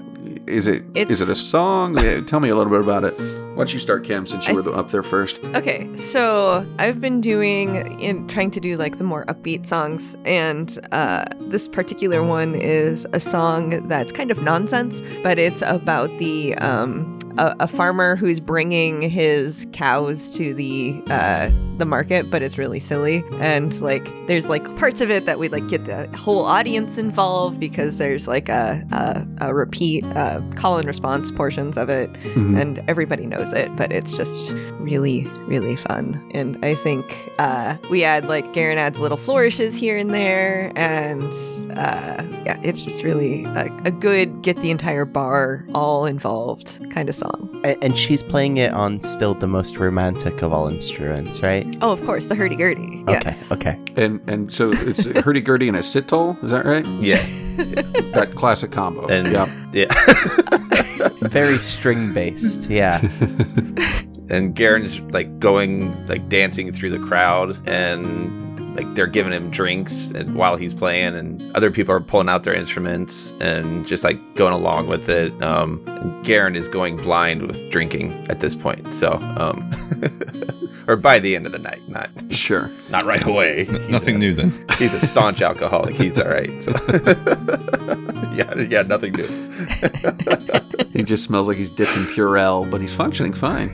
is 0.48 0.68
it 0.68 0.84
is 0.96 1.22
It's- 1.22 1.22
it 1.22 1.30
a 1.30 1.36
song? 1.36 1.96
Tell 2.26 2.40
me 2.40 2.50
a 2.50 2.56
little 2.56 2.72
bit 2.72 2.82
about 2.82 3.04
it. 3.04 3.13
Why 3.18 3.62
don't 3.63 3.74
you 3.74 3.80
start, 3.80 4.04
Kim, 4.04 4.28
since 4.28 4.46
you 4.48 4.54
I 4.54 4.56
were 4.56 4.62
the, 4.62 4.72
up 4.72 4.92
there 4.92 5.02
first? 5.02 5.44
Okay, 5.56 5.90
so 5.96 6.63
I've 6.78 7.02
been 7.02 7.22
doing 7.22 8.00
in 8.00 8.28
trying 8.28 8.52
to 8.52 8.60
do 8.60 8.78
like 8.78 9.00
the 9.00 9.04
more 9.04 9.26
upbeat 9.26 9.66
songs, 9.66 10.16
and 10.26 10.78
uh, 10.92 11.26
this 11.40 11.68
particular 11.68 12.24
one 12.24 12.54
is 12.54 13.08
a 13.13 13.20
song 13.20 13.88
that's 13.88 14.12
kind 14.12 14.30
of 14.30 14.44
nonsense, 14.44 15.02
but 15.24 15.40
it's 15.40 15.63
about 15.63 16.16
the 16.20 16.54
um, 16.60 17.17
a, 17.38 17.56
a 17.62 17.67
farmer 17.67 18.15
who's 18.15 18.39
bringing 18.39 19.02
his 19.02 19.65
cows 19.73 20.32
to 20.36 20.54
the 20.54 21.02
uh, 21.10 21.50
the 21.78 21.86
market, 21.86 22.32
but 22.32 22.41
it's 22.41 22.58
really 22.58 22.80
silly, 22.80 23.23
and 23.34 23.80
like 23.82 24.12
there's 24.26 24.47
like 24.47 24.63
parts 24.78 25.00
of 25.00 25.12
it 25.12 25.26
that 25.28 25.38
we 25.38 25.47
like 25.47 25.67
get 25.67 25.86
the 25.86 26.08
whole 26.17 26.43
audience 26.43 26.97
involved 26.97 27.60
because 27.60 27.97
there's 28.00 28.28
like 28.28 28.50
a 28.50 28.84
a, 28.91 29.47
a 29.50 29.54
repeat 29.54 30.04
uh, 30.06 30.41
call 30.56 30.78
and 30.78 30.88
response 30.88 31.32
portions 31.32 31.78
of 31.78 31.89
it, 31.89 32.10
Mhm. 32.23 32.60
and 32.60 32.84
everybody 32.89 33.28
knows 33.28 33.54
it, 33.54 33.76
but 33.76 33.91
it's 33.91 34.15
just 34.17 34.52
really, 34.80 35.26
really 35.47 35.76
fun. 35.76 36.19
And 36.34 36.58
I 36.65 36.73
think 36.76 37.06
uh, 37.38 37.76
we 37.91 38.04
add 38.04 38.28
like 38.28 38.52
Garen 38.54 38.78
adds 38.80 39.00
little 39.00 39.17
flourishes 39.17 39.76
here 39.76 39.97
and 39.97 40.12
there, 40.13 40.71
and 40.76 41.23
uh, 41.78 42.23
yeah, 42.45 42.60
it's 42.63 42.82
just 42.82 43.04
really 43.04 43.43
a, 43.45 43.65
a 43.86 43.91
good 43.91 44.41
get 44.41 44.58
the 44.62 44.71
entire 44.71 45.06
bar 45.06 45.63
all 45.76 46.06
involved 46.06 46.80
kind 46.91 47.08
of 47.08 47.13
song. 47.15 47.27
A- 47.63 47.82
and 47.84 47.98
she's 47.98 48.22
playing 48.24 48.58
it 48.58 48.72
on 48.74 49.02
still 49.02 49.34
the 49.34 49.48
most 49.48 49.78
romantic 49.78 50.42
of 50.42 50.52
all 50.54 50.68
instruments, 50.68 51.42
right? 51.42 51.66
Oh, 51.82 51.92
of 51.92 52.04
course, 52.06 52.26
the 52.28 52.36
hurdy 52.36 52.56
gurdy. 52.56 53.04
Yes. 53.08 53.52
Okay, 53.52 53.72
okay. 53.72 54.04
And 54.04 54.22
and 54.30 54.54
so 54.54 54.68
it's 54.72 55.06
a 55.06 55.22
hurdy 55.22 55.42
gurdy 55.42 55.68
and 55.68 55.78
a 55.78 55.82
citole. 55.82 56.42
Is 56.44 56.52
that 56.52 56.66
right? 56.66 56.86
yeah, 57.02 57.26
That 58.13 58.34
classic 58.36 58.72
combo. 58.72 59.08
and 59.08 59.32
yeah. 59.32 59.48
yeah. 59.74 61.08
Very 61.30 61.58
string 61.58 62.13
based, 62.13 62.70
yeah. 62.70 63.00
and 64.30 64.56
Garen's 64.56 65.00
like 65.12 65.40
going 65.40 66.06
like 66.08 66.30
dancing 66.30 66.72
through 66.72 66.92
the 66.92 67.00
crowd 67.00 67.58
and 67.68 68.47
like 68.78 68.94
they're 68.96 69.08
giving 69.08 69.34
him 69.34 69.50
drinks 69.50 70.12
and 70.12 70.36
while 70.36 70.56
he's 70.56 70.74
playing 70.74 71.16
and 71.16 71.42
other 71.56 71.72
people 71.72 71.94
are 71.94 72.00
pulling 72.00 72.30
out 72.30 72.44
their 72.44 72.54
instruments 72.54 73.34
and 73.42 73.86
just 73.88 74.04
like 74.04 74.18
going 74.36 74.54
along 74.54 74.88
with 74.88 75.10
it 75.10 75.34
um 75.42 75.82
and 75.88 76.24
Garen 76.26 76.56
is 76.56 76.68
going 76.68 76.96
blind 76.96 77.42
with 77.48 77.70
drinking 77.72 78.13
at 78.30 78.40
this 78.40 78.56
point 78.56 78.94
so 78.94 79.13
um 79.38 79.70
or 80.88 80.96
by 80.96 81.18
the 81.20 81.36
end 81.36 81.46
of 81.48 81.52
the 81.52 81.60
night 81.60 81.82
not 81.90 82.10
Sure. 82.30 82.70
not 82.90 83.06
right 83.06 83.26
away 83.26 83.66
Nothing 83.90 84.20
new 84.20 84.34
then. 84.34 84.54
he's 84.78 84.94
a 84.94 85.00
staunch 85.00 85.42
alcoholic 85.42 85.96
he's 85.96 86.20
all 86.20 86.30
right 86.30 86.62
so 86.62 86.72
yeah 88.34 88.54
yeah 88.70 88.84
nothing 88.84 89.13
new 89.13 89.28
He 90.94 91.02
just 91.04 91.24
smells 91.24 91.48
like 91.48 91.58
he's 91.58 91.72
dipped 91.72 91.96
in 91.98 92.04
Purell, 92.04 92.70
but 92.70 92.82
he's 92.82 92.94
functioning 92.94 93.34
fine. 93.34 93.70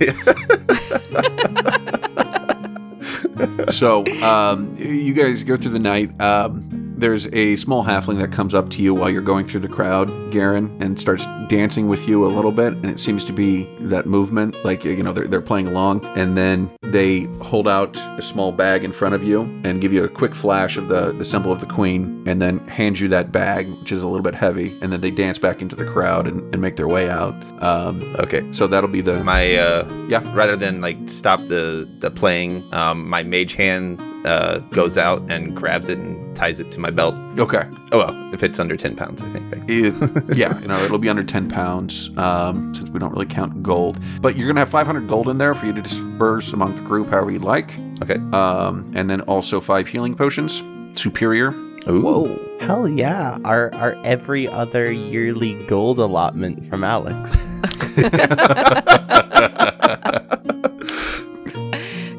So, 3.69 4.05
um, 4.23 4.75
you 4.77 5.13
guys 5.13 5.43
go 5.43 5.55
through 5.57 5.71
the 5.71 5.79
night. 5.79 6.19
Um, 6.21 6.82
there's 6.97 7.27
a 7.33 7.55
small 7.55 7.83
halfling 7.83 8.19
that 8.19 8.31
comes 8.31 8.53
up 8.53 8.69
to 8.71 8.81
you 8.81 8.93
while 8.93 9.09
you're 9.09 9.21
going 9.21 9.45
through 9.45 9.61
the 9.61 9.67
crowd, 9.67 10.07
Garen, 10.31 10.75
and 10.81 10.99
starts 10.99 11.25
dancing 11.47 11.87
with 11.87 12.07
you 12.07 12.25
a 12.25 12.27
little 12.27 12.51
bit. 12.51 12.73
And 12.73 12.85
it 12.85 12.99
seems 12.99 13.25
to 13.25 13.33
be 13.33 13.63
that 13.81 14.05
movement, 14.05 14.55
like, 14.63 14.83
you 14.85 15.01
know, 15.03 15.13
they're, 15.13 15.27
they're 15.27 15.41
playing 15.41 15.67
along. 15.67 16.05
And 16.17 16.37
then 16.37 16.71
they 16.81 17.21
hold 17.41 17.67
out 17.67 17.97
a 18.17 18.21
small 18.21 18.51
bag 18.51 18.83
in 18.83 18.91
front 18.91 19.15
of 19.15 19.23
you 19.23 19.41
and 19.63 19.81
give 19.81 19.91
you 19.93 20.03
a 20.03 20.09
quick 20.09 20.33
flash 20.35 20.77
of 20.77 20.87
the, 20.87 21.11
the 21.13 21.25
symbol 21.25 21.51
of 21.51 21.59
the 21.59 21.65
queen, 21.65 22.23
and 22.27 22.41
then 22.41 22.59
hand 22.67 22.99
you 22.99 23.07
that 23.09 23.31
bag, 23.31 23.67
which 23.79 23.91
is 23.91 24.03
a 24.03 24.07
little 24.07 24.23
bit 24.23 24.35
heavy. 24.35 24.77
And 24.81 24.91
then 24.93 25.01
they 25.01 25.11
dance 25.11 25.39
back 25.39 25.61
into 25.61 25.75
the 25.75 25.85
crowd 25.85 26.27
and, 26.27 26.41
and 26.53 26.61
make 26.61 26.75
their 26.75 26.87
way 26.87 27.09
out. 27.09 27.33
Um, 27.63 28.01
okay 28.19 28.43
so 28.51 28.67
that'll 28.67 28.89
be 28.89 29.01
the. 29.01 29.23
my 29.23 29.55
uh 29.55 29.87
Yeah. 30.07 30.21
rather 30.35 30.55
than 30.55 30.81
like 30.81 30.97
stop 31.09 31.39
the 31.47 31.87
the 31.99 32.11
playing 32.11 32.63
um 32.73 33.07
my 33.09 33.23
mage 33.23 33.55
hand 33.55 33.99
uh 34.25 34.59
goes 34.71 34.97
out 34.97 35.21
and 35.29 35.55
grabs 35.55 35.89
it 35.89 35.97
and 35.97 36.35
ties 36.35 36.59
it 36.59 36.71
to 36.71 36.79
my 36.79 36.89
belt 36.89 37.15
Okay. 37.37 37.63
oh 37.91 37.97
well 37.99 38.33
if 38.33 38.41
it's 38.43 38.59
under 38.59 38.75
10 38.77 38.95
pounds 38.95 39.21
i 39.21 39.29
think? 39.31 39.43
If, 39.67 39.95
yeah, 40.35 40.59
you 40.59 40.67
know, 40.67 40.77
it'll 40.83 40.97
be 40.97 41.09
under 41.09 41.23
10 41.23 41.49
pounds 41.49 42.09
um, 42.17 42.73
since 42.75 42.89
we 42.89 42.99
don't 42.99 43.11
really 43.13 43.25
count 43.25 43.63
gold. 43.63 43.97
But 44.21 44.35
you're 44.35 44.45
going 44.47 44.55
to 44.55 44.61
have 44.61 44.69
500 44.69 45.07
gold 45.07 45.29
in 45.29 45.37
there 45.37 45.53
for 45.53 45.65
you 45.67 45.73
to 45.73 45.81
disperse 45.81 46.51
among 46.53 46.75
the 46.75 46.81
group 46.81 47.09
however 47.09 47.31
you'd 47.31 47.43
like. 47.43 47.71
okay 48.01 48.15
Um, 48.33 48.91
and 48.95 49.09
then 49.09 49.21
also 49.21 49.61
five 49.61 49.87
healing 49.87 50.15
potions, 50.15 50.63
superior. 50.99 51.51
Ooh. 51.87 52.01
Whoa. 52.01 52.39
Hell 52.61 52.87
yeah. 52.89 53.37
Our 53.45 53.73
our 53.75 53.93
every 54.03 54.47
other 54.47 54.91
yearly 54.91 55.53
gold 55.67 55.99
allotment 55.99 56.65
from 56.65 56.83
Alex. 56.83 57.37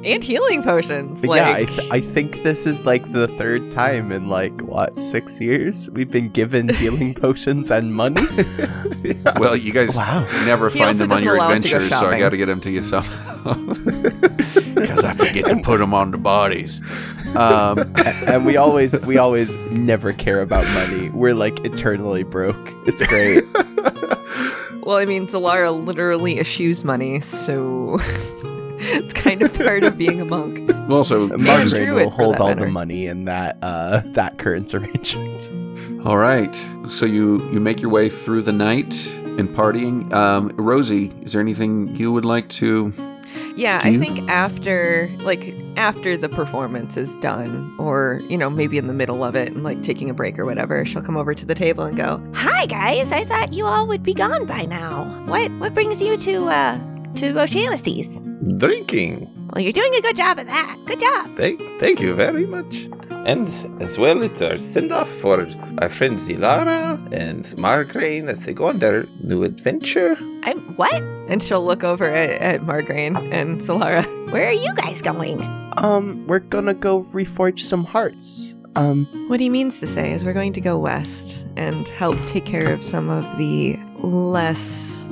And 0.05 0.23
healing 0.23 0.63
potions. 0.63 1.25
Like, 1.25 1.39
yeah, 1.41 1.53
I, 1.55 1.65
th- 1.65 1.91
I 1.91 2.01
think 2.01 2.43
this 2.43 2.67
is 2.67 2.85
like 2.85 3.11
the 3.13 3.27
third 3.29 3.71
time 3.71 4.13
in 4.13 4.29
like 4.29 4.61
what 4.61 5.01
six 5.01 5.41
years 5.41 5.89
we've 5.91 6.11
been 6.11 6.29
given 6.29 6.69
healing 6.75 7.15
potions 7.15 7.71
and 7.71 7.95
money. 7.95 8.21
Well, 9.39 9.55
you 9.57 9.73
guys 9.73 9.95
Wow. 9.95 10.25
never 10.47 10.71
He 10.71 10.79
find 10.79 10.97
them 10.99 11.13
on 11.13 11.23
your 11.23 11.37
allow 11.37 11.51
us 11.51 11.61
to 11.63 11.69
go 11.69 11.77
adventures, 11.77 11.99
so 11.99 12.07
I 12.07 12.19
got 12.19 12.31
to 12.31 12.37
get 12.39 12.47
them 12.47 12.61
to 12.63 12.71
you 12.71 12.83
somehow. 12.83 13.53
Because 14.75 15.05
I 15.05 15.13
forget 15.15 15.47
to 15.47 15.57
put 15.63 15.79
them 15.79 15.95
on 15.95 16.11
the 16.11 16.19
bodies. 16.19 16.81
Um, 17.37 17.79
and 18.27 18.45
we 18.45 18.57
always 18.57 18.99
we 19.01 19.19
always 19.19 19.55
never 19.71 20.13
care 20.13 20.41
about 20.43 20.65
money. 20.75 21.11
We're 21.11 21.35
like 21.35 21.65
eternally 21.65 22.23
broke. 22.25 22.57
It's 22.87 23.07
great. 23.07 23.45
well, 24.85 24.97
I 24.97 25.05
mean, 25.05 25.27
Zalara 25.29 25.73
literally 25.85 26.39
eschews 26.41 26.83
money, 26.85 27.21
so 27.21 27.99
it's 28.93 29.15
kind 29.15 29.43
of 29.43 29.55
part 29.55 29.85
of 29.85 29.97
being 29.97 30.21
a 30.21 30.25
monk. 30.25 30.71
also, 30.91 31.29
Margraine 31.29 31.71
Druid, 31.71 32.05
will 32.05 32.11
hold 32.11 32.35
that 32.35 32.41
all 32.41 32.55
the 32.55 32.67
money 32.67 33.07
in 33.07 33.25
that 33.25 33.57
uh 33.63 34.03
that 34.05 34.39
current 34.39 34.75
arrangement. 34.75 35.53
All 36.07 36.19
right. 36.19 36.55
So 36.89 37.07
you 37.07 37.43
you 37.51 37.61
make 37.61 37.81
your 37.81 37.91
way 37.91 38.11
through 38.11 38.43
the 38.43 38.53
night 38.53 39.11
and 39.39 39.49
partying. 39.49 40.13
Um, 40.13 40.49
Rosie, 40.57 41.13
is 41.23 41.33
there 41.33 41.41
anything 41.41 41.97
you 41.97 42.13
would 42.13 42.27
like 42.27 42.49
to? 42.51 42.93
Yeah, 43.57 43.83
Do 43.83 43.89
I 43.89 43.99
think 43.99 44.29
after 44.29 45.09
like 45.21 45.55
after 45.77 46.17
the 46.17 46.29
performance 46.29 46.97
is 46.97 47.17
done, 47.17 47.75
or 47.79 48.21
you 48.29 48.37
know 48.37 48.51
maybe 48.51 48.79
in 48.79 48.87
the 48.87 48.93
middle 48.93 49.25
of 49.25 49.35
it 49.35 49.53
and 49.53 49.65
like 49.65 49.83
taking 49.83 50.11
a 50.11 50.15
break 50.15 50.39
or 50.39 50.45
whatever, 50.45 50.85
she'll 50.85 51.03
come 51.03 51.17
over 51.17 51.35
to 51.35 51.47
the 51.47 51.55
table 51.55 51.85
and 51.85 51.97
go, 51.97 52.23
Hi 52.35 52.67
guys, 52.67 53.11
I 53.13 53.25
thought 53.25 53.53
you 53.53 53.65
all 53.65 53.87
would 53.87 54.03
be 54.03 54.13
gone 54.15 54.47
by 54.47 54.67
now. 54.67 55.05
What 55.27 55.51
what 55.53 55.73
brings 55.73 56.03
you 56.03 56.17
to 56.17 56.49
uh 56.49 56.81
to 57.17 57.41
O'Shaughnessy's? 57.41 58.21
Drinking 58.59 59.31
Well, 59.53 59.63
you're 59.63 59.73
doing 59.73 59.95
a 59.95 60.01
good 60.01 60.17
job 60.17 60.39
of 60.39 60.47
that. 60.47 60.79
Good 60.87 61.01
job. 61.01 61.27
thank 61.37 61.61
thank 61.81 62.01
you 62.01 62.15
very 62.15 62.47
much 62.47 62.89
And 63.27 63.49
as 63.81 63.99
well, 63.99 64.23
it's 64.23 64.43
our 64.43 64.59
send 64.59 64.93
off 64.93 65.09
for 65.09 65.47
our 65.79 65.89
friend 65.89 66.19
Zalara 66.19 66.99
and 67.13 67.45
Margraine 67.57 68.29
as 68.29 68.45
they 68.45 68.53
go 68.53 68.69
on 68.69 68.79
their 68.81 69.07
new 69.23 69.45
adventure. 69.45 70.17
I'm 70.43 70.59
what? 70.77 71.03
And 71.29 71.43
she'll 71.43 71.65
look 71.65 71.85
over 71.85 72.05
at, 72.05 72.31
at 72.43 72.61
Margraine 72.63 73.17
and 73.33 73.63
Zalara. 73.63 74.05
Where 74.31 74.47
are 74.49 74.53
you 74.53 74.75
guys 74.75 75.01
going? 75.01 75.41
Um, 75.79 76.27
we're 76.27 76.41
gonna 76.41 76.75
go 76.75 77.05
reforge 77.15 77.61
some 77.61 77.85
hearts. 77.85 78.57
Um, 78.77 79.07
What 79.29 79.41
he 79.41 79.49
means 79.49 79.81
to 79.81 79.87
say 79.87 80.13
is 80.13 80.23
we're 80.25 80.35
going 80.35 80.53
to 80.53 80.61
go 80.61 80.77
west 80.77 81.45
and 81.57 81.89
help 81.89 82.19
take 82.27 82.45
care 82.45 82.73
of 82.75 82.83
some 82.85 83.09
of 83.09 83.25
the 83.39 83.79
less. 84.03 85.04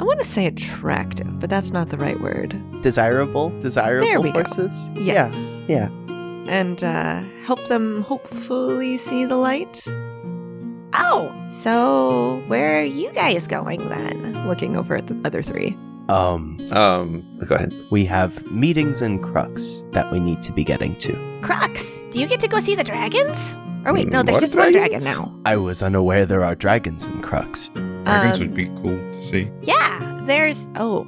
I 0.00 0.02
want 0.02 0.18
to 0.18 0.24
say 0.24 0.46
attractive, 0.46 1.38
but 1.38 1.50
that's 1.50 1.72
not 1.72 1.90
the 1.90 1.98
right 1.98 2.18
word. 2.18 2.56
desirable, 2.80 3.50
desirable 3.60 4.06
There 4.06 4.18
we 4.18 4.32
go. 4.32 4.42
Yes. 4.94 5.34
Yeah, 5.68 5.88
And 6.48 6.82
uh, 6.82 7.22
help 7.44 7.62
them 7.66 8.00
hopefully 8.02 8.96
see 8.96 9.26
the 9.26 9.36
light. 9.36 9.84
Oh, 10.94 11.30
so 11.62 12.42
where 12.46 12.80
are 12.80 12.84
you 12.84 13.12
guys 13.12 13.46
going 13.46 13.86
then? 13.90 14.48
Looking 14.48 14.74
over 14.74 14.96
at 14.96 15.06
the 15.06 15.20
other 15.22 15.42
three. 15.42 15.76
Um, 16.08 16.56
Um, 16.72 17.22
go 17.46 17.54
ahead. 17.56 17.74
we 17.90 18.06
have 18.06 18.50
meetings 18.50 19.02
in 19.02 19.20
Crux 19.20 19.82
that 19.92 20.10
we 20.10 20.18
need 20.18 20.40
to 20.42 20.50
be 20.52 20.64
getting 20.64 20.96
to. 20.96 21.12
Crux, 21.42 21.98
do 22.12 22.18
you 22.18 22.26
get 22.26 22.40
to 22.40 22.48
go 22.48 22.58
see 22.58 22.74
the 22.74 22.84
dragons? 22.84 23.54
Or 23.84 23.92
wait, 23.94 24.08
no, 24.08 24.18
More 24.18 24.24
there's 24.24 24.40
just 24.40 24.54
one 24.54 24.72
dragon 24.72 25.02
now. 25.04 25.34
I 25.44 25.56
was 25.56 25.82
unaware 25.82 26.26
there 26.26 26.44
are 26.44 26.54
dragons 26.54 27.06
in 27.06 27.22
Crux. 27.22 27.68
Dragons 27.68 28.34
Um, 28.34 28.38
would 28.40 28.54
be 28.54 28.66
cool 28.80 28.98
to 29.12 29.20
see. 29.20 29.50
Yeah, 29.62 30.20
there's 30.24 30.68
oh, 30.76 31.06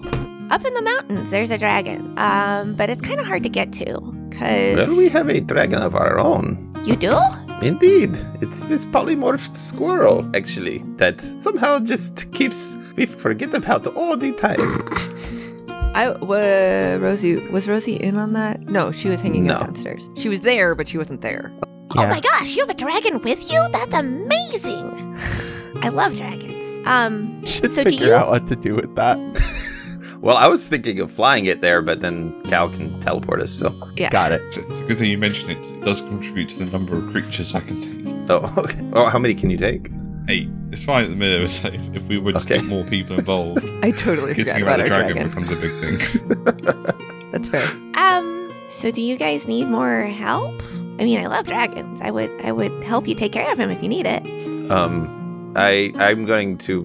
up 0.50 0.64
in 0.64 0.72
the 0.74 0.82
mountains 0.82 1.30
there's 1.30 1.50
a 1.50 1.58
dragon. 1.58 2.16
Um, 2.18 2.74
but 2.74 2.88
it's 2.90 3.02
kind 3.02 3.20
of 3.20 3.26
hard 3.26 3.42
to 3.42 3.48
get 3.50 3.72
to 3.74 3.84
cuz 4.30 4.76
Well, 4.76 4.96
we 4.96 5.08
have 5.10 5.28
a 5.28 5.40
dragon 5.40 5.80
of 5.82 5.94
our 5.94 6.18
own. 6.18 6.56
You 6.84 6.96
do? 6.96 7.16
Indeed, 7.60 8.16
it's 8.40 8.60
this 8.60 8.84
polymorphed 8.86 9.54
squirrel, 9.54 10.28
actually, 10.34 10.82
that 10.96 11.20
somehow 11.20 11.78
just 11.78 12.32
keeps 12.32 12.76
we 12.96 13.06
forget 13.06 13.54
about 13.54 13.86
all 13.88 14.16
the 14.16 14.32
time. 14.32 14.58
I 15.94 16.08
wa 16.08 16.36
Rosie 17.06 17.36
was 17.52 17.68
Rosie 17.68 17.96
in 17.96 18.16
on 18.16 18.32
that? 18.32 18.60
No, 18.62 18.90
she 18.92 19.08
was 19.10 19.20
hanging 19.20 19.50
out 19.50 19.60
No. 19.60 19.66
downstairs. 19.66 20.08
She 20.16 20.28
was 20.30 20.40
there, 20.40 20.74
but 20.74 20.88
she 20.88 20.96
wasn't 20.98 21.20
there. 21.20 21.52
Oh 21.96 22.06
my 22.06 22.20
gosh, 22.20 22.54
you 22.54 22.60
have 22.62 22.70
a 22.70 22.74
dragon 22.74 23.20
with 23.22 23.50
you? 23.52 23.66
That's 23.70 23.94
amazing. 23.94 25.16
I 25.82 25.88
love 25.88 26.16
dragons. 26.16 26.86
Um, 26.86 27.44
Should 27.44 27.72
So 27.72 27.84
do 27.84 27.90
figure 27.90 28.06
you- 28.08 28.14
out 28.14 28.28
what 28.28 28.46
to 28.48 28.56
do 28.56 28.74
with 28.76 28.94
that. 28.96 29.18
well, 30.20 30.36
I 30.36 30.48
was 30.48 30.66
thinking 30.68 31.00
of 31.00 31.10
flying 31.10 31.46
it 31.46 31.60
there, 31.60 31.82
but 31.82 32.00
then 32.00 32.40
Cal 32.44 32.68
can 32.70 32.98
teleport 33.00 33.40
us, 33.42 33.52
so. 33.52 33.74
Yeah. 33.96 34.10
Got 34.10 34.32
it. 34.32 34.40
It's, 34.42 34.56
it's 34.56 34.78
a 34.78 34.84
good 34.84 34.98
thing 34.98 35.10
you 35.10 35.18
mentioned 35.18 35.52
it. 35.52 35.58
It 35.58 35.84
does 35.84 36.00
contribute 36.00 36.48
to 36.50 36.60
the 36.64 36.66
number 36.66 36.96
of 36.96 37.10
creatures 37.10 37.54
I 37.54 37.60
can 37.60 37.80
take. 37.80 38.30
Oh, 38.30 38.52
okay. 38.64 38.80
Well, 38.82 39.10
how 39.10 39.18
many 39.18 39.34
can 39.34 39.50
you 39.50 39.58
take? 39.58 39.90
Eight. 40.28 40.48
It's 40.70 40.84
fine 40.84 41.04
at 41.04 41.10
the 41.10 41.16
minute. 41.16 41.50
So 41.50 41.68
if, 41.68 41.94
if 41.96 42.02
we 42.04 42.18
were 42.18 42.32
to 42.32 42.38
Okay. 42.38 42.56
get 42.58 42.64
more 42.66 42.84
people 42.84 43.18
involved, 43.18 43.64
I 43.82 43.90
totally 43.90 44.32
good 44.34 44.46
forgot 44.46 44.54
thing 44.54 44.62
about, 44.62 44.80
about 44.80 44.84
the 44.84 44.84
dragon, 44.84 45.16
dragon. 45.16 45.28
becomes 45.28 45.50
a 45.50 45.56
big 45.56 45.72
thing. 45.82 47.30
That's 47.32 47.48
fair. 47.48 47.92
um, 47.96 48.52
so 48.68 48.90
do 48.90 49.02
you 49.02 49.16
guys 49.16 49.46
need 49.48 49.66
more 49.66 50.04
help? 50.04 50.54
I 51.02 51.04
mean, 51.04 51.18
I 51.20 51.26
love 51.26 51.48
dragons. 51.48 52.00
I 52.00 52.12
would 52.12 52.30
I 52.44 52.52
would 52.52 52.70
help 52.84 53.08
you 53.08 53.16
take 53.16 53.32
care 53.32 53.50
of 53.50 53.58
him 53.58 53.70
if 53.70 53.82
you 53.82 53.88
need 53.88 54.06
it. 54.06 54.22
Um, 54.70 55.52
I 55.56 55.92
I'm 55.96 56.24
going 56.26 56.58
to 56.58 56.84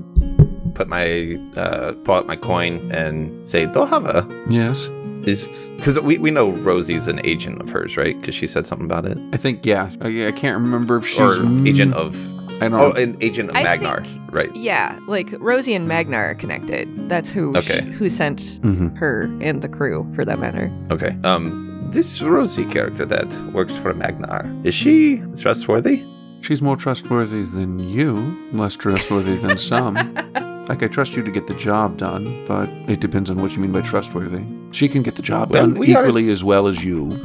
put 0.73 0.87
my 0.87 1.37
uh 1.55 1.91
pull 2.03 2.15
out 2.15 2.25
my 2.25 2.35
coin 2.35 2.91
and 2.91 3.47
say 3.47 3.67
Dohava 3.67 4.25
Yes. 4.49 4.85
is 5.27 5.69
because 5.77 5.99
we 5.99 6.17
we 6.17 6.31
know 6.31 6.49
Rosie's 6.49 7.05
an 7.05 7.21
agent 7.25 7.61
of 7.61 7.69
hers, 7.69 7.95
right? 7.95 8.19
Because 8.19 8.33
she 8.33 8.47
said 8.47 8.65
something 8.65 8.85
about 8.85 9.05
it, 9.05 9.19
I 9.33 9.37
think, 9.37 9.67
yeah. 9.67 9.91
I, 10.01 10.29
I 10.29 10.31
can't 10.31 10.59
remember 10.59 10.97
if 10.97 11.07
she's. 11.07 11.19
or 11.19 11.45
agent 11.67 11.93
of 11.93 12.15
I 12.59 12.69
don't 12.69 12.73
oh, 12.73 12.89
know. 12.89 12.93
an 12.95 13.17
agent 13.21 13.51
of 13.51 13.55
I 13.55 13.61
Magnar, 13.63 14.03
think- 14.03 14.33
right? 14.33 14.55
Yeah, 14.55 14.99
like 15.07 15.29
Rosie 15.37 15.75
and 15.75 15.87
Magnar 15.87 16.25
are 16.31 16.33
connected. 16.33 16.87
That's 17.07 17.29
who 17.29 17.55
Okay. 17.55 17.81
who 17.81 18.09
sent 18.09 18.39
Mhm. 18.63 18.97
her 18.97 19.29
and 19.41 19.61
the 19.61 19.69
crew, 19.69 20.11
for 20.15 20.25
that 20.25 20.39
matter. 20.39 20.71
Okay. 20.89 21.15
Um, 21.23 21.66
this 21.91 22.21
Rosie 22.21 22.65
character 22.65 23.05
that 23.05 23.33
works 23.53 23.77
for 23.77 23.93
Magnar 23.93 24.45
is 24.63 24.73
she 24.73 25.21
trustworthy? 25.39 26.03
She's 26.41 26.61
more 26.61 26.75
trustworthy 26.75 27.43
than 27.43 27.79
you, 27.79 28.37
less 28.53 28.75
trustworthy 28.75 29.35
than 29.37 29.57
some. 29.57 29.95
like, 30.69 30.83
I 30.83 30.87
trust 30.87 31.15
you 31.15 31.23
to 31.23 31.31
get 31.31 31.47
the 31.47 31.55
job 31.55 31.97
done, 31.97 32.45
but 32.45 32.69
it 32.87 32.99
depends 32.99 33.29
on 33.31 33.41
what 33.41 33.53
you 33.53 33.59
mean 33.59 33.71
by 33.71 33.81
trustworthy. 33.81 34.43
She 34.71 34.87
can 34.87 35.01
get 35.01 35.15
the 35.15 35.21
job 35.23 35.49
Well, 35.51 35.65
done 35.67 35.79
we 35.79 35.95
are- 35.95 36.03
equally 36.05 36.29
as 36.29 36.43
well 36.43 36.67
as 36.67 36.83
you. 36.83 37.17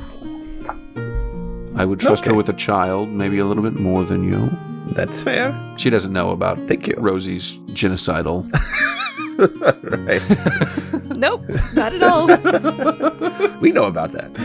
I 1.75 1.85
would 1.85 2.01
trust 2.01 2.25
her 2.27 2.35
with 2.35 2.49
a 2.49 2.53
child, 2.55 3.09
maybe 3.11 3.39
a 3.39 3.45
little 3.45 3.63
bit 3.63 3.75
more 3.75 4.05
than 4.05 4.25
you. 4.25 4.51
That's 4.95 5.23
fair. 5.23 5.55
She 5.79 5.91
doesn't 5.91 6.13
know 6.13 6.31
about 6.31 6.59
Thank 6.69 6.87
you. 6.87 6.95
Rosie's 6.99 7.59
genocidal. 7.71 8.45
right. 10.07 11.02
Nope, 11.23 11.43
not 11.75 11.93
at 11.95 12.03
all. 12.03 12.27
we 13.61 13.71
know 13.71 13.85
about 13.85 14.11
that. 14.11 14.33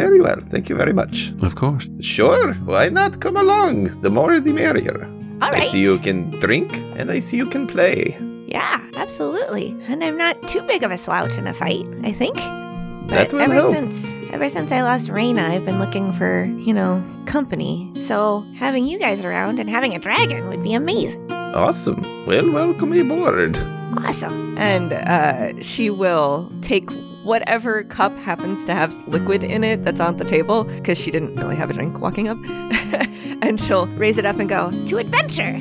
very 0.00 0.20
well. 0.20 0.36
Thank 0.52 0.68
you 0.68 0.76
very 0.76 0.92
much. 0.92 1.32
of 1.42 1.54
course. 1.54 1.88
Sure. 2.00 2.52
Why 2.66 2.90
not 2.90 3.20
come 3.20 3.38
along? 3.38 3.84
The 4.02 4.10
more 4.10 4.38
the 4.38 4.52
merrier. 4.52 5.08
All 5.40 5.54
I 5.56 5.64
see 5.64 5.80
you 5.80 5.98
can 5.98 6.28
drink, 6.40 6.76
and 6.98 7.10
I 7.10 7.20
see 7.20 7.38
you 7.38 7.46
can 7.46 7.66
play. 7.66 8.18
Yeah, 8.48 8.86
absolutely. 8.96 9.74
And 9.88 10.04
I'm 10.04 10.18
not 10.18 10.46
too 10.46 10.60
big 10.62 10.82
of 10.82 10.90
a 10.90 10.98
slouch 10.98 11.36
in 11.38 11.46
a 11.46 11.54
fight, 11.54 11.86
I 12.04 12.12
think. 12.12 12.36
That 12.36 13.30
But 13.30 13.32
will 13.32 13.40
ever 13.40 13.54
help. 13.54 13.74
since 13.74 14.04
ever 14.34 14.50
since 14.50 14.70
I 14.70 14.82
lost 14.82 15.08
Raina, 15.08 15.40
I've 15.40 15.64
been 15.64 15.78
looking 15.78 16.12
for, 16.12 16.44
you 16.44 16.74
know, 16.74 17.02
company. 17.24 17.90
So 17.94 18.44
having 18.56 18.84
you 18.84 18.98
guys 18.98 19.24
around 19.24 19.58
and 19.58 19.70
having 19.70 19.96
a 19.96 19.98
dragon 19.98 20.48
would 20.48 20.62
be 20.62 20.74
amazing. 20.74 21.32
Awesome. 21.32 22.02
Well, 22.26 22.52
welcome 22.52 22.92
aboard. 22.92 23.58
Awesome. 23.98 24.56
and 24.58 24.92
uh, 24.92 25.60
she 25.62 25.90
will 25.90 26.50
take 26.62 26.90
whatever 27.24 27.82
cup 27.84 28.16
happens 28.18 28.64
to 28.64 28.74
have 28.74 28.94
liquid 29.08 29.42
in 29.42 29.62
it 29.64 29.84
that's 29.84 30.00
on 30.00 30.16
the 30.16 30.24
table 30.24 30.64
because 30.64 30.96
she 30.98 31.10
didn't 31.10 31.36
really 31.36 31.56
have 31.56 31.70
a 31.70 31.72
drink 31.72 32.00
walking 32.00 32.28
up, 32.28 32.38
and 33.42 33.60
she'll 33.60 33.86
raise 33.88 34.16
it 34.18 34.24
up 34.24 34.38
and 34.38 34.48
go. 34.48 34.70
To 34.86 34.98
adventure. 34.98 35.52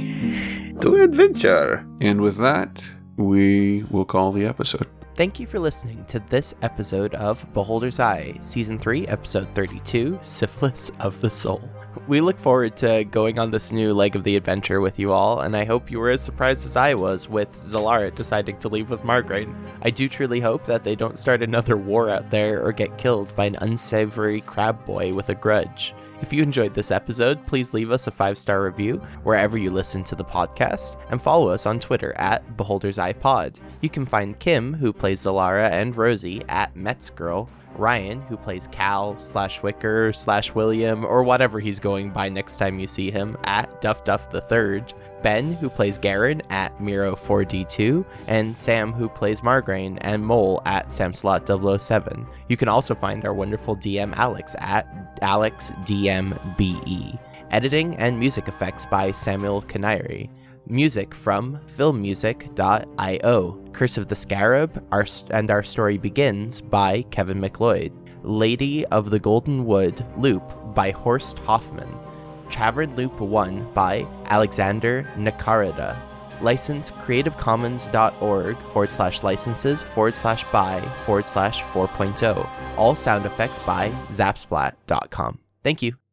To 0.81 0.95
adventure. 1.01 1.85
And 2.01 2.21
with 2.21 2.37
that, 2.37 2.83
we 3.17 3.83
will 3.91 4.05
call 4.05 4.31
the 4.31 4.45
episode. 4.45 4.87
Thank 5.15 5.39
you 5.39 5.45
for 5.47 5.59
listening 5.59 6.05
to 6.05 6.23
this 6.29 6.53
episode 6.61 7.13
of 7.15 7.45
Beholder's 7.53 7.99
Eye, 7.99 8.39
Season 8.41 8.79
3, 8.79 9.05
Episode 9.07 9.53
32 9.53 10.17
Syphilis 10.21 10.91
of 11.01 11.19
the 11.19 11.29
Soul. 11.29 11.61
We 12.07 12.21
look 12.21 12.39
forward 12.39 12.75
to 12.77 13.03
going 13.03 13.37
on 13.37 13.51
this 13.51 13.71
new 13.71 13.93
leg 13.93 14.15
of 14.15 14.23
the 14.23 14.35
adventure 14.35 14.81
with 14.81 14.97
you 14.97 15.11
all, 15.11 15.41
and 15.41 15.55
I 15.55 15.63
hope 15.63 15.91
you 15.91 15.99
were 15.99 16.09
as 16.09 16.23
surprised 16.23 16.65
as 16.65 16.75
I 16.75 16.95
was 16.95 17.29
with 17.29 17.51
Zalarit 17.51 18.15
deciding 18.15 18.57
to 18.59 18.69
leave 18.69 18.89
with 18.89 19.01
Margraine. 19.01 19.53
I 19.83 19.91
do 19.91 20.09
truly 20.09 20.39
hope 20.39 20.65
that 20.65 20.83
they 20.83 20.95
don't 20.95 21.19
start 21.19 21.43
another 21.43 21.77
war 21.77 22.09
out 22.09 22.31
there 22.31 22.65
or 22.65 22.71
get 22.71 22.97
killed 22.97 23.35
by 23.35 23.45
an 23.45 23.57
unsavory 23.61 24.41
crab 24.41 24.83
boy 24.85 25.13
with 25.13 25.29
a 25.29 25.35
grudge. 25.35 25.93
If 26.21 26.33
you 26.33 26.43
enjoyed 26.43 26.73
this 26.73 26.91
episode, 26.91 27.45
please 27.47 27.73
leave 27.73 27.91
us 27.91 28.07
a 28.07 28.11
five 28.11 28.37
star 28.37 28.63
review 28.63 28.97
wherever 29.23 29.57
you 29.57 29.71
listen 29.71 30.03
to 30.05 30.15
the 30.15 30.25
podcast 30.25 30.97
and 31.11 31.21
follow 31.21 31.47
us 31.47 31.65
on 31.65 31.79
Twitter 31.79 32.13
at 32.17 32.57
Beholder's 32.57 32.97
Eye 32.97 33.13
You 33.81 33.89
can 33.89 34.05
find 34.05 34.37
Kim, 34.37 34.73
who 34.73 34.91
plays 34.91 35.21
Zalara, 35.21 35.69
and 35.71 35.95
Rosie 35.95 36.43
at 36.49 36.75
Metzgirl, 36.75 37.47
Ryan, 37.79 38.21
who 38.21 38.37
plays 38.37 38.67
Cal 38.67 39.19
slash 39.19 39.63
Wicker 39.63 40.13
slash 40.13 40.53
William, 40.53 41.05
or 41.05 41.23
whatever 41.23 41.59
he's 41.59 41.79
going 41.79 42.11
by 42.11 42.29
next 42.29 42.57
time 42.57 42.77
you 42.79 42.87
see 42.87 43.09
him, 43.09 43.37
at 43.45 43.81
Duff 43.81 44.03
Duff 44.03 44.29
the 44.29 44.41
Third. 44.41 44.93
Ben, 45.21 45.53
who 45.53 45.69
plays 45.69 45.97
Garen 45.97 46.41
at 46.49 46.77
Miro4D2, 46.79 48.05
and 48.27 48.57
Sam, 48.57 48.93
who 48.93 49.09
plays 49.09 49.41
Margraine, 49.41 49.97
and 50.01 50.25
Mole 50.25 50.61
at 50.65 50.87
Samslot007. 50.89 52.25
You 52.47 52.55
can 52.57 52.69
also 52.69 52.95
find 52.95 53.25
our 53.25 53.33
wonderful 53.33 53.75
DM 53.75 54.15
Alex 54.15 54.55
at 54.59 55.19
AlexDMBE. 55.21 57.19
Editing 57.51 57.95
and 57.97 58.19
music 58.19 58.47
effects 58.47 58.85
by 58.85 59.11
Samuel 59.11 59.61
Canary. 59.63 60.29
Music 60.69 61.13
from 61.13 61.59
filmmusic.io. 61.77 63.69
Curse 63.73 63.97
of 63.97 64.07
the 64.07 64.15
Scarab 64.15 64.85
our, 64.91 65.05
and 65.31 65.51
Our 65.51 65.63
Story 65.63 65.97
Begins 65.97 66.61
by 66.61 67.01
Kevin 67.11 67.39
MacLeod. 67.39 67.91
Lady 68.23 68.85
of 68.87 69.09
the 69.09 69.19
Golden 69.19 69.65
Wood 69.65 70.05
Loop 70.17 70.43
by 70.73 70.91
Horst 70.91 71.39
Hoffman. 71.39 71.89
Tavern 72.49 72.95
Loop 72.95 73.19
1 73.19 73.73
by 73.73 74.07
Alexander 74.25 75.07
Nakarada. 75.15 75.97
License 76.41 76.91
creativecommons.org 76.91 78.57
forward 78.71 78.89
slash 78.89 79.23
licenses 79.23 79.83
forward 79.83 80.13
slash 80.13 80.43
by 80.51 80.81
forward 81.05 81.27
slash 81.27 81.61
4.0. 81.63 82.77
All 82.77 82.95
sound 82.95 83.25
effects 83.25 83.59
by 83.59 83.89
zapsplat.com. 84.09 85.39
Thank 85.63 85.81
you. 85.81 85.99